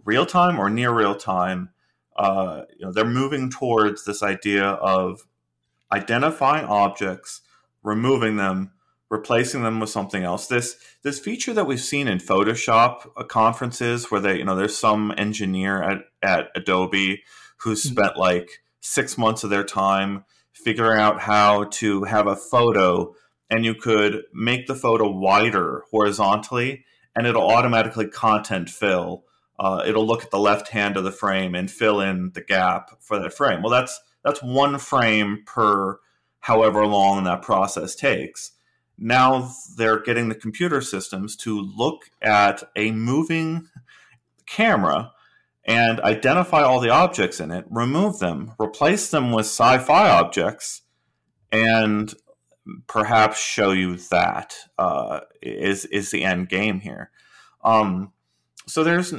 real 0.05 0.25
time 0.25 0.59
or 0.59 0.69
near 0.69 0.93
real 0.93 1.15
time, 1.15 1.69
uh, 2.21 2.65
you 2.77 2.85
know, 2.85 2.91
they're 2.91 3.03
moving 3.03 3.49
towards 3.49 4.05
this 4.05 4.21
idea 4.21 4.63
of 4.63 5.27
identifying 5.91 6.65
objects, 6.65 7.41
removing 7.81 8.35
them, 8.37 8.73
replacing 9.09 9.63
them 9.63 9.79
with 9.79 9.89
something 9.89 10.21
else. 10.21 10.45
This 10.45 10.75
this 11.01 11.19
feature 11.19 11.51
that 11.53 11.65
we've 11.65 11.81
seen 11.81 12.07
in 12.07 12.19
Photoshop 12.19 13.09
uh, 13.17 13.23
conferences, 13.23 14.11
where 14.11 14.21
they 14.21 14.37
you 14.37 14.45
know 14.45 14.55
there's 14.55 14.77
some 14.77 15.11
engineer 15.17 15.81
at 15.81 16.03
at 16.21 16.49
Adobe 16.55 17.23
who 17.57 17.71
mm-hmm. 17.71 17.89
spent 17.89 18.17
like 18.17 18.61
six 18.81 19.17
months 19.17 19.43
of 19.43 19.49
their 19.49 19.63
time 19.63 20.23
figuring 20.53 20.99
out 20.99 21.21
how 21.21 21.63
to 21.71 22.03
have 22.03 22.27
a 22.27 22.35
photo 22.35 23.15
and 23.49 23.65
you 23.65 23.73
could 23.73 24.21
make 24.31 24.67
the 24.67 24.75
photo 24.75 25.09
wider 25.09 25.85
horizontally 25.89 26.85
and 27.15 27.25
it'll 27.25 27.49
automatically 27.49 28.07
content 28.07 28.69
fill 28.69 29.23
uh, 29.61 29.83
it'll 29.85 30.05
look 30.05 30.23
at 30.23 30.31
the 30.31 30.39
left 30.39 30.69
hand 30.69 30.97
of 30.97 31.03
the 31.03 31.11
frame 31.11 31.53
and 31.55 31.69
fill 31.69 32.01
in 32.01 32.31
the 32.33 32.41
gap 32.41 32.91
for 32.99 33.19
that 33.19 33.33
frame 33.33 33.61
well 33.61 33.71
that's 33.71 34.01
that's 34.23 34.41
one 34.41 34.77
frame 34.77 35.43
per 35.45 35.99
however 36.39 36.85
long 36.85 37.23
that 37.23 37.41
process 37.41 37.95
takes 37.95 38.51
now 38.97 39.51
they're 39.77 40.01
getting 40.01 40.29
the 40.29 40.35
computer 40.35 40.81
systems 40.81 41.35
to 41.37 41.59
look 41.59 42.11
at 42.21 42.63
a 42.75 42.91
moving 42.91 43.67
camera 44.45 45.11
and 45.65 45.99
identify 46.01 46.61
all 46.61 46.79
the 46.79 46.89
objects 46.89 47.39
in 47.39 47.51
it, 47.51 47.65
remove 47.69 48.19
them, 48.19 48.53
replace 48.59 49.09
them 49.09 49.31
with 49.31 49.45
sci 49.45 49.77
fi 49.79 50.09
objects, 50.09 50.81
and 51.51 52.13
perhaps 52.87 53.39
show 53.39 53.71
you 53.71 53.97
that 53.97 54.55
uh, 54.77 55.21
is 55.41 55.85
is 55.85 56.11
the 56.11 56.23
end 56.23 56.49
game 56.49 56.79
here. 56.79 57.11
Um, 57.63 58.11
so 58.67 58.83
there's 58.83 59.11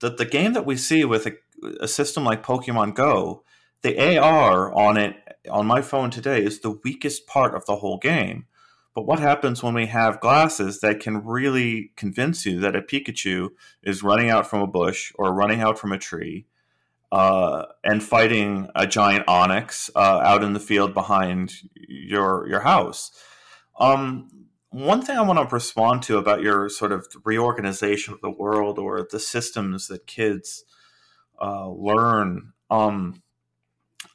the, 0.00 0.10
the 0.10 0.24
game 0.24 0.52
that 0.52 0.66
we 0.66 0.76
see 0.76 1.04
with 1.04 1.26
a, 1.26 1.32
a 1.80 1.88
system 1.88 2.24
like 2.24 2.42
Pokemon 2.42 2.94
Go, 2.94 3.42
the 3.82 4.18
AR 4.18 4.72
on 4.74 4.96
it 4.96 5.16
on 5.50 5.66
my 5.66 5.80
phone 5.80 6.10
today 6.10 6.42
is 6.42 6.60
the 6.60 6.70
weakest 6.70 7.26
part 7.26 7.54
of 7.54 7.64
the 7.66 7.76
whole 7.76 7.98
game. 7.98 8.46
But 8.94 9.06
what 9.06 9.20
happens 9.20 9.62
when 9.62 9.74
we 9.74 9.86
have 9.86 10.20
glasses 10.20 10.80
that 10.80 11.00
can 11.00 11.22
really 11.24 11.92
convince 11.96 12.46
you 12.46 12.58
that 12.60 12.74
a 12.74 12.80
Pikachu 12.80 13.50
is 13.82 14.02
running 14.02 14.30
out 14.30 14.46
from 14.46 14.62
a 14.62 14.66
bush 14.66 15.12
or 15.16 15.34
running 15.34 15.60
out 15.60 15.78
from 15.78 15.92
a 15.92 15.98
tree 15.98 16.46
uh, 17.12 17.66
and 17.84 18.02
fighting 18.02 18.68
a 18.74 18.86
giant 18.86 19.26
Onix 19.26 19.90
uh, 19.94 19.98
out 19.98 20.42
in 20.42 20.54
the 20.54 20.60
field 20.60 20.94
behind 20.94 21.52
your 21.74 22.48
your 22.48 22.60
house? 22.60 23.12
Um, 23.78 24.28
one 24.76 25.00
thing 25.00 25.16
I 25.16 25.22
want 25.22 25.38
to 25.38 25.54
respond 25.54 26.02
to 26.02 26.18
about 26.18 26.42
your 26.42 26.68
sort 26.68 26.92
of 26.92 27.06
reorganization 27.24 28.12
of 28.12 28.20
the 28.20 28.30
world 28.30 28.78
or 28.78 29.08
the 29.10 29.18
systems 29.18 29.88
that 29.88 30.06
kids 30.06 30.64
uh, 31.40 31.70
learn. 31.70 32.52
Um, 32.68 33.22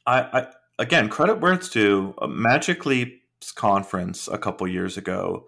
I, 0.05 0.19
I, 0.21 0.47
again 0.77 1.09
credit 1.09 1.39
where 1.39 1.53
it's 1.53 1.69
due. 1.69 2.13
Uh, 2.21 2.27
Magic 2.27 2.85
Leap's 2.85 3.51
conference 3.51 4.27
a 4.27 4.37
couple 4.37 4.67
years 4.67 4.97
ago 4.97 5.47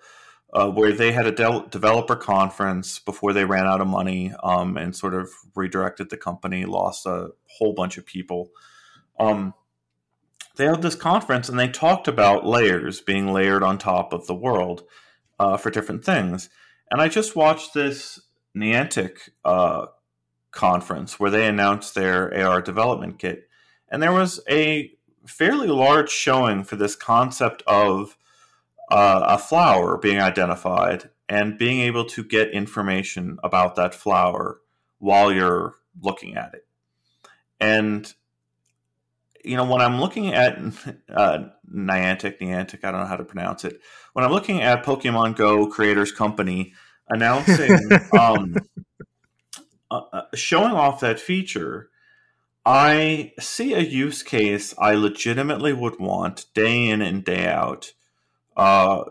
uh, 0.51 0.69
where 0.69 0.91
they 0.91 1.11
had 1.11 1.27
a 1.27 1.31
de- 1.31 1.67
developer 1.69 2.15
conference 2.15 2.97
before 2.97 3.33
they 3.33 3.45
ran 3.45 3.67
out 3.67 3.81
of 3.81 3.87
money 3.87 4.33
um, 4.41 4.77
and 4.77 4.95
sort 4.95 5.13
of 5.13 5.29
redirected 5.53 6.09
the 6.09 6.17
company, 6.17 6.65
lost 6.65 7.05
a 7.05 7.29
whole 7.59 7.73
bunch 7.73 7.99
of 7.99 8.05
people. 8.07 8.49
Um, 9.19 9.53
they 10.55 10.65
had 10.65 10.81
this 10.81 10.95
conference 10.95 11.49
and 11.49 11.59
they 11.59 11.67
talked 11.67 12.07
about 12.07 12.47
layers 12.47 12.99
being 12.99 13.31
layered 13.31 13.61
on 13.61 13.77
top 13.77 14.11
of 14.11 14.25
the 14.25 14.35
world 14.35 14.83
uh, 15.43 15.57
for 15.57 15.69
different 15.69 16.05
things. 16.05 16.49
And 16.89 17.01
I 17.01 17.09
just 17.09 17.35
watched 17.35 17.73
this 17.73 18.21
Niantic 18.55 19.29
uh, 19.43 19.87
conference 20.51 21.19
where 21.19 21.31
they 21.31 21.47
announced 21.47 21.95
their 21.95 22.33
AR 22.33 22.61
development 22.61 23.19
kit. 23.19 23.49
And 23.89 24.01
there 24.01 24.13
was 24.13 24.39
a 24.49 24.93
fairly 25.27 25.67
large 25.67 26.09
showing 26.09 26.63
for 26.63 26.77
this 26.77 26.95
concept 26.95 27.61
of 27.67 28.17
uh, 28.89 29.23
a 29.27 29.37
flower 29.37 29.97
being 29.97 30.21
identified 30.21 31.09
and 31.27 31.57
being 31.57 31.81
able 31.81 32.05
to 32.05 32.23
get 32.23 32.51
information 32.51 33.37
about 33.43 33.75
that 33.75 33.93
flower 33.93 34.61
while 34.99 35.31
you're 35.31 35.75
looking 36.01 36.37
at 36.37 36.53
it. 36.53 36.65
And 37.59 38.13
you 39.43 39.57
know, 39.57 39.65
when 39.65 39.81
I'm 39.81 39.99
looking 39.99 40.33
at 40.33 40.57
uh, 41.13 41.39
Niantic, 41.71 42.39
Niantic, 42.39 42.83
I 42.83 42.91
don't 42.91 43.01
know 43.01 43.07
how 43.07 43.17
to 43.17 43.25
pronounce 43.25 43.65
it. 43.65 43.81
When 44.13 44.23
I'm 44.23 44.31
looking 44.31 44.61
at 44.61 44.85
Pokemon 44.85 45.35
Go 45.35 45.67
Creators 45.67 46.11
Company 46.11 46.73
announcing, 47.09 47.77
um, 48.19 48.55
uh, 49.91 50.01
uh, 50.11 50.21
showing 50.33 50.73
off 50.73 51.01
that 51.01 51.19
feature, 51.19 51.89
I 52.65 53.33
see 53.39 53.73
a 53.73 53.79
use 53.79 54.23
case 54.23 54.73
I 54.77 54.93
legitimately 54.93 55.73
would 55.73 55.99
want 55.99 56.45
day 56.53 56.89
in 56.89 57.01
and 57.01 57.23
day 57.23 57.47
out 57.47 57.93
uh, 58.55 59.03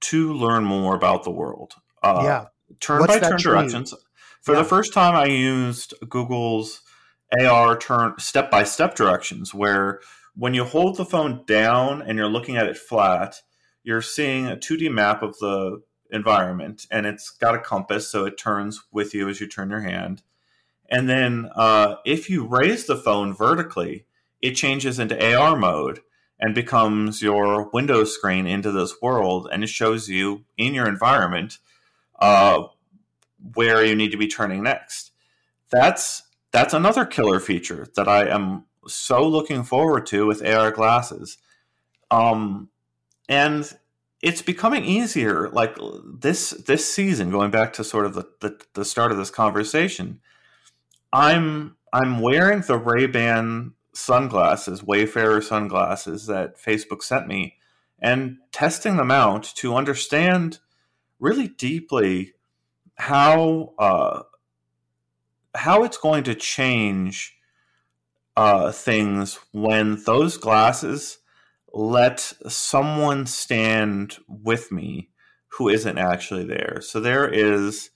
to 0.00 0.32
learn 0.32 0.64
more 0.64 0.94
about 0.94 1.24
the 1.24 1.30
world. 1.30 1.74
Uh, 2.02 2.20
yeah. 2.24 2.46
Turn 2.80 3.04
by 3.06 3.18
turn 3.18 3.38
directions. 3.38 3.92
For 4.40 4.54
yeah. 4.54 4.62
the 4.62 4.68
first 4.68 4.92
time, 4.92 5.14
I 5.14 5.26
used 5.26 5.94
Google's 6.08 6.80
AR 7.40 7.78
turn 7.78 8.14
step 8.18 8.50
by 8.50 8.64
step 8.64 8.94
directions, 8.94 9.54
where 9.54 10.00
when 10.34 10.54
you 10.54 10.64
hold 10.64 10.96
the 10.96 11.04
phone 11.04 11.44
down 11.46 12.02
and 12.02 12.18
you're 12.18 12.28
looking 12.28 12.56
at 12.56 12.66
it 12.66 12.76
flat, 12.76 13.40
you're 13.82 14.02
seeing 14.02 14.46
a 14.46 14.56
2D 14.56 14.90
map 14.90 15.22
of 15.22 15.38
the 15.38 15.82
environment 16.10 16.86
and 16.90 17.06
it's 17.06 17.30
got 17.30 17.54
a 17.54 17.58
compass, 17.58 18.10
so 18.10 18.24
it 18.24 18.38
turns 18.38 18.82
with 18.92 19.14
you 19.14 19.28
as 19.28 19.40
you 19.40 19.48
turn 19.48 19.70
your 19.70 19.80
hand. 19.80 20.22
And 20.88 21.08
then 21.08 21.50
uh, 21.54 21.96
if 22.04 22.28
you 22.28 22.46
raise 22.46 22.86
the 22.86 22.96
phone 22.96 23.34
vertically, 23.34 24.06
it 24.42 24.52
changes 24.52 24.98
into 24.98 25.34
AR 25.34 25.56
mode 25.56 26.00
and 26.38 26.54
becomes 26.54 27.22
your 27.22 27.70
window 27.72 28.04
screen 28.04 28.46
into 28.46 28.72
this 28.72 29.00
world, 29.00 29.48
and 29.50 29.62
it 29.62 29.68
shows 29.68 30.08
you 30.08 30.44
in 30.58 30.74
your 30.74 30.88
environment 30.88 31.58
uh, 32.18 32.64
where 33.54 33.84
you 33.84 33.94
need 33.94 34.10
to 34.10 34.16
be 34.16 34.28
turning 34.28 34.62
next. 34.62 35.12
That's 35.70 36.22
that's 36.52 36.74
another 36.74 37.04
killer 37.04 37.40
feature 37.40 37.88
that 37.96 38.08
I 38.08 38.28
am 38.28 38.64
so 38.86 39.26
looking 39.26 39.64
forward 39.64 40.06
to 40.06 40.26
with 40.26 40.46
AR 40.46 40.70
glasses. 40.70 41.38
Um, 42.10 42.68
and 43.28 43.72
it's 44.20 44.42
becoming 44.42 44.84
easier. 44.84 45.48
Like 45.48 45.76
this 46.04 46.50
this 46.50 46.92
season, 46.92 47.30
going 47.30 47.50
back 47.50 47.72
to 47.74 47.84
sort 47.84 48.06
of 48.06 48.14
the, 48.14 48.28
the, 48.40 48.60
the 48.74 48.84
start 48.84 49.10
of 49.10 49.18
this 49.18 49.30
conversation, 49.30 50.20
I'm 51.12 51.76
I'm 51.92 52.20
wearing 52.20 52.60
the 52.60 52.78
Ray 52.78 53.06
Ban 53.06 53.72
sunglasses, 53.94 54.82
Wayfarer 54.82 55.42
sunglasses 55.42 56.26
that 56.26 56.56
Facebook 56.56 57.02
sent 57.02 57.26
me, 57.26 57.56
and 57.98 58.38
testing 58.52 58.96
them 58.96 59.10
out 59.10 59.42
to 59.56 59.74
understand 59.74 60.58
really 61.18 61.48
deeply 61.48 62.34
how 62.96 63.74
uh, 63.78 64.22
how 65.54 65.84
it's 65.84 65.98
going 65.98 66.24
to 66.24 66.34
change 66.34 67.36
uh, 68.36 68.72
things 68.72 69.38
when 69.52 70.02
those 70.04 70.36
glasses 70.36 71.18
let 71.74 72.20
someone 72.48 73.26
stand 73.26 74.18
with 74.28 74.70
me 74.72 75.10
who 75.52 75.68
isn't 75.68 75.98
actually 75.98 76.44
there. 76.44 76.78
So 76.80 77.00
there 77.00 77.28
is 77.28 77.90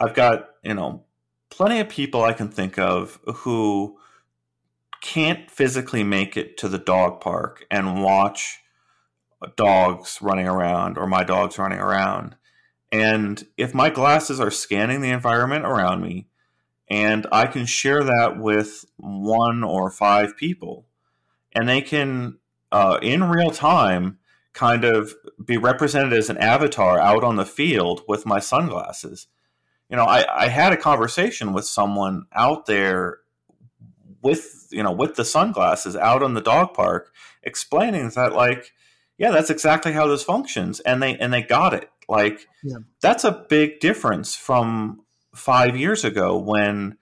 I've 0.00 0.14
got, 0.14 0.48
you 0.62 0.74
know, 0.74 1.04
plenty 1.50 1.78
of 1.78 1.88
people 1.88 2.22
I 2.22 2.32
can 2.32 2.48
think 2.48 2.78
of 2.78 3.20
who 3.26 3.98
can't 5.02 5.50
physically 5.50 6.02
make 6.02 6.36
it 6.36 6.56
to 6.58 6.68
the 6.68 6.78
dog 6.78 7.20
park 7.20 7.66
and 7.70 8.02
watch 8.02 8.58
dogs 9.56 10.18
running 10.22 10.48
around 10.48 10.96
or 10.96 11.06
my 11.06 11.22
dogs 11.22 11.58
running 11.58 11.78
around. 11.78 12.36
And 12.90 13.46
if 13.56 13.74
my 13.74 13.90
glasses 13.90 14.40
are 14.40 14.50
scanning 14.50 15.00
the 15.02 15.10
environment 15.10 15.64
around 15.64 16.02
me 16.02 16.28
and 16.90 17.26
I 17.30 17.46
can 17.46 17.66
share 17.66 18.02
that 18.02 18.38
with 18.38 18.84
one 18.96 19.62
or 19.62 19.90
five 19.90 20.36
people 20.36 20.86
and 21.52 21.68
they 21.68 21.80
can, 21.80 22.38
uh, 22.72 22.98
in 23.00 23.24
real 23.24 23.50
time, 23.50 24.18
kind 24.52 24.84
of 24.84 25.14
be 25.44 25.56
represented 25.56 26.12
as 26.12 26.28
an 26.28 26.38
avatar 26.38 26.98
out 26.98 27.24
on 27.24 27.36
the 27.36 27.46
field 27.46 28.02
with 28.08 28.26
my 28.26 28.40
sunglasses. 28.40 29.28
You 29.88 29.96
know, 29.96 30.04
I, 30.04 30.24
I 30.44 30.48
had 30.48 30.72
a 30.72 30.76
conversation 30.76 31.52
with 31.52 31.64
someone 31.64 32.26
out 32.32 32.66
there 32.66 33.18
with 34.22 34.68
you 34.70 34.82
know 34.82 34.92
with 34.92 35.16
the 35.16 35.24
sunglasses 35.24 35.96
out 35.96 36.22
on 36.22 36.34
the 36.34 36.40
dog 36.40 36.74
park 36.74 37.12
explaining 37.42 38.10
that 38.10 38.34
like 38.34 38.72
yeah 39.18 39.30
that's 39.30 39.50
exactly 39.50 39.92
how 39.92 40.06
this 40.06 40.22
functions 40.22 40.80
and 40.80 41.02
they 41.02 41.16
and 41.16 41.32
they 41.32 41.42
got 41.42 41.72
it 41.72 41.90
like 42.08 42.46
yeah. 42.62 42.76
that's 43.00 43.24
a 43.24 43.46
big 43.48 43.80
difference 43.80 44.34
from 44.34 45.00
five 45.34 45.76
years 45.76 46.04
ago 46.04 46.38
when 46.38 46.96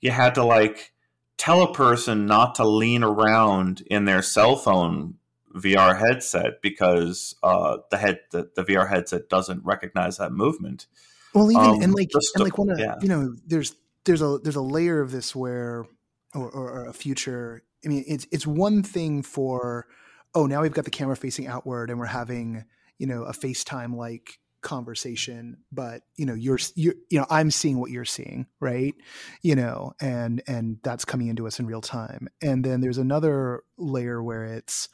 you 0.00 0.10
had 0.10 0.34
to 0.34 0.44
like 0.44 0.92
tell 1.36 1.62
a 1.62 1.72
person 1.72 2.26
not 2.26 2.56
to 2.56 2.66
lean 2.66 3.02
around 3.02 3.82
in 3.86 4.04
their 4.04 4.22
cell 4.22 4.56
phone 4.56 5.14
VR 5.54 5.98
headset 5.98 6.60
because 6.62 7.34
uh, 7.42 7.78
the 7.90 7.96
head 7.96 8.20
the, 8.30 8.50
the 8.54 8.64
VR 8.64 8.88
headset 8.88 9.28
doesn't 9.28 9.64
recognize 9.64 10.18
that 10.18 10.32
movement. 10.32 10.86
Well, 11.34 11.50
even 11.50 11.64
um, 11.64 11.82
and 11.82 11.94
like 11.94 12.10
and 12.34 12.44
like 12.44 12.58
one 12.58 12.70
of 12.70 12.78
yeah. 12.78 12.96
you 13.00 13.08
know 13.08 13.34
there's 13.46 13.74
there's 14.04 14.22
a 14.22 14.38
there's 14.42 14.56
a 14.56 14.62
layer 14.62 15.00
of 15.00 15.10
this 15.10 15.34
where 15.34 15.86
or, 16.34 16.50
or, 16.50 16.86
a 16.86 16.92
future. 16.92 17.62
I 17.84 17.88
mean, 17.88 18.04
it's 18.06 18.26
it's 18.30 18.46
one 18.46 18.82
thing 18.82 19.22
for 19.22 19.86
oh 20.34 20.46
now 20.46 20.62
we've 20.62 20.72
got 20.72 20.84
the 20.84 20.90
camera 20.90 21.16
facing 21.16 21.46
outward 21.46 21.90
and 21.90 21.98
we're 21.98 22.06
having 22.06 22.64
you 22.98 23.06
know 23.06 23.24
a 23.24 23.32
FaceTime 23.32 23.94
like 23.94 24.38
conversation 24.68 25.56
but 25.72 26.02
you 26.16 26.26
know 26.26 26.34
you're 26.34 26.58
you're 26.74 26.94
you 27.08 27.18
know 27.18 27.26
i'm 27.30 27.50
seeing 27.50 27.78
what 27.80 27.90
you're 27.90 28.04
seeing 28.04 28.46
right? 28.60 28.94
You 29.42 29.54
know 29.54 29.94
and 30.00 30.42
and 30.46 30.78
that's 30.82 31.04
coming 31.04 31.28
into 31.28 31.46
us 31.46 31.58
in 31.58 31.66
real 31.66 31.80
time. 31.80 32.28
And 32.42 32.64
then 32.64 32.80
there's 32.80 32.98
another 32.98 33.62
layer 33.76 34.22
where 34.22 34.44
it's 34.44 34.88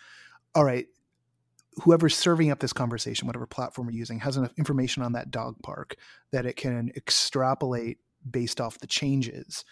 all 0.54 0.64
right 0.64 0.86
whoever's 1.82 2.16
serving 2.16 2.52
up 2.52 2.60
this 2.60 2.72
conversation 2.72 3.26
whatever 3.26 3.46
platform 3.46 3.88
we're 3.88 3.92
using 3.92 4.20
has 4.20 4.36
enough 4.36 4.52
information 4.56 5.02
on 5.02 5.12
that 5.12 5.32
dog 5.32 5.56
park 5.62 5.96
that 6.30 6.46
it 6.46 6.54
can 6.54 6.92
extrapolate 6.96 7.98
based 8.30 8.60
off 8.60 8.78
the 8.78 8.86
changes 8.86 9.64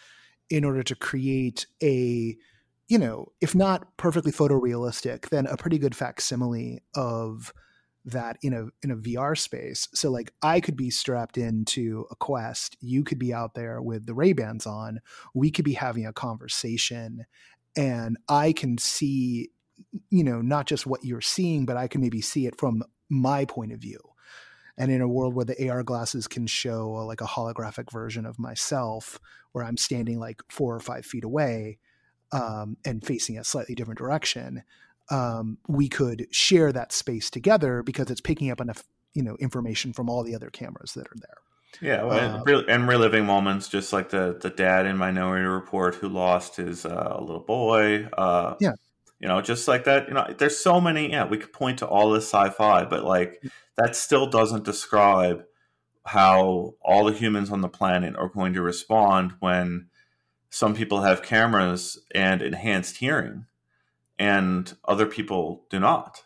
in 0.51 0.65
order 0.65 0.83
to 0.83 0.97
create 0.97 1.67
a 1.81 2.37
you 2.89 2.99
know 2.99 3.31
if 3.41 3.55
not 3.55 3.97
perfectly 3.99 4.33
photorealistic 4.33 5.29
then 5.29 5.47
a 5.47 5.57
pretty 5.57 5.79
good 5.79 5.95
facsimile 5.95 6.83
of 6.97 7.53
that 8.05 8.37
in 8.43 8.53
a 8.53 8.67
in 8.83 8.91
a 8.91 8.97
VR 8.97 9.39
space. 9.39 9.89
So 9.95 10.11
like 10.11 10.33
I 10.43 10.61
could 10.61 10.77
be 10.77 10.91
strapped 10.91 11.39
into 11.39 12.07
a 12.11 12.17
quest, 12.17 12.77
you 12.81 13.05
could 13.05 13.19
be 13.19 13.33
out 13.33 13.55
there 13.55 13.81
with 13.81 14.07
the 14.07 14.15
Ray-Bans 14.15 14.67
on, 14.67 15.01
we 15.35 15.51
could 15.51 15.65
be 15.65 15.75
having 15.75 16.07
a 16.07 16.13
conversation 16.13 17.27
and 17.77 18.17
I 18.29 18.53
can 18.53 18.79
see 18.79 19.51
you 20.11 20.25
know 20.25 20.41
not 20.41 20.67
just 20.67 20.87
what 20.87 21.05
you're 21.05 21.21
seeing, 21.21 21.65
but 21.65 21.77
I 21.77 21.89
can 21.89 22.01
maybe 22.01 22.21
see 22.21 22.47
it 22.47 22.59
from 22.59 22.83
my 23.09 23.45
point 23.45 23.73
of 23.73 23.81
view 23.81 24.01
and 24.79 24.91
in 24.91 25.01
a 25.01 25.09
world 25.09 25.35
where 25.35 25.45
the 25.45 25.69
AR 25.69 25.83
glasses 25.83 26.27
can 26.27 26.47
show 26.47 26.91
like 27.07 27.21
a 27.21 27.27
holographic 27.27 27.93
version 27.93 28.25
of 28.27 28.39
myself 28.39 29.19
where 29.53 29.65
I'm 29.65 29.77
standing 29.77 30.19
like 30.19 30.41
four 30.49 30.75
or 30.75 30.81
five 30.81 31.05
feet 31.05 31.25
away 31.25 31.79
um, 32.33 32.77
and 32.85 33.05
facing 33.05 33.39
a 33.39 33.45
slightly 33.45 33.75
different 33.75 33.99
direction, 33.99 34.63
um, 35.13 35.59
we 35.69 35.89
could 35.89 36.27
share 36.31 36.73
that 36.73 36.91
space 36.91 37.31
together 37.31 37.83
because 37.83 38.11
it's 38.11 38.21
picking 38.21 38.51
up 38.51 38.61
enough 38.61 38.83
you 39.15 39.23
know 39.23 39.37
information 39.37 39.93
from 39.93 40.09
all 40.09 40.23
the 40.23 40.35
other 40.35 40.51
cameras 40.51 40.95
that 40.95 41.07
are 41.07 41.17
there. 41.17 41.37
Yeah, 41.81 42.03
well, 42.05 42.45
uh, 42.47 42.63
and 42.69 42.87
reliving 42.87 43.25
moments, 43.25 43.69
just 43.69 43.93
like 43.93 44.09
the 44.09 44.39
the 44.41 44.51
dad 44.51 44.87
in 44.87 44.97
Minority 44.97 45.47
Report 45.47 45.95
who 45.95 46.09
lost 46.09 46.57
his 46.57 46.85
uh, 46.85 47.19
little 47.21 47.45
boy. 47.45 48.09
Uh, 48.17 48.55
yeah, 48.59 48.73
you 49.21 49.29
know, 49.29 49.41
just 49.41 49.69
like 49.69 49.85
that. 49.85 50.09
You 50.09 50.15
know, 50.15 50.27
there's 50.37 50.59
so 50.59 50.81
many. 50.81 51.11
Yeah, 51.11 51.27
we 51.27 51.39
could 51.39 51.53
point 51.53 51.79
to 51.81 51.87
all 51.87 52.11
this 52.11 52.25
sci-fi, 52.25 52.85
but 52.85 53.05
like 53.05 53.43
that 53.77 53.95
still 53.97 54.27
doesn't 54.27 54.65
describe 54.65 55.45
how 56.05 56.75
all 56.83 57.05
the 57.05 57.13
humans 57.13 57.51
on 57.51 57.61
the 57.61 57.69
planet 57.69 58.17
are 58.17 58.29
going 58.29 58.55
to 58.55 58.63
respond 58.63 59.33
when 59.41 59.89
some 60.51 60.75
people 60.75 61.03
have 61.03 61.23
cameras 61.23 61.99
and 62.15 62.43
enhanced 62.43 62.97
hearing 62.97 63.47
and 64.19 64.77
other 64.85 65.07
people 65.07 65.65
do 65.71 65.81
not. 65.81 66.23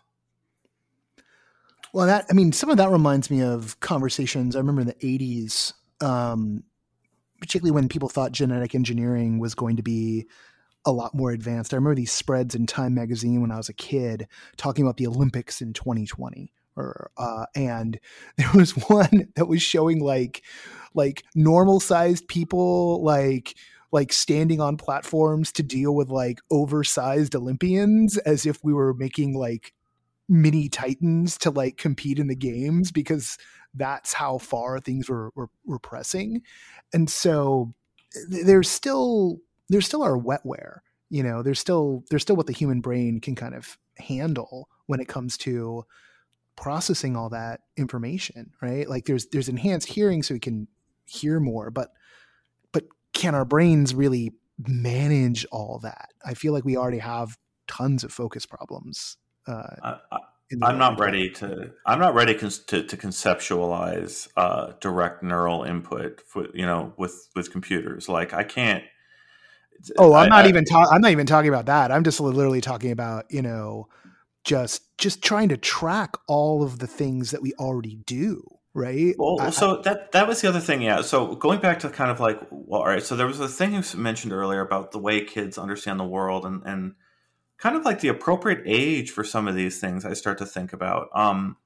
Well, 1.92 2.06
that 2.06 2.26
I 2.30 2.34
mean, 2.34 2.52
some 2.52 2.70
of 2.70 2.76
that 2.76 2.90
reminds 2.90 3.30
me 3.30 3.42
of 3.42 3.80
conversations 3.80 4.54
I 4.54 4.58
remember 4.58 4.82
in 4.82 4.86
the 4.88 4.94
'80s, 4.94 5.72
um, 6.00 6.64
particularly 7.40 7.74
when 7.74 7.88
people 7.88 8.08
thought 8.08 8.32
genetic 8.32 8.74
engineering 8.74 9.38
was 9.38 9.54
going 9.54 9.76
to 9.76 9.82
be 9.82 10.26
a 10.84 10.92
lot 10.92 11.14
more 11.14 11.32
advanced. 11.32 11.72
I 11.72 11.76
remember 11.76 11.96
these 11.96 12.12
spreads 12.12 12.54
in 12.54 12.66
Time 12.66 12.94
magazine 12.94 13.40
when 13.40 13.50
I 13.50 13.56
was 13.56 13.68
a 13.68 13.74
kid 13.74 14.28
talking 14.56 14.84
about 14.84 14.98
the 14.98 15.06
Olympics 15.06 15.60
in 15.60 15.72
2020 15.72 16.52
or 16.76 17.10
uh, 17.16 17.46
and 17.54 17.98
there 18.36 18.50
was 18.54 18.72
one 18.72 19.32
that 19.34 19.46
was 19.46 19.62
showing 19.62 20.00
like 20.00 20.42
like 20.94 21.24
normal 21.34 21.80
sized 21.80 22.28
people 22.28 23.02
like 23.02 23.54
like 23.96 24.12
standing 24.12 24.60
on 24.60 24.76
platforms 24.76 25.50
to 25.52 25.62
deal 25.62 25.94
with 25.94 26.10
like 26.10 26.40
oversized 26.50 27.34
Olympians 27.34 28.18
as 28.18 28.44
if 28.44 28.62
we 28.62 28.74
were 28.74 28.92
making 28.92 29.34
like 29.34 29.72
mini 30.28 30.68
titans 30.68 31.38
to 31.38 31.50
like 31.50 31.78
compete 31.78 32.18
in 32.18 32.26
the 32.26 32.36
games 32.36 32.92
because 32.92 33.38
that's 33.74 34.12
how 34.12 34.36
far 34.38 34.78
things 34.78 35.08
were 35.08 35.30
were, 35.34 35.48
were 35.64 35.78
pressing 35.78 36.42
and 36.92 37.08
so 37.08 37.72
there's 38.28 38.68
still 38.68 39.38
there's 39.68 39.86
still 39.86 40.02
our 40.02 40.18
wetware 40.18 40.80
you 41.10 41.22
know 41.22 41.42
there's 41.42 41.60
still 41.60 42.04
there's 42.10 42.22
still 42.22 42.36
what 42.36 42.46
the 42.46 42.52
human 42.52 42.80
brain 42.80 43.20
can 43.20 43.34
kind 43.34 43.54
of 43.54 43.78
handle 43.98 44.68
when 44.86 45.00
it 45.00 45.08
comes 45.08 45.38
to 45.38 45.84
processing 46.56 47.16
all 47.16 47.28
that 47.28 47.60
information, 47.76 48.52
right? 48.60 48.88
Like 48.88 49.04
there's 49.04 49.26
there's 49.26 49.48
enhanced 49.48 49.88
hearing 49.88 50.22
so 50.22 50.34
we 50.34 50.40
can 50.40 50.66
hear 51.04 51.38
more, 51.38 51.70
but 51.70 51.90
can 53.16 53.34
our 53.34 53.46
brains 53.46 53.94
really 53.94 54.34
manage 54.58 55.46
all 55.50 55.80
that? 55.82 56.10
I 56.24 56.34
feel 56.34 56.52
like 56.52 56.64
we 56.64 56.76
already 56.76 56.98
have 56.98 57.38
tons 57.66 58.04
of 58.04 58.12
focus 58.12 58.44
problems. 58.44 59.16
Uh, 59.48 59.96
I, 60.12 60.18
am 60.52 60.78
not 60.78 61.00
ready 61.00 61.30
to. 61.30 61.72
I'm 61.86 61.98
not 61.98 62.14
ready 62.14 62.34
to 62.34 62.82
to 62.82 62.96
conceptualize 62.96 64.28
uh, 64.36 64.72
direct 64.80 65.22
neural 65.22 65.64
input, 65.64 66.20
for, 66.26 66.46
you 66.52 66.66
know, 66.66 66.92
with 66.98 67.28
with 67.34 67.50
computers. 67.50 68.08
Like 68.08 68.34
I 68.34 68.44
can't. 68.44 68.84
Oh, 69.98 70.14
I'm 70.14 70.26
I, 70.26 70.36
not 70.36 70.44
I, 70.44 70.48
even 70.48 70.64
talking. 70.64 70.92
I'm 70.92 71.00
not 71.00 71.10
even 71.10 71.26
talking 71.26 71.48
about 71.48 71.66
that. 71.66 71.90
I'm 71.90 72.04
just 72.04 72.20
literally 72.20 72.60
talking 72.60 72.90
about 72.90 73.24
you 73.30 73.40
know 73.40 73.88
just 74.44 74.96
just 74.98 75.22
trying 75.22 75.48
to 75.48 75.56
track 75.56 76.16
all 76.28 76.62
of 76.62 76.80
the 76.80 76.86
things 76.86 77.30
that 77.30 77.40
we 77.40 77.54
already 77.54 77.96
do 78.04 78.55
right? 78.76 79.14
Well 79.18 79.40
I, 79.40 79.50
so 79.50 79.78
that 79.78 80.12
that 80.12 80.28
was 80.28 80.40
the 80.40 80.48
other 80.48 80.60
thing 80.60 80.82
yeah. 80.82 81.00
So 81.00 81.34
going 81.34 81.60
back 81.60 81.80
to 81.80 81.88
kind 81.88 82.10
of 82.10 82.20
like 82.20 82.40
well 82.50 82.82
all 82.82 82.86
right 82.86 83.02
so 83.02 83.16
there 83.16 83.26
was 83.26 83.40
a 83.40 83.48
thing 83.48 83.74
you 83.74 83.82
mentioned 83.96 84.32
earlier 84.32 84.60
about 84.60 84.92
the 84.92 84.98
way 84.98 85.24
kids 85.24 85.58
understand 85.58 85.98
the 85.98 86.04
world 86.04 86.44
and 86.44 86.62
and 86.64 86.94
kind 87.56 87.74
of 87.74 87.84
like 87.84 88.00
the 88.00 88.08
appropriate 88.08 88.62
age 88.66 89.10
for 89.10 89.24
some 89.24 89.48
of 89.48 89.54
these 89.54 89.80
things 89.80 90.04
i 90.04 90.12
start 90.12 90.38
to 90.38 90.46
think 90.46 90.72
about. 90.72 91.08
Um 91.14 91.56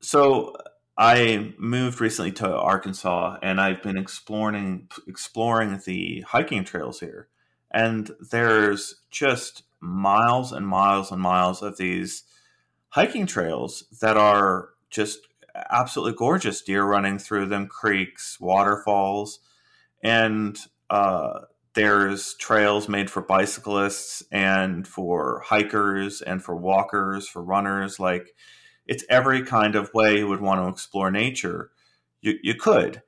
so 0.00 0.56
i 0.96 1.52
moved 1.58 2.00
recently 2.00 2.30
to 2.30 2.48
arkansas 2.48 3.38
and 3.42 3.60
i've 3.60 3.82
been 3.82 3.98
exploring 3.98 4.88
exploring 5.08 5.80
the 5.84 6.20
hiking 6.28 6.64
trails 6.64 7.00
here. 7.00 7.28
And 7.72 8.12
there's 8.30 9.02
just 9.10 9.64
miles 9.80 10.52
and 10.52 10.64
miles 10.64 11.10
and 11.10 11.20
miles 11.20 11.60
of 11.60 11.76
these 11.76 12.22
hiking 12.90 13.26
trails 13.26 13.82
that 14.00 14.16
are 14.16 14.68
just 14.90 15.26
absolutely 15.70 16.16
gorgeous 16.16 16.62
deer 16.62 16.84
running 16.84 17.18
through 17.18 17.46
them 17.46 17.66
creeks 17.66 18.38
waterfalls 18.40 19.40
and 20.02 20.58
uh, 20.90 21.40
there's 21.74 22.34
trails 22.34 22.88
made 22.88 23.10
for 23.10 23.22
bicyclists 23.22 24.22
and 24.30 24.86
for 24.86 25.42
hikers 25.46 26.22
and 26.22 26.42
for 26.42 26.56
walkers 26.56 27.28
for 27.28 27.42
runners 27.42 27.98
like 27.98 28.34
it's 28.86 29.04
every 29.08 29.42
kind 29.42 29.76
of 29.76 29.92
way 29.94 30.18
you 30.18 30.28
would 30.28 30.42
want 30.42 30.60
to 30.60 30.68
explore 30.68 31.10
nature. 31.10 31.70
You, 32.20 32.34
you 32.42 32.54
could 32.54 33.02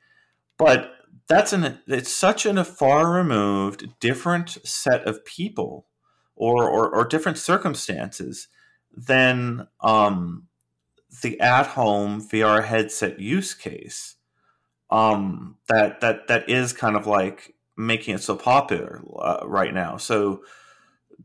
but 0.59 0.92
that's 1.28 1.53
an 1.53 1.80
it's 1.86 2.12
such 2.12 2.47
an, 2.47 2.59
a 2.59 2.64
far 2.64 3.12
removed 3.12 3.99
different 4.01 4.51
set 4.64 5.07
of 5.07 5.24
people 5.24 5.86
or, 6.34 6.68
or, 6.68 6.94
or 6.94 7.05
different 7.05 7.38
circumstances 7.38 8.49
than 8.94 9.66
um, 9.80 10.45
the 11.23 11.41
at 11.41 11.69
home 11.69 12.21
VR 12.23 12.64
headset 12.64 13.21
use 13.21 13.55
case. 13.55 14.17
um, 14.91 15.57
that 15.69 16.01
that 16.01 16.29
that 16.29 16.49
is 16.49 16.73
kind 16.73 16.97
of 16.97 17.07
like 17.07 17.55
making 17.77 18.14
it 18.14 18.23
so 18.23 18.37
popular 18.37 19.03
uh, 19.19 19.41
right 19.45 19.75
now. 19.75 19.97
So 19.97 20.43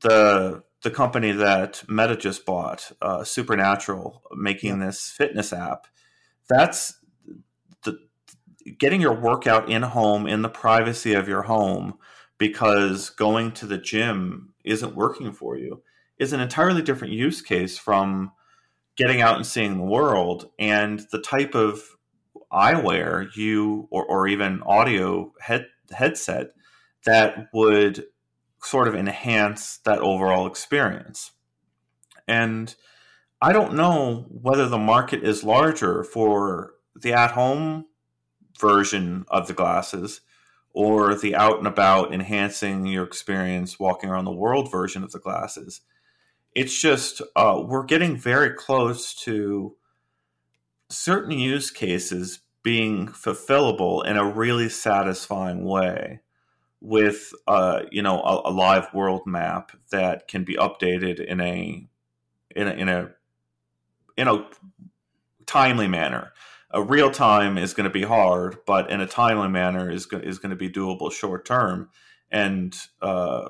the 0.02 0.64
the 0.84 0.92
company 0.92 1.32
that 1.32 1.84
Meta 1.88 2.16
just 2.18 2.46
bought, 2.46 2.92
uh, 3.02 3.24
Supernatural, 3.24 4.24
making 4.36 4.80
this 4.80 5.12
fitness 5.12 5.54
app, 5.54 5.88
that's 6.50 6.96
the 7.84 8.00
getting 8.80 9.02
your 9.02 9.20
workout 9.20 9.70
in 9.70 9.84
home 9.84 10.28
in 10.28 10.42
the 10.42 10.50
privacy 10.50 11.14
of 11.14 11.28
your 11.28 11.44
home 11.44 11.96
because 12.38 13.12
going 13.12 13.52
to 13.54 13.68
the 13.68 13.78
gym 13.78 14.54
isn't 14.64 14.96
working 14.96 15.32
for 15.32 15.58
you 15.58 15.84
is 16.18 16.34
an 16.34 16.40
entirely 16.40 16.82
different 16.82 17.14
use 17.14 17.42
case 17.42 17.78
from 17.78 18.32
getting 18.96 19.22
out 19.22 19.38
and 19.38 19.46
seeing 19.46 19.78
the 19.78 19.84
world 19.84 20.50
and 20.60 21.06
the 21.12 21.22
type 21.22 21.56
of 21.56 21.84
eyewear 22.52 23.34
you 23.36 23.88
or, 23.90 24.06
or 24.06 24.28
even 24.28 24.62
audio 24.64 25.34
head 25.40 25.68
headset 25.92 26.52
that 27.06 27.48
would 27.54 28.06
sort 28.62 28.88
of 28.88 28.96
enhance 28.96 29.78
that 29.86 30.00
overall 30.00 30.46
experience. 30.46 31.32
And 32.28 32.74
I 33.42 33.54
don't 33.54 33.74
know 33.74 34.28
whether 34.30 34.68
the 34.68 34.78
market 34.78 35.24
is 35.24 35.44
larger 35.44 36.04
for 36.04 36.74
the 36.96 37.14
at 37.14 37.32
home 37.32 37.86
version 38.60 39.26
of 39.30 39.48
the 39.48 39.54
glasses 39.54 40.22
or 40.74 41.16
the 41.16 41.36
out 41.36 41.58
and 41.58 41.68
about 41.68 42.14
enhancing 42.14 42.86
your 42.86 43.04
experience 43.04 43.80
walking 43.80 44.10
around 44.10 44.26
the 44.26 44.32
world 44.32 44.72
version 44.72 45.04
of 45.04 45.12
the 45.12 45.20
glasses. 45.20 45.82
It's 46.54 46.80
just, 46.80 47.22
uh, 47.36 47.62
we're 47.66 47.86
getting 47.86 48.18
very 48.18 48.54
close 48.54 49.14
to 49.24 49.76
certain 50.90 51.32
use 51.32 51.72
cases 51.72 52.42
being 52.64 53.08
fulfillable 53.08 54.06
in 54.06 54.18
a 54.18 54.26
really 54.26 54.70
satisfying 54.70 55.64
way 55.64 56.22
with 56.82 57.34
uh, 57.48 57.84
you 57.92 58.02
know 58.02 58.20
a, 58.22 58.50
a, 58.50 58.52
live 58.52 58.92
world 58.94 59.22
map 59.26 59.72
that 59.92 60.28
can 60.28 60.44
be 60.44 60.56
updated 60.56 61.24
in 61.24 61.40
a 61.40 61.88
in 62.56 62.68
a 62.68 62.72
in 62.72 62.90
a 62.90 63.12
in 64.18 64.28
a 64.28 64.46
timely 65.46 65.88
manner. 65.88 66.34
A 66.72 66.82
real 66.82 67.12
time 67.12 67.58
is 67.58 67.74
going 67.74 67.84
to 67.86 67.94
be 67.94 68.04
hard, 68.04 68.58
but 68.66 68.90
in 68.90 69.02
a 69.02 69.08
timely 69.08 69.50
manner 69.50 69.92
is 69.92 70.06
go- 70.06 70.18
is 70.18 70.40
going 70.40 70.52
to 70.52 70.56
be 70.56 70.70
doable 70.70 71.12
short 71.12 71.46
term. 71.46 71.90
And 72.32 72.76
uh, 73.02 73.50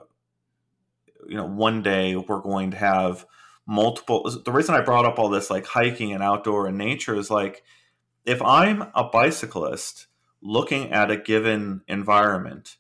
you 1.28 1.36
know, 1.36 1.46
one 1.46 1.82
day 1.82 2.16
we're 2.16 2.42
going 2.42 2.72
to 2.72 2.78
have 2.78 3.26
multiple. 3.66 4.30
The 4.44 4.52
reason 4.52 4.76
I 4.76 4.82
brought 4.82 5.06
up 5.06 5.20
all 5.20 5.30
this, 5.30 5.50
like 5.50 5.66
hiking 5.66 6.14
and 6.14 6.24
outdoor 6.24 6.68
and 6.68 6.78
nature, 6.78 7.16
is 7.16 7.30
like 7.30 7.64
if 8.26 8.42
I'm 8.42 8.84
a 8.96 9.04
bicyclist 9.04 10.08
looking 10.42 10.92
at 10.92 11.12
a 11.12 11.18
given 11.18 11.82
environment 11.88 12.78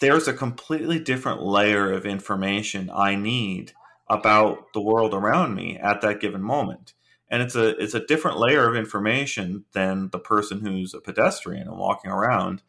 there's 0.00 0.28
a 0.28 0.32
completely 0.32 0.98
different 0.98 1.42
layer 1.42 1.92
of 1.92 2.06
information 2.06 2.90
I 2.92 3.16
need 3.16 3.72
about 4.08 4.72
the 4.72 4.80
world 4.80 5.12
around 5.12 5.54
me 5.54 5.76
at 5.76 6.00
that 6.00 6.20
given 6.20 6.42
moment. 6.42 6.94
And 7.30 7.42
it's 7.42 7.54
a 7.54 7.76
it's 7.76 7.94
a 7.94 8.06
different 8.06 8.38
layer 8.38 8.66
of 8.66 8.76
information 8.76 9.64
than 9.72 10.08
the 10.10 10.18
person 10.18 10.60
who's 10.60 10.94
a 10.94 11.00
pedestrian 11.00 11.68
and 11.68 11.78
walking 11.78 12.10
around. 12.10 12.62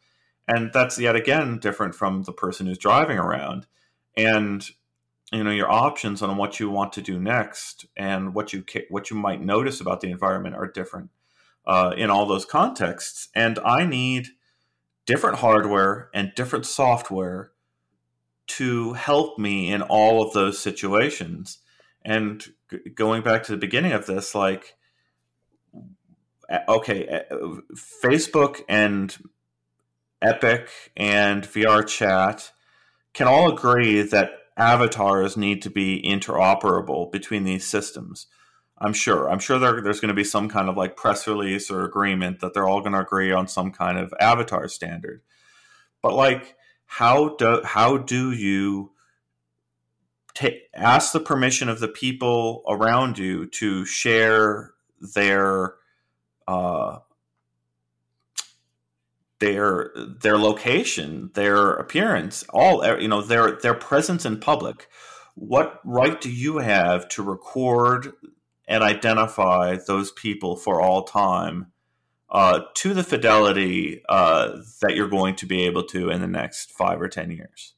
And 0.46 0.70
that's 0.72 0.98
yet 0.98 1.16
again 1.16 1.58
different 1.58 1.94
from 1.94 2.24
the 2.24 2.32
person 2.32 2.66
who's 2.66 2.78
driving 2.78 3.18
around. 3.18 3.66
And 4.26 4.68
you 5.32 5.44
know 5.44 5.50
your 5.50 5.70
options 5.70 6.22
on 6.22 6.36
what 6.36 6.58
you 6.58 6.70
want 6.70 6.92
to 6.94 7.02
do 7.02 7.18
next 7.18 7.86
and 7.96 8.34
what 8.34 8.52
you 8.52 8.64
what 8.88 9.10
you 9.10 9.16
might 9.16 9.40
notice 9.40 9.80
about 9.80 10.00
the 10.00 10.10
environment 10.10 10.56
are 10.56 10.66
different 10.66 11.10
uh, 11.66 11.94
in 11.96 12.10
all 12.10 12.26
those 12.26 12.44
contexts. 12.44 13.28
And 13.34 13.58
I 13.64 13.84
need 13.84 14.28
different 15.06 15.38
hardware 15.38 16.10
and 16.14 16.32
different 16.34 16.66
software 16.66 17.52
to 18.46 18.94
help 18.94 19.38
me 19.38 19.72
in 19.72 19.82
all 19.82 20.22
of 20.22 20.32
those 20.32 20.58
situations. 20.58 21.58
And 22.02 22.44
g- 22.70 22.90
going 22.94 23.22
back 23.22 23.44
to 23.44 23.52
the 23.52 23.58
beginning 23.58 23.92
of 23.92 24.06
this, 24.06 24.34
like, 24.34 24.74
okay, 26.68 27.22
Facebook 28.02 28.62
and 28.68 29.16
Epic 30.20 30.68
and 30.96 31.44
VRChat 31.44 32.50
can 33.12 33.26
all 33.26 33.52
agree 33.52 34.02
that 34.02 34.30
avatars 34.56 35.36
need 35.36 35.62
to 35.62 35.70
be 35.70 36.02
interoperable 36.02 37.10
between 37.10 37.44
these 37.44 37.66
systems. 37.66 38.26
I'm 38.78 38.92
sure. 38.92 39.30
I'm 39.30 39.38
sure 39.38 39.58
there, 39.58 39.82
there's 39.82 40.00
going 40.00 40.08
to 40.08 40.14
be 40.14 40.24
some 40.24 40.48
kind 40.48 40.68
of 40.68 40.76
like 40.76 40.96
press 40.96 41.26
release 41.26 41.70
or 41.70 41.84
agreement 41.84 42.40
that 42.40 42.54
they're 42.54 42.68
all 42.68 42.80
going 42.80 42.92
to 42.92 43.00
agree 43.00 43.32
on 43.32 43.46
some 43.46 43.72
kind 43.72 43.98
of 43.98 44.14
avatar 44.20 44.68
standard. 44.68 45.22
But 46.02 46.14
like, 46.14 46.56
how 46.86 47.36
do 47.36 47.60
how 47.64 47.98
do 47.98 48.32
you 48.32 48.92
take 50.34 50.62
ask 50.74 51.12
the 51.12 51.20
permission 51.20 51.68
of 51.68 51.80
the 51.80 51.88
people 51.88 52.62
around 52.68 53.18
you 53.18 53.46
to 53.46 53.84
share 53.84 54.72
their 55.14 55.74
uh, 56.48 56.98
their 59.40 59.90
their 59.96 60.38
location, 60.38 61.30
their 61.34 61.72
appearance, 61.72 62.44
all 62.50 62.86
you 63.00 63.08
know, 63.08 63.22
their 63.22 63.52
their 63.52 63.74
presence 63.74 64.24
in 64.24 64.38
public. 64.38 64.88
What 65.34 65.80
right 65.84 66.20
do 66.20 66.30
you 66.30 66.58
have 66.58 67.08
to 67.08 67.22
record 67.22 68.12
and 68.68 68.84
identify 68.84 69.76
those 69.86 70.12
people 70.12 70.54
for 70.56 70.80
all 70.80 71.02
time 71.02 71.72
uh, 72.30 72.60
to 72.74 72.94
the 72.94 73.02
fidelity 73.02 74.02
uh, 74.08 74.58
that 74.80 74.94
you're 74.94 75.08
going 75.08 75.34
to 75.34 75.46
be 75.46 75.66
able 75.66 75.82
to 75.82 76.08
in 76.10 76.20
the 76.20 76.28
next 76.28 76.70
five 76.70 77.00
or 77.00 77.08
ten 77.08 77.30
years. 77.30 77.74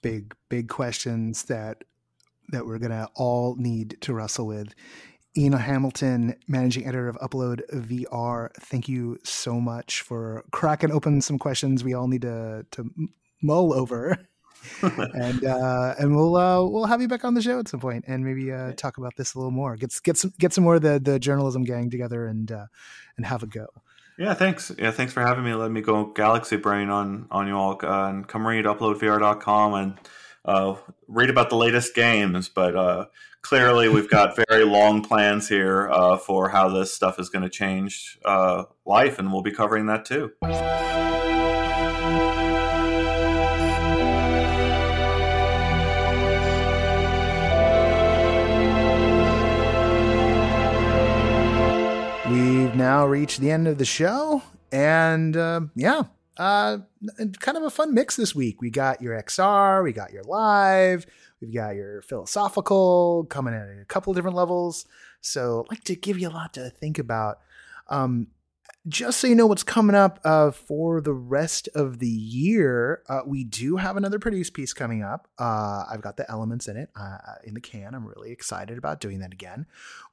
Big, 0.00 0.34
big 0.48 0.68
questions 0.68 1.44
that 1.44 1.84
that 2.52 2.66
we're 2.66 2.78
gonna 2.78 3.08
all 3.14 3.56
need 3.56 3.96
to 4.00 4.14
wrestle 4.14 4.46
with. 4.46 4.74
Ian 5.36 5.52
Hamilton, 5.52 6.34
managing 6.48 6.86
editor 6.86 7.08
of 7.08 7.16
Upload 7.18 7.60
VR. 7.72 8.50
Thank 8.54 8.88
you 8.88 9.18
so 9.22 9.60
much 9.60 10.02
for 10.02 10.44
cracking 10.50 10.90
open 10.90 11.20
some 11.20 11.38
questions 11.38 11.84
we 11.84 11.94
all 11.94 12.08
need 12.08 12.22
to 12.22 12.66
to 12.72 12.90
mull 13.42 13.72
over 13.72 14.18
and 14.82 15.44
uh, 15.44 15.94
and 15.98 16.14
we'll 16.14 16.36
uh, 16.36 16.62
we'll 16.64 16.86
have 16.86 17.00
you 17.00 17.08
back 17.08 17.24
on 17.24 17.34
the 17.34 17.42
show 17.42 17.58
at 17.58 17.68
some 17.68 17.80
point 17.80 18.04
and 18.06 18.24
maybe 18.24 18.52
uh, 18.52 18.72
talk 18.72 18.98
about 18.98 19.16
this 19.16 19.34
a 19.34 19.38
little 19.38 19.50
more. 19.50 19.76
Get 19.76 19.92
get 20.02 20.16
some 20.16 20.32
get 20.38 20.52
some 20.52 20.64
more 20.64 20.76
of 20.76 20.82
the 20.82 21.00
the 21.02 21.18
journalism 21.18 21.64
gang 21.64 21.90
together 21.90 22.26
and 22.26 22.50
uh, 22.50 22.66
and 23.16 23.26
have 23.26 23.42
a 23.42 23.46
go. 23.46 23.66
Yeah, 24.18 24.34
thanks. 24.34 24.70
Yeah, 24.78 24.90
thanks 24.90 25.12
for 25.12 25.22
having 25.22 25.44
me. 25.44 25.54
Let 25.54 25.70
me 25.70 25.80
go 25.80 26.06
galaxy 26.06 26.56
brain 26.56 26.90
on 26.90 27.26
on 27.30 27.46
you 27.46 27.56
all 27.56 27.78
uh, 27.82 28.08
and 28.08 28.28
come 28.28 28.46
read 28.46 28.66
uploadvr.com 28.66 29.74
and 29.74 29.98
uh, 30.44 30.76
read 31.08 31.30
about 31.30 31.50
the 31.50 31.56
latest 31.56 31.94
games. 31.94 32.48
But 32.48 32.74
uh, 32.76 33.06
clearly, 33.42 33.88
we've 33.88 34.10
got 34.10 34.36
very 34.48 34.64
long 34.64 35.02
plans 35.02 35.48
here 35.48 35.88
uh, 35.90 36.16
for 36.16 36.48
how 36.48 36.68
this 36.68 36.92
stuff 36.92 37.18
is 37.18 37.28
going 37.28 37.42
to 37.42 37.50
change 37.50 38.18
uh, 38.24 38.64
life, 38.84 39.18
and 39.18 39.32
we'll 39.32 39.42
be 39.42 39.52
covering 39.52 39.86
that 39.86 40.04
too. 40.04 40.32
We've 52.30 52.74
now 52.76 53.06
reached 53.06 53.40
the 53.40 53.50
end 53.50 53.66
of 53.66 53.78
the 53.78 53.84
show, 53.84 54.42
and 54.70 55.36
uh, 55.36 55.62
yeah, 55.74 56.04
uh, 56.36 56.78
kind 57.40 57.56
of 57.58 57.64
a 57.64 57.70
fun 57.70 57.94
mix 57.94 58.16
this 58.16 58.34
week. 58.34 58.60
We 58.60 58.70
got 58.70 59.02
your 59.02 59.20
XR, 59.20 59.82
we 59.82 59.92
got 59.92 60.12
your 60.12 60.24
live, 60.24 61.06
we've 61.40 61.54
got 61.54 61.74
your 61.74 62.02
philosophical 62.02 63.26
coming 63.28 63.54
at 63.54 63.68
a 63.68 63.84
couple 63.86 64.14
different 64.14 64.36
levels. 64.36 64.86
So, 65.20 65.64
I'd 65.64 65.70
like 65.70 65.84
to 65.84 65.96
give 65.96 66.18
you 66.18 66.28
a 66.28 66.30
lot 66.30 66.54
to 66.54 66.70
think 66.70 66.98
about. 66.98 67.40
Um, 67.88 68.28
just 68.88 69.20
so 69.20 69.26
you 69.26 69.34
know 69.34 69.46
what's 69.46 69.62
coming 69.62 69.94
up 69.94 70.20
uh, 70.24 70.50
for 70.50 71.00
the 71.02 71.12
rest 71.12 71.68
of 71.74 71.98
the 71.98 72.08
year, 72.08 73.02
uh, 73.08 73.20
we 73.26 73.44
do 73.44 73.76
have 73.76 73.96
another 73.96 74.18
produce 74.18 74.48
piece 74.48 74.72
coming 74.72 75.02
up. 75.02 75.28
Uh, 75.38 75.84
I've 75.90 76.00
got 76.00 76.16
the 76.16 76.30
elements 76.30 76.66
in 76.66 76.76
it 76.76 76.88
uh, 76.96 77.18
in 77.44 77.52
the 77.54 77.60
can. 77.60 77.94
I'm 77.94 78.06
really 78.06 78.32
excited 78.32 78.78
about 78.78 79.00
doing 79.00 79.18
that 79.18 79.32
again. 79.32 79.66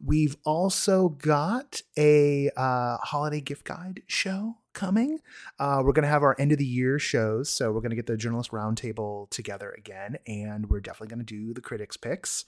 We've 0.04 0.36
also 0.44 1.10
got 1.10 1.82
a 1.98 2.50
uh, 2.58 2.98
holiday 2.98 3.40
gift 3.40 3.64
guide 3.64 4.02
show 4.06 4.58
coming. 4.78 5.20
Uh, 5.60 5.82
we're 5.84 5.92
going 5.92 6.04
to 6.04 6.10
have 6.10 6.24
our 6.24 6.36
end 6.40 6.54
of 6.54 6.58
the 6.58 6.66
year 6.66 7.00
shows. 7.00 7.50
So 7.50 7.72
we're 7.72 7.82
going 7.82 7.90
to 7.90 7.96
get 7.98 8.06
the 8.06 8.16
journalist 8.16 8.52
roundtable 8.52 9.30
together 9.30 9.74
again, 9.78 10.18
and 10.26 10.70
we're 10.70 10.80
definitely 10.80 11.14
going 11.14 11.26
to 11.26 11.36
do 11.36 11.54
the 11.54 11.62
critics 11.62 11.98
picks. 11.98 12.46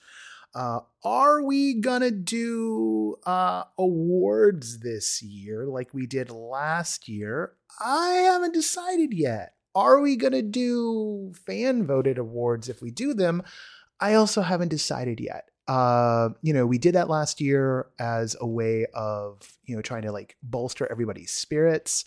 Uh, 0.54 0.80
are 1.04 1.42
we 1.42 1.74
gonna 1.74 2.10
do 2.10 3.16
uh, 3.24 3.62
awards 3.78 4.80
this 4.80 5.22
year 5.22 5.64
like 5.66 5.94
we 5.94 6.06
did 6.06 6.30
last 6.30 7.08
year? 7.08 7.52
I 7.78 8.08
haven't 8.24 8.54
decided 8.54 9.14
yet. 9.14 9.54
Are 9.74 10.00
we 10.00 10.16
gonna 10.16 10.42
do 10.42 11.32
fan 11.46 11.86
voted 11.86 12.18
awards 12.18 12.68
if 12.68 12.82
we 12.82 12.90
do 12.90 13.14
them? 13.14 13.42
I 14.00 14.14
also 14.14 14.42
haven't 14.42 14.68
decided 14.68 15.20
yet. 15.20 15.50
Uh, 15.68 16.30
you 16.42 16.52
know, 16.52 16.66
we 16.66 16.78
did 16.78 16.96
that 16.96 17.08
last 17.08 17.40
year 17.40 17.86
as 18.00 18.34
a 18.40 18.46
way 18.46 18.86
of, 18.92 19.40
you 19.66 19.76
know, 19.76 19.82
trying 19.82 20.02
to 20.02 20.10
like 20.10 20.36
bolster 20.42 20.90
everybody's 20.90 21.30
spirits. 21.30 22.06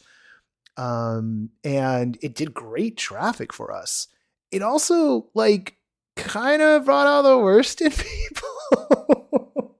Um, 0.77 1.49
and 1.63 2.17
it 2.21 2.35
did 2.35 2.53
great 2.53 2.97
traffic 2.97 3.53
for 3.53 3.71
us. 3.71 4.07
It 4.51 4.61
also 4.61 5.29
like 5.33 5.77
kind 6.15 6.61
of 6.61 6.85
brought 6.85 7.07
out 7.07 7.23
the 7.23 7.37
worst 7.37 7.81
in 7.81 7.91
people. 7.91 9.79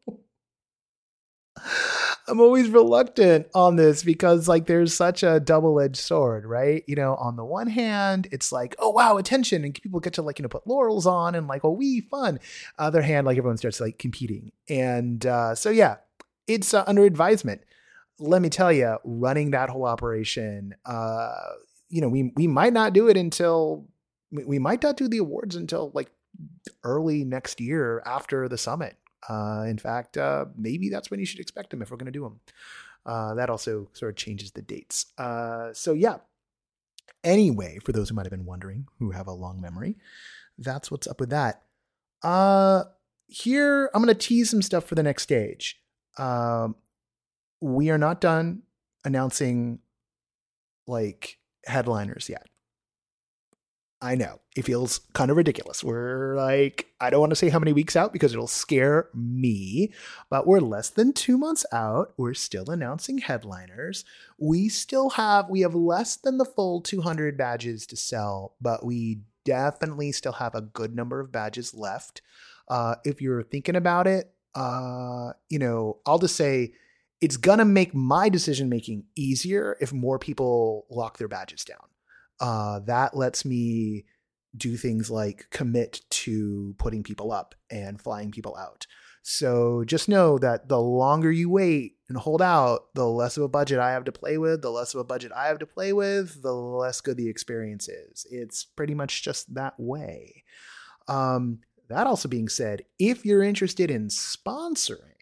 I'm 2.28 2.40
always 2.40 2.70
reluctant 2.70 3.48
on 3.54 3.76
this 3.76 4.04
because 4.04 4.48
like 4.48 4.66
there's 4.66 4.94
such 4.94 5.24
a 5.24 5.40
double-edged 5.40 5.98
sword, 5.98 6.46
right? 6.46 6.84
You 6.88 6.96
know, 6.96 7.16
on 7.16 7.36
the 7.36 7.44
one 7.46 7.68
hand, 7.68 8.28
it's 8.32 8.52
like, 8.52 8.76
oh 8.80 8.90
wow, 8.90 9.18
attention, 9.18 9.64
and 9.64 9.74
people 9.74 10.00
get 10.00 10.14
to 10.14 10.22
like, 10.22 10.40
you 10.40 10.44
know, 10.44 10.50
put 10.50 10.66
laurels 10.66 11.06
on 11.06 11.36
and 11.36 11.48
like, 11.48 11.66
oh 11.66 11.72
we 11.72 12.02
fun. 12.02 12.40
Other 12.80 13.02
hand, 13.02 13.28
like 13.28 13.38
everyone 13.38 13.58
starts 13.58 13.82
like 13.82 14.00
competing. 14.00 14.52
And 14.70 15.26
uh, 15.26 15.56
so 15.56 15.70
yeah, 15.70 15.98
it's 16.48 16.74
uh, 16.74 16.84
under 16.88 17.04
advisement. 17.04 17.62
Let 18.26 18.42
me 18.42 18.50
tell 18.50 18.72
you, 18.72 18.98
running 19.04 19.52
that 19.52 19.70
whole 19.70 19.86
operation, 19.86 20.76
uh, 20.86 21.34
you 21.90 22.00
know, 22.02 22.08
we 22.08 22.32
we 22.36 22.48
might 22.48 22.74
not 22.74 22.94
do 22.94 23.10
it 23.10 23.18
until 23.18 23.88
we 24.32 24.60
might 24.60 24.82
not 24.82 24.98
do 24.98 25.08
the 25.08 25.18
awards 25.18 25.56
until 25.56 25.92
like 25.94 26.10
early 26.84 27.24
next 27.24 27.60
year 27.60 28.02
after 28.06 28.48
the 28.48 28.58
summit. 28.58 28.98
Uh, 29.30 29.66
in 29.68 29.78
fact, 29.78 30.18
uh, 30.18 30.46
maybe 30.58 30.90
that's 30.90 31.12
when 31.12 31.20
you 31.20 31.26
should 31.26 31.40
expect 31.40 31.70
them 31.70 31.82
if 31.82 31.92
we're 31.92 31.98
going 31.98 32.06
to 32.06 32.12
do 32.12 32.24
them. 32.24 32.40
Uh, 33.06 33.34
that 33.36 33.50
also 33.50 33.90
sort 33.94 34.10
of 34.10 34.16
changes 34.16 34.52
the 34.52 34.62
dates. 34.62 35.08
Uh, 35.18 35.74
so, 35.74 35.94
yeah. 35.94 36.18
Anyway, 37.24 37.78
for 37.84 37.92
those 37.92 38.10
who 38.10 38.16
might 38.16 38.26
have 38.26 38.32
been 38.32 38.46
wondering, 38.46 38.86
who 39.00 39.12
have 39.12 39.28
a 39.28 39.32
long 39.32 39.62
memory, 39.62 39.98
that's 40.58 40.90
what's 40.90 41.08
up 41.08 41.20
with 41.20 41.30
that. 41.30 41.64
Uh, 42.22 42.84
here, 43.28 43.90
I'm 43.94 44.04
going 44.04 44.14
to 44.14 44.28
tease 44.28 44.50
some 44.50 44.62
stuff 44.62 44.86
for 44.86 44.96
the 44.96 45.04
next 45.04 45.24
stage. 45.24 45.82
Um, 46.18 46.76
we 47.64 47.90
are 47.90 47.98
not 47.98 48.20
done 48.20 48.62
announcing 49.06 49.80
like 50.86 51.38
headliners 51.66 52.28
yet. 52.28 52.48
I 54.02 54.16
know 54.16 54.42
it 54.58 54.66
feels 54.66 55.00
kind 55.14 55.32
of 55.32 55.38
ridiculous. 55.38 55.82
We're 55.82 56.36
like, 56.36 56.88
I 57.00 57.10
don't 57.10 57.22
want 57.22 57.30
to 57.30 57.38
say 57.38 57.48
how 57.48 57.60
many 57.60 57.72
weeks 57.72 57.96
out 57.96 58.12
because 58.12 58.34
it'll 58.34 58.48
scare 58.48 59.08
me, 59.14 59.94
but 60.30 60.46
we're 60.46 60.60
less 60.60 60.90
than 60.90 61.14
two 61.14 61.38
months 61.38 61.66
out. 61.72 62.14
We're 62.18 62.34
still 62.34 62.70
announcing 62.70 63.20
headliners. 63.20 64.04
We 64.38 64.68
still 64.68 65.12
have, 65.12 65.50
we 65.50 65.62
have 65.62 65.74
less 65.74 66.18
than 66.18 66.40
the 66.40 66.46
full 66.46 66.82
200 66.82 67.38
badges 67.38 67.88
to 67.88 67.96
sell, 67.96 68.56
but 68.60 68.86
we 68.86 69.22
definitely 69.46 70.12
still 70.12 70.34
have 70.34 70.54
a 70.54 70.62
good 70.62 70.94
number 70.94 71.22
of 71.22 71.32
badges 71.32 71.74
left. 71.74 72.22
Uh, 72.68 72.96
if 73.06 73.22
you're 73.22 73.42
thinking 73.44 73.78
about 73.78 74.06
it, 74.06 74.34
uh, 74.54 75.32
you 75.48 75.60
know, 75.60 76.00
I'll 76.06 76.20
just 76.20 76.36
say 76.36 76.74
it's 77.24 77.38
gonna 77.38 77.66
make 77.66 77.94
my 77.96 78.30
decision 78.30 78.70
making 78.70 79.06
easier 79.16 79.78
if 79.80 79.94
more 79.94 80.20
people 80.20 80.86
lock 80.90 81.18
their 81.18 81.28
badges 81.28 81.64
down 81.64 81.88
uh, 82.40 82.80
that 82.80 83.16
lets 83.16 83.46
me 83.46 84.06
do 84.56 84.78
things 84.78 85.10
like 85.10 85.48
commit 85.50 86.02
to 86.10 86.76
putting 86.78 87.04
people 87.04 87.32
up 87.32 87.56
and 87.72 88.02
flying 88.02 88.32
people 88.32 88.56
out. 88.56 88.86
So 89.24 89.84
just 89.86 90.10
know 90.10 90.38
that 90.40 90.68
the 90.68 90.80
longer 90.80 91.32
you 91.32 91.50
wait 91.50 91.94
and 92.10 92.18
hold 92.18 92.42
out, 92.42 92.94
the 92.94 93.08
less 93.08 93.38
of 93.38 93.44
a 93.44 93.48
budget 93.48 93.80
I 93.80 93.92
have 93.92 94.04
to 94.04 94.12
play 94.12 94.38
with, 94.38 94.62
the 94.62 94.70
less 94.70 94.94
of 94.94 95.00
a 95.00 95.06
budget 95.06 95.32
I 95.34 95.48
have 95.48 95.60
to 95.60 95.66
play 95.66 95.94
with, 95.94 96.42
the 96.42 96.52
less 96.52 97.00
good 97.00 97.16
the 97.16 97.30
experience 97.30 97.88
is. 97.88 98.28
It's 98.30 98.66
pretty 98.66 98.94
much 98.94 99.24
just 99.24 99.54
that 99.56 99.76
way. 99.78 100.44
Um, 101.08 101.60
that 101.88 102.06
also 102.06 102.28
being 102.28 102.50
said, 102.50 102.84
if 103.00 103.26
you're 103.26 103.44
interested 103.44 103.90
in 103.90 104.10
sponsoring, 104.10 105.13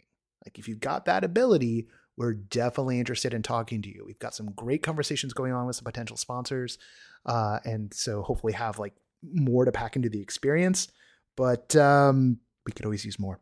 like 0.46 0.58
if 0.58 0.68
you've 0.68 0.80
got 0.80 1.06
that 1.06 1.24
ability, 1.24 1.88
we're 2.18 2.34
definitely 2.34 3.00
interested 3.00 3.34
in 3.34 3.42
talking 3.42 3.82
to 3.82 3.90
you. 3.90 4.04
We've 4.06 4.20
got 4.20 4.36
some 4.36 4.52
great 4.52 4.84
conversations 4.84 5.34
going 5.34 5.54
on 5.54 5.66
with 5.66 5.76
some 5.76 5.86
potential 5.86 6.18
sponsors 6.18 6.78
uh, 7.26 7.60
and 7.66 7.94
so 7.94 8.22
hopefully 8.22 8.54
have 8.54 8.80
like 8.80 8.94
more 9.24 9.66
to 9.66 9.72
pack 9.72 9.96
into 9.96 10.10
the 10.10 10.22
experience. 10.22 10.88
But 11.38 11.76
um, 11.76 12.40
we 12.66 12.72
could 12.72 12.86
always 12.86 13.06
use 13.06 13.20
more, 13.20 13.40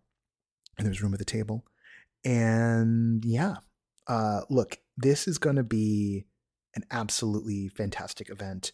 and 0.77 0.85
there's 0.85 1.01
room 1.01 1.13
at 1.13 1.19
the 1.19 1.25
table. 1.25 1.65
And 2.23 3.23
yeah, 3.25 3.55
uh, 4.07 4.41
look, 4.49 4.77
this 4.97 5.27
is 5.27 5.37
going 5.37 5.55
to 5.55 5.63
be 5.63 6.25
an 6.75 6.83
absolutely 6.91 7.69
fantastic 7.69 8.29
event. 8.29 8.71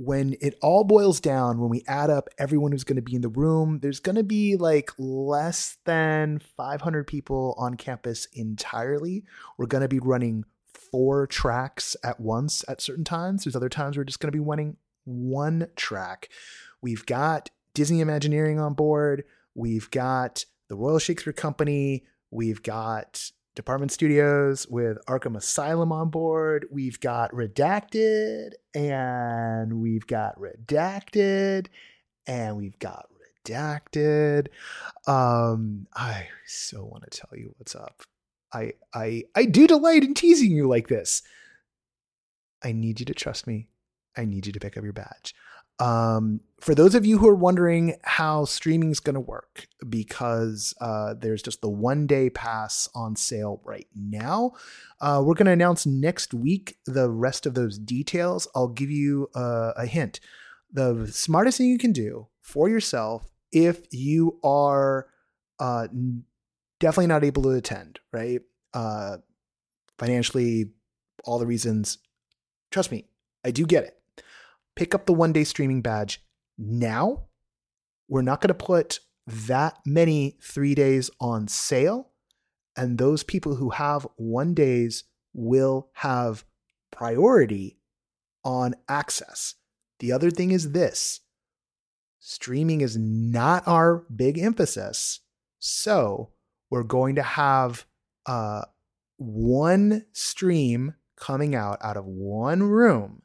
When 0.00 0.36
it 0.40 0.54
all 0.62 0.84
boils 0.84 1.18
down, 1.18 1.58
when 1.58 1.70
we 1.70 1.82
add 1.88 2.08
up 2.08 2.28
everyone 2.38 2.70
who's 2.70 2.84
going 2.84 2.96
to 2.96 3.02
be 3.02 3.16
in 3.16 3.20
the 3.20 3.28
room, 3.28 3.80
there's 3.80 3.98
going 3.98 4.14
to 4.14 4.22
be 4.22 4.56
like 4.56 4.92
less 4.96 5.76
than 5.86 6.38
500 6.56 7.04
people 7.04 7.56
on 7.58 7.74
campus 7.74 8.28
entirely. 8.32 9.24
We're 9.56 9.66
going 9.66 9.82
to 9.82 9.88
be 9.88 9.98
running 9.98 10.44
four 10.72 11.26
tracks 11.26 11.96
at 12.04 12.20
once 12.20 12.64
at 12.68 12.80
certain 12.80 13.02
times. 13.02 13.42
There's 13.42 13.56
other 13.56 13.68
times 13.68 13.96
we're 13.96 14.04
just 14.04 14.20
going 14.20 14.30
to 14.30 14.38
be 14.38 14.44
running 14.44 14.76
one 15.04 15.66
track. 15.74 16.28
We've 16.80 17.04
got 17.04 17.50
Disney 17.74 18.00
Imagineering 18.00 18.60
on 18.60 18.74
board. 18.74 19.24
We've 19.56 19.90
got 19.90 20.44
the 20.68 20.76
Royal 20.76 21.00
Shakespeare 21.00 21.32
Company. 21.32 22.04
We've 22.30 22.62
got 22.62 23.32
Department 23.58 23.90
Studios 23.90 24.68
with 24.68 25.04
Arkham 25.06 25.36
Asylum 25.36 25.90
on 25.90 26.10
board. 26.10 26.66
We've 26.70 27.00
got 27.00 27.32
Redacted, 27.32 28.52
and 28.72 29.80
we've 29.80 30.06
got 30.06 30.38
Redacted, 30.38 31.66
and 32.24 32.56
we've 32.56 32.78
got 32.78 33.08
Redacted. 33.44 34.46
Um, 35.08 35.88
I 35.92 36.28
so 36.46 36.84
want 36.84 37.10
to 37.10 37.20
tell 37.20 37.36
you 37.36 37.52
what's 37.58 37.74
up. 37.74 38.02
I 38.52 38.74
I 38.94 39.24
I 39.34 39.44
do 39.44 39.66
delight 39.66 40.04
in 40.04 40.14
teasing 40.14 40.52
you 40.52 40.68
like 40.68 40.86
this. 40.86 41.22
I 42.62 42.70
need 42.70 43.00
you 43.00 43.06
to 43.06 43.14
trust 43.14 43.48
me. 43.48 43.66
I 44.16 44.24
need 44.24 44.46
you 44.46 44.52
to 44.52 44.60
pick 44.60 44.76
up 44.76 44.84
your 44.84 44.92
badge. 44.92 45.34
Um, 45.80 46.40
for 46.60 46.74
those 46.74 46.96
of 46.96 47.06
you 47.06 47.18
who 47.18 47.28
are 47.28 47.36
wondering 47.36 47.94
how 48.02 48.44
streaming 48.44 48.90
is 48.90 48.98
going 48.98 49.14
to 49.14 49.20
work, 49.20 49.68
because 49.88 50.74
uh, 50.80 51.14
there's 51.14 51.42
just 51.42 51.60
the 51.60 51.68
one 51.68 52.06
day 52.06 52.30
pass 52.30 52.88
on 52.94 53.14
sale 53.14 53.60
right 53.64 53.86
now, 53.94 54.52
uh, 55.00 55.22
we're 55.24 55.34
going 55.34 55.46
to 55.46 55.52
announce 55.52 55.86
next 55.86 56.34
week 56.34 56.78
the 56.84 57.08
rest 57.08 57.46
of 57.46 57.54
those 57.54 57.78
details. 57.78 58.48
I'll 58.56 58.68
give 58.68 58.90
you 58.90 59.30
a, 59.36 59.72
a 59.76 59.86
hint. 59.86 60.18
The 60.72 61.06
smartest 61.12 61.58
thing 61.58 61.68
you 61.68 61.78
can 61.78 61.92
do 61.92 62.26
for 62.42 62.68
yourself 62.68 63.30
if 63.52 63.86
you 63.92 64.38
are 64.42 65.06
uh, 65.60 65.86
definitely 66.80 67.06
not 67.06 67.24
able 67.24 67.42
to 67.44 67.50
attend, 67.50 68.00
right? 68.12 68.40
Uh, 68.74 69.18
financially, 69.96 70.72
all 71.24 71.38
the 71.38 71.46
reasons. 71.46 71.98
Trust 72.70 72.90
me, 72.90 73.06
I 73.44 73.52
do 73.52 73.64
get 73.64 73.84
it. 73.84 73.94
Pick 74.78 74.94
up 74.94 75.06
the 75.06 75.12
one 75.12 75.32
day 75.32 75.42
streaming 75.42 75.82
badge 75.82 76.22
now. 76.56 77.24
We're 78.08 78.22
not 78.22 78.40
going 78.40 78.46
to 78.46 78.54
put 78.54 79.00
that 79.26 79.76
many 79.84 80.38
three 80.40 80.76
days 80.76 81.10
on 81.20 81.48
sale. 81.48 82.10
And 82.76 82.96
those 82.96 83.24
people 83.24 83.56
who 83.56 83.70
have 83.70 84.06
one 84.14 84.54
days 84.54 85.02
will 85.34 85.90
have 85.94 86.44
priority 86.92 87.80
on 88.44 88.76
access. 88.88 89.56
The 89.98 90.12
other 90.12 90.30
thing 90.30 90.52
is 90.52 90.70
this 90.70 91.22
streaming 92.20 92.80
is 92.80 92.96
not 92.96 93.66
our 93.66 94.06
big 94.14 94.38
emphasis. 94.38 95.18
So 95.58 96.30
we're 96.70 96.84
going 96.84 97.16
to 97.16 97.24
have 97.24 97.84
uh, 98.26 98.62
one 99.16 100.06
stream 100.12 100.94
coming 101.16 101.56
out 101.56 101.78
out 101.82 101.96
of 101.96 102.04
one 102.04 102.62
room 102.62 103.22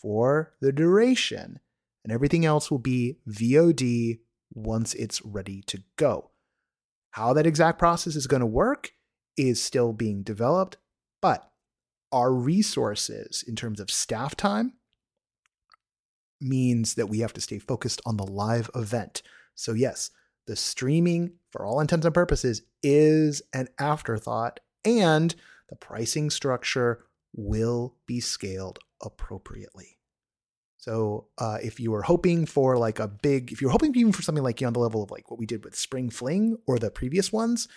for 0.00 0.54
the 0.60 0.72
duration, 0.72 1.60
and 2.04 2.12
everything 2.12 2.44
else 2.44 2.70
will 2.70 2.78
be 2.78 3.18
VOD 3.28 4.20
once 4.52 4.94
it's 4.94 5.24
ready 5.24 5.62
to 5.66 5.82
go. 5.96 6.30
How 7.12 7.32
that 7.32 7.46
exact 7.46 7.78
process 7.78 8.16
is 8.16 8.26
going 8.26 8.40
to 8.40 8.46
work 8.46 8.92
is 9.36 9.62
still 9.62 9.92
being 9.92 10.22
developed, 10.22 10.76
but 11.20 11.50
our 12.12 12.32
resources 12.32 13.44
in 13.46 13.56
terms 13.56 13.80
of 13.80 13.90
staff 13.90 14.34
time 14.36 14.74
means 16.40 16.94
that 16.94 17.08
we 17.08 17.20
have 17.20 17.32
to 17.34 17.40
stay 17.40 17.58
focused 17.58 18.00
on 18.06 18.16
the 18.16 18.26
live 18.26 18.70
event. 18.74 19.22
So, 19.54 19.72
yes, 19.72 20.10
the 20.46 20.56
streaming, 20.56 21.32
for 21.50 21.64
all 21.64 21.80
intents 21.80 22.06
and 22.06 22.14
purposes, 22.14 22.62
is 22.82 23.42
an 23.52 23.68
afterthought, 23.78 24.60
and 24.84 25.34
the 25.68 25.76
pricing 25.76 26.30
structure 26.30 27.04
will 27.32 27.96
be 28.06 28.20
scaled 28.20 28.78
appropriately. 29.02 29.98
So 30.76 31.26
uh, 31.36 31.58
if 31.62 31.78
you 31.78 31.90
were 31.90 32.02
hoping 32.02 32.46
for 32.46 32.78
like 32.78 32.98
a 32.98 33.08
big, 33.08 33.52
if 33.52 33.60
you're 33.60 33.70
hoping 33.70 33.94
even 33.94 34.12
for 34.12 34.22
something 34.22 34.42
like 34.42 34.60
you 34.60 34.64
know, 34.64 34.68
on 34.68 34.72
the 34.72 34.80
level 34.80 35.02
of 35.02 35.10
like 35.10 35.30
what 35.30 35.38
we 35.38 35.46
did 35.46 35.62
with 35.62 35.76
Spring 35.76 36.08
Fling 36.08 36.56
or 36.66 36.78
the 36.78 36.90
previous 36.90 37.30
ones, 37.30 37.68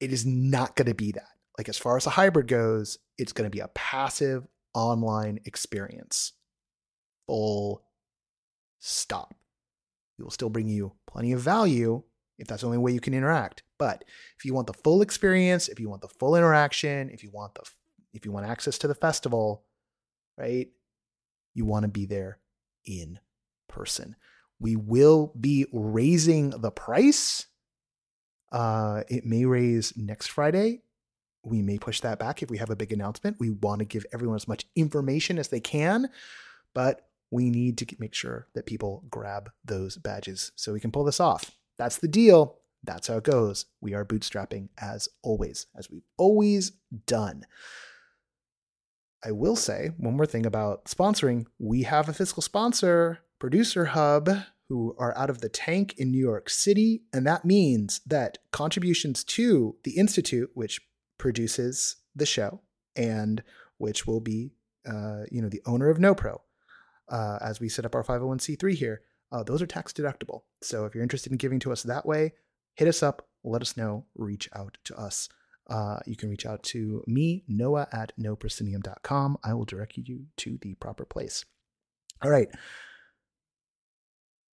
it 0.00 0.12
is 0.12 0.26
not 0.26 0.74
going 0.74 0.88
to 0.88 0.94
be 0.94 1.12
that. 1.12 1.28
Like 1.56 1.68
as 1.68 1.78
far 1.78 1.96
as 1.96 2.06
a 2.06 2.10
hybrid 2.10 2.48
goes, 2.48 2.98
it's 3.18 3.32
going 3.32 3.48
to 3.48 3.54
be 3.54 3.60
a 3.60 3.68
passive 3.68 4.46
online 4.74 5.38
experience. 5.44 6.32
Full 7.26 7.84
stop. 8.80 9.34
We 10.18 10.24
will 10.24 10.30
still 10.30 10.50
bring 10.50 10.68
you 10.68 10.92
plenty 11.06 11.32
of 11.32 11.40
value 11.40 12.02
if 12.38 12.48
that's 12.48 12.62
the 12.62 12.66
only 12.66 12.78
way 12.78 12.92
you 12.92 13.00
can 13.00 13.14
interact. 13.14 13.62
But 13.78 14.04
if 14.36 14.44
you 14.44 14.54
want 14.54 14.66
the 14.66 14.72
full 14.72 15.02
experience, 15.02 15.68
if 15.68 15.78
you 15.78 15.88
want 15.88 16.02
the 16.02 16.08
full 16.08 16.34
interaction, 16.34 17.10
if 17.10 17.22
you 17.22 17.30
want 17.30 17.54
the 17.54 17.62
if 18.12 18.24
you 18.24 18.32
want 18.32 18.46
access 18.46 18.78
to 18.78 18.88
the 18.88 18.94
festival, 18.94 19.64
right? 20.36 20.68
You 21.54 21.64
want 21.64 21.84
to 21.84 21.88
be 21.88 22.06
there 22.06 22.38
in 22.84 23.18
person. 23.68 24.16
We 24.58 24.76
will 24.76 25.32
be 25.38 25.66
raising 25.72 26.50
the 26.50 26.70
price. 26.70 27.46
Uh, 28.52 29.04
it 29.08 29.24
may 29.24 29.44
raise 29.44 29.96
next 29.96 30.28
Friday. 30.28 30.82
We 31.42 31.62
may 31.62 31.78
push 31.78 32.00
that 32.00 32.18
back 32.18 32.42
if 32.42 32.50
we 32.50 32.58
have 32.58 32.70
a 32.70 32.76
big 32.76 32.92
announcement. 32.92 33.38
We 33.40 33.50
want 33.50 33.78
to 33.78 33.86
give 33.86 34.04
everyone 34.12 34.36
as 34.36 34.48
much 34.48 34.66
information 34.76 35.38
as 35.38 35.48
they 35.48 35.60
can, 35.60 36.10
but 36.74 37.08
we 37.30 37.48
need 37.48 37.78
to 37.78 37.86
make 37.98 38.14
sure 38.14 38.48
that 38.54 38.66
people 38.66 39.04
grab 39.08 39.50
those 39.64 39.96
badges 39.96 40.52
so 40.56 40.72
we 40.72 40.80
can 40.80 40.90
pull 40.90 41.04
this 41.04 41.20
off. 41.20 41.52
That's 41.78 41.96
the 41.96 42.08
deal. 42.08 42.58
That's 42.82 43.08
how 43.08 43.18
it 43.18 43.24
goes. 43.24 43.66
We 43.80 43.94
are 43.94 44.04
bootstrapping 44.04 44.68
as 44.78 45.08
always, 45.22 45.66
as 45.76 45.90
we've 45.90 46.06
always 46.18 46.72
done. 47.06 47.46
I 49.24 49.32
will 49.32 49.56
say 49.56 49.90
one 49.98 50.16
more 50.16 50.26
thing 50.26 50.46
about 50.46 50.86
sponsoring. 50.86 51.46
We 51.58 51.82
have 51.82 52.08
a 52.08 52.12
fiscal 52.12 52.42
sponsor, 52.42 53.18
Producer 53.38 53.86
Hub, 53.86 54.28
who 54.68 54.94
are 54.98 55.16
out 55.16 55.30
of 55.30 55.40
the 55.40 55.48
tank 55.48 55.94
in 55.98 56.10
New 56.10 56.18
York 56.18 56.48
City. 56.48 57.02
And 57.12 57.26
that 57.26 57.44
means 57.44 58.00
that 58.06 58.38
contributions 58.52 59.24
to 59.24 59.76
the 59.84 59.96
Institute, 59.96 60.50
which 60.54 60.80
produces 61.18 61.96
the 62.14 62.24
show 62.24 62.60
and 62.96 63.42
which 63.78 64.06
will 64.06 64.20
be, 64.20 64.52
uh, 64.86 65.22
you 65.30 65.42
know, 65.42 65.48
the 65.48 65.62
owner 65.66 65.88
of 65.88 65.98
NoPro, 65.98 66.38
uh, 67.10 67.38
as 67.40 67.60
we 67.60 67.68
set 67.68 67.84
up 67.84 67.94
our 67.94 68.04
501c3 68.04 68.74
here, 68.74 69.02
uh, 69.32 69.42
those 69.42 69.60
are 69.60 69.66
tax 69.66 69.92
deductible. 69.92 70.42
So 70.62 70.86
if 70.86 70.94
you're 70.94 71.02
interested 71.02 71.32
in 71.32 71.38
giving 71.38 71.58
to 71.60 71.72
us 71.72 71.82
that 71.82 72.06
way, 72.06 72.32
hit 72.74 72.88
us 72.88 73.02
up, 73.02 73.26
let 73.44 73.62
us 73.62 73.76
know, 73.76 74.06
reach 74.14 74.48
out 74.54 74.78
to 74.84 74.96
us. 74.96 75.28
Uh, 75.70 76.00
you 76.04 76.16
can 76.16 76.28
reach 76.28 76.44
out 76.44 76.62
to 76.64 77.02
me, 77.06 77.44
Noah 77.46 77.86
at 77.92 78.12
noproscenium.com. 78.18 79.38
I 79.44 79.54
will 79.54 79.64
direct 79.64 79.96
you 79.96 80.26
to 80.38 80.58
the 80.60 80.74
proper 80.74 81.04
place. 81.04 81.44
All 82.22 82.30
right. 82.30 82.48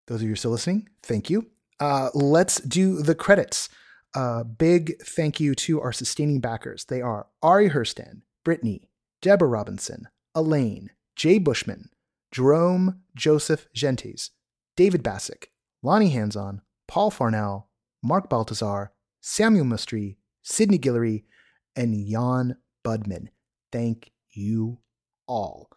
Those 0.08 0.22
of 0.22 0.28
you 0.28 0.36
still 0.36 0.52
listening, 0.52 0.90
thank 1.04 1.30
you. 1.30 1.48
Uh, 1.80 2.10
let's 2.14 2.60
do 2.62 3.02
the 3.02 3.16
credits. 3.16 3.70
Uh, 4.14 4.44
big 4.44 5.02
thank 5.02 5.40
you 5.40 5.56
to 5.56 5.82
our 5.82 5.94
sustaining 5.94 6.40
backers. 6.40 6.86
They 6.86 7.02
are 7.02 7.28
Ari 7.42 7.70
Hurston, 7.70 8.22
Brittany, 8.44 8.90
Deborah 9.22 9.48
Robinson, 9.48 10.08
Elaine, 10.36 10.92
Jay 11.16 11.40
Bushman, 11.40 11.90
Jerome 12.32 13.02
Joseph 13.16 13.68
Gentes, 13.76 14.32
David 14.76 15.04
Bassick, 15.04 15.52
Lonnie 15.84 16.10
Hanson, 16.10 16.62
Paul 16.88 17.12
Farnell, 17.12 17.70
Mark 18.04 18.30
Baltazar, 18.30 18.92
Samuel 19.22 19.66
Mustry, 19.66 20.18
Sydney 20.44 20.80
Guillory, 20.80 21.24
and 21.76 22.08
Jan 22.08 22.58
Budman. 22.84 23.28
Thank 23.72 24.12
you 24.32 24.80
all. 25.28 25.70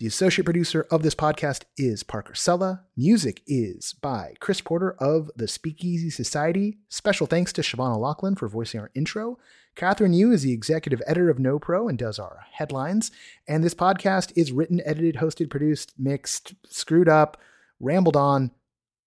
The 0.00 0.06
associate 0.06 0.44
producer 0.44 0.86
of 0.92 1.02
this 1.02 1.16
podcast 1.16 1.64
is 1.76 2.04
Parker 2.04 2.34
Sela. 2.34 2.82
Music 2.96 3.42
is 3.48 3.94
by 4.00 4.34
Chris 4.38 4.60
Porter 4.60 4.92
of 5.00 5.28
the 5.34 5.48
Speakeasy 5.48 6.08
Society. 6.08 6.78
Special 6.88 7.26
thanks 7.26 7.52
to 7.54 7.62
Siobhan 7.62 7.98
Lachlan 7.98 8.36
for 8.36 8.46
voicing 8.46 8.78
our 8.78 8.92
intro. 8.94 9.38
Kathryn 9.74 10.14
Yu 10.14 10.30
is 10.30 10.42
the 10.42 10.52
executive 10.52 11.02
editor 11.04 11.30
of 11.30 11.38
NoPro 11.38 11.88
and 11.88 11.98
does 11.98 12.20
our 12.20 12.44
headlines. 12.52 13.10
And 13.48 13.64
this 13.64 13.74
podcast 13.74 14.32
is 14.36 14.52
written, 14.52 14.80
edited, 14.84 15.16
hosted, 15.16 15.50
produced, 15.50 15.94
mixed, 15.98 16.54
screwed 16.64 17.08
up, 17.08 17.36
rambled 17.80 18.16
on 18.16 18.52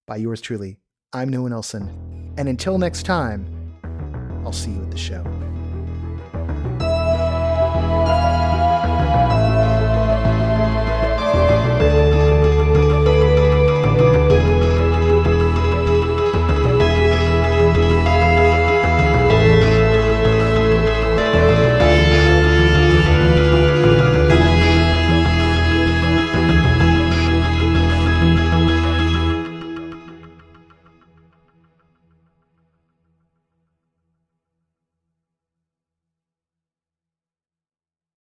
by 0.06 0.18
yours 0.18 0.42
truly. 0.42 0.80
I'm 1.14 1.30
Noah 1.30 1.52
Nelson. 1.52 2.34
And 2.38 2.50
until 2.50 2.78
next 2.78 3.04
time, 3.04 3.61
I'll 4.44 4.52
see 4.52 4.72
you 4.72 4.82
at 4.82 4.92
the 4.92 4.98
show. 4.98 5.41